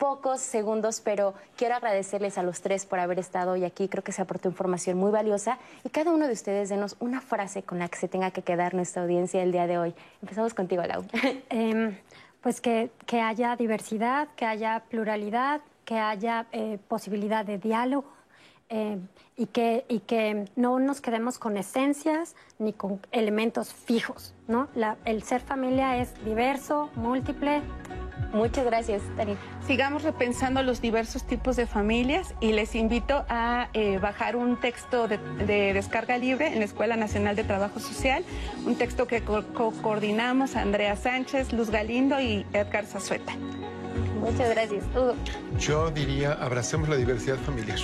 pocos 0.00 0.40
segundos, 0.40 1.02
pero 1.04 1.34
quiero 1.56 1.76
agradecerles 1.76 2.38
a 2.38 2.42
los 2.42 2.62
tres 2.62 2.86
por 2.86 2.98
haber 2.98 3.18
estado 3.18 3.52
hoy 3.52 3.64
aquí. 3.64 3.86
Creo 3.86 4.02
que 4.02 4.12
se 4.12 4.22
aportó 4.22 4.48
información 4.48 4.96
muy 4.96 5.12
valiosa 5.12 5.58
y 5.84 5.90
cada 5.90 6.10
uno 6.10 6.26
de 6.26 6.32
ustedes 6.32 6.70
denos 6.70 6.96
una 7.00 7.20
frase 7.20 7.62
con 7.62 7.78
la 7.78 7.88
que 7.88 7.98
se 7.98 8.08
tenga 8.08 8.30
que 8.30 8.40
quedar 8.40 8.72
nuestra 8.74 9.02
audiencia 9.02 9.42
el 9.42 9.52
día 9.52 9.66
de 9.66 9.76
hoy. 9.76 9.94
Empezamos 10.22 10.54
contigo, 10.54 10.82
Lau. 10.82 11.04
Em, 11.50 11.96
pues 12.40 12.62
que, 12.62 12.90
que, 13.04 13.20
haya 13.20 13.54
diversidad, 13.56 14.28
que 14.36 14.46
haya 14.46 14.82
pluralidad, 14.88 15.60
que 15.84 15.98
haya 15.98 16.46
eh, 16.52 16.78
posibilidad 16.88 17.44
de 17.44 17.58
diálogo. 17.58 18.08
Eh, 18.72 18.98
y, 19.36 19.46
que, 19.46 19.84
y 19.88 19.98
que 19.98 20.44
no 20.54 20.78
nos 20.78 21.00
quedemos 21.00 21.38
con 21.38 21.56
esencias 21.56 22.36
ni 22.60 22.72
con 22.72 23.00
elementos 23.10 23.72
fijos, 23.72 24.32
¿no? 24.46 24.68
el 25.04 25.22
ser 25.24 25.40
familia 25.40 25.96
es 25.96 26.12
diverso, 26.24 26.88
múltiple. 26.94 27.62
Muchas 28.32 28.64
gracias, 28.64 29.02
Tani. 29.16 29.36
Sigamos 29.66 30.04
repensando 30.04 30.62
los 30.62 30.80
diversos 30.80 31.26
tipos 31.26 31.56
de 31.56 31.66
familias 31.66 32.34
y 32.40 32.52
les 32.52 32.76
invito 32.76 33.24
a 33.28 33.70
eh, 33.72 33.98
bajar 33.98 34.36
un 34.36 34.60
texto 34.60 35.08
de, 35.08 35.18
descarga 35.72 36.16
libre 36.16 36.46
en 36.48 36.60
la 36.60 36.64
Escuela 36.64 36.96
Nacional 36.96 37.34
de 37.34 37.42
Trabajo 37.42 37.80
Social, 37.80 38.24
un 38.66 38.76
texto 38.76 39.08
que 39.08 39.22
coordinamos 39.22 40.54
Andrea 40.54 40.94
Sánchez, 40.94 41.52
Luz 41.52 41.70
Galindo 41.70 42.20
y 42.20 42.46
Edgar 42.52 42.86
Zazueta. 42.86 43.32
Muchas 44.20 44.50
gracias. 44.50 44.84
Yo 45.58 45.90
diría, 45.90 46.34
abracemos 46.34 46.88
la 46.88 46.96
diversidad 46.96 47.38
familiar. 47.38 47.78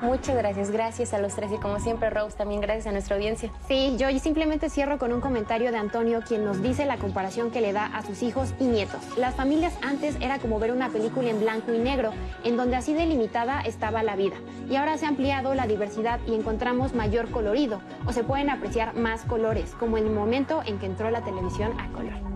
Muchas 0.00 0.36
gracias, 0.36 0.70
gracias 0.70 1.12
a 1.12 1.18
los 1.18 1.34
tres 1.34 1.50
y 1.52 1.56
como 1.56 1.80
siempre 1.80 2.08
Rose, 2.08 2.36
también 2.36 2.60
gracias 2.60 2.86
a 2.86 2.92
nuestra 2.92 3.16
audiencia. 3.16 3.50
Sí, 3.66 3.96
yo 3.98 4.06
simplemente 4.20 4.70
cierro 4.70 4.96
con 4.98 5.12
un 5.12 5.20
comentario 5.20 5.72
de 5.72 5.78
Antonio 5.78 6.22
quien 6.26 6.44
nos 6.44 6.62
dice 6.62 6.86
la 6.86 6.98
comparación 6.98 7.50
que 7.50 7.60
le 7.60 7.72
da 7.72 7.86
a 7.86 8.02
sus 8.02 8.22
hijos 8.22 8.54
y 8.60 8.64
nietos. 8.64 9.00
Las 9.16 9.34
familias 9.34 9.76
antes 9.82 10.16
era 10.20 10.38
como 10.38 10.60
ver 10.60 10.70
una 10.70 10.90
película 10.90 11.30
en 11.30 11.40
blanco 11.40 11.72
y 11.72 11.78
negro, 11.78 12.12
en 12.44 12.56
donde 12.56 12.76
así 12.76 12.94
delimitada 12.94 13.60
estaba 13.62 14.04
la 14.04 14.14
vida. 14.14 14.36
Y 14.70 14.76
ahora 14.76 14.98
se 14.98 15.06
ha 15.06 15.08
ampliado 15.08 15.54
la 15.54 15.66
diversidad 15.66 16.20
y 16.26 16.34
encontramos 16.34 16.94
mayor 16.94 17.30
colorido, 17.30 17.80
o 18.06 18.12
se 18.12 18.22
pueden 18.22 18.50
apreciar 18.50 18.94
más 18.94 19.22
colores, 19.22 19.74
como 19.80 19.98
en 19.98 20.06
el 20.06 20.12
momento 20.12 20.62
en 20.64 20.78
que 20.78 20.86
entró 20.86 21.10
la 21.10 21.22
televisión 21.22 21.72
a 21.80 21.88
color. 21.88 22.27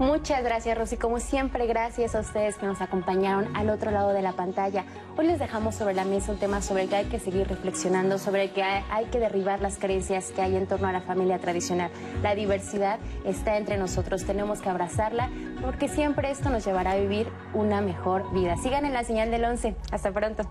Muchas 0.00 0.42
gracias, 0.42 0.78
Rosy. 0.78 0.96
Como 0.96 1.20
siempre, 1.20 1.66
gracias 1.66 2.14
a 2.14 2.20
ustedes 2.20 2.56
que 2.56 2.64
nos 2.64 2.80
acompañaron 2.80 3.54
al 3.54 3.68
otro 3.68 3.90
lado 3.90 4.14
de 4.14 4.22
la 4.22 4.32
pantalla. 4.32 4.86
Hoy 5.18 5.26
les 5.26 5.38
dejamos 5.38 5.74
sobre 5.74 5.92
la 5.92 6.06
mesa 6.06 6.32
un 6.32 6.38
tema 6.38 6.62
sobre 6.62 6.84
el 6.84 6.88
que 6.88 6.96
hay 6.96 7.04
que 7.04 7.18
seguir 7.18 7.46
reflexionando, 7.46 8.16
sobre 8.16 8.44
el 8.44 8.50
que 8.50 8.62
hay 8.62 9.04
que 9.12 9.18
derribar 9.20 9.60
las 9.60 9.76
creencias 9.76 10.32
que 10.32 10.40
hay 10.40 10.56
en 10.56 10.66
torno 10.66 10.88
a 10.88 10.92
la 10.92 11.02
familia 11.02 11.38
tradicional. 11.38 11.90
La 12.22 12.34
diversidad 12.34 12.98
está 13.26 13.58
entre 13.58 13.76
nosotros, 13.76 14.24
tenemos 14.24 14.62
que 14.62 14.70
abrazarla 14.70 15.28
porque 15.60 15.86
siempre 15.86 16.30
esto 16.30 16.48
nos 16.48 16.64
llevará 16.64 16.92
a 16.92 16.96
vivir 16.96 17.28
una 17.52 17.82
mejor 17.82 18.32
vida. 18.32 18.56
Sigan 18.56 18.86
en 18.86 18.94
la 18.94 19.04
señal 19.04 19.30
del 19.30 19.44
11. 19.44 19.76
Hasta 19.92 20.10
pronto. 20.12 20.44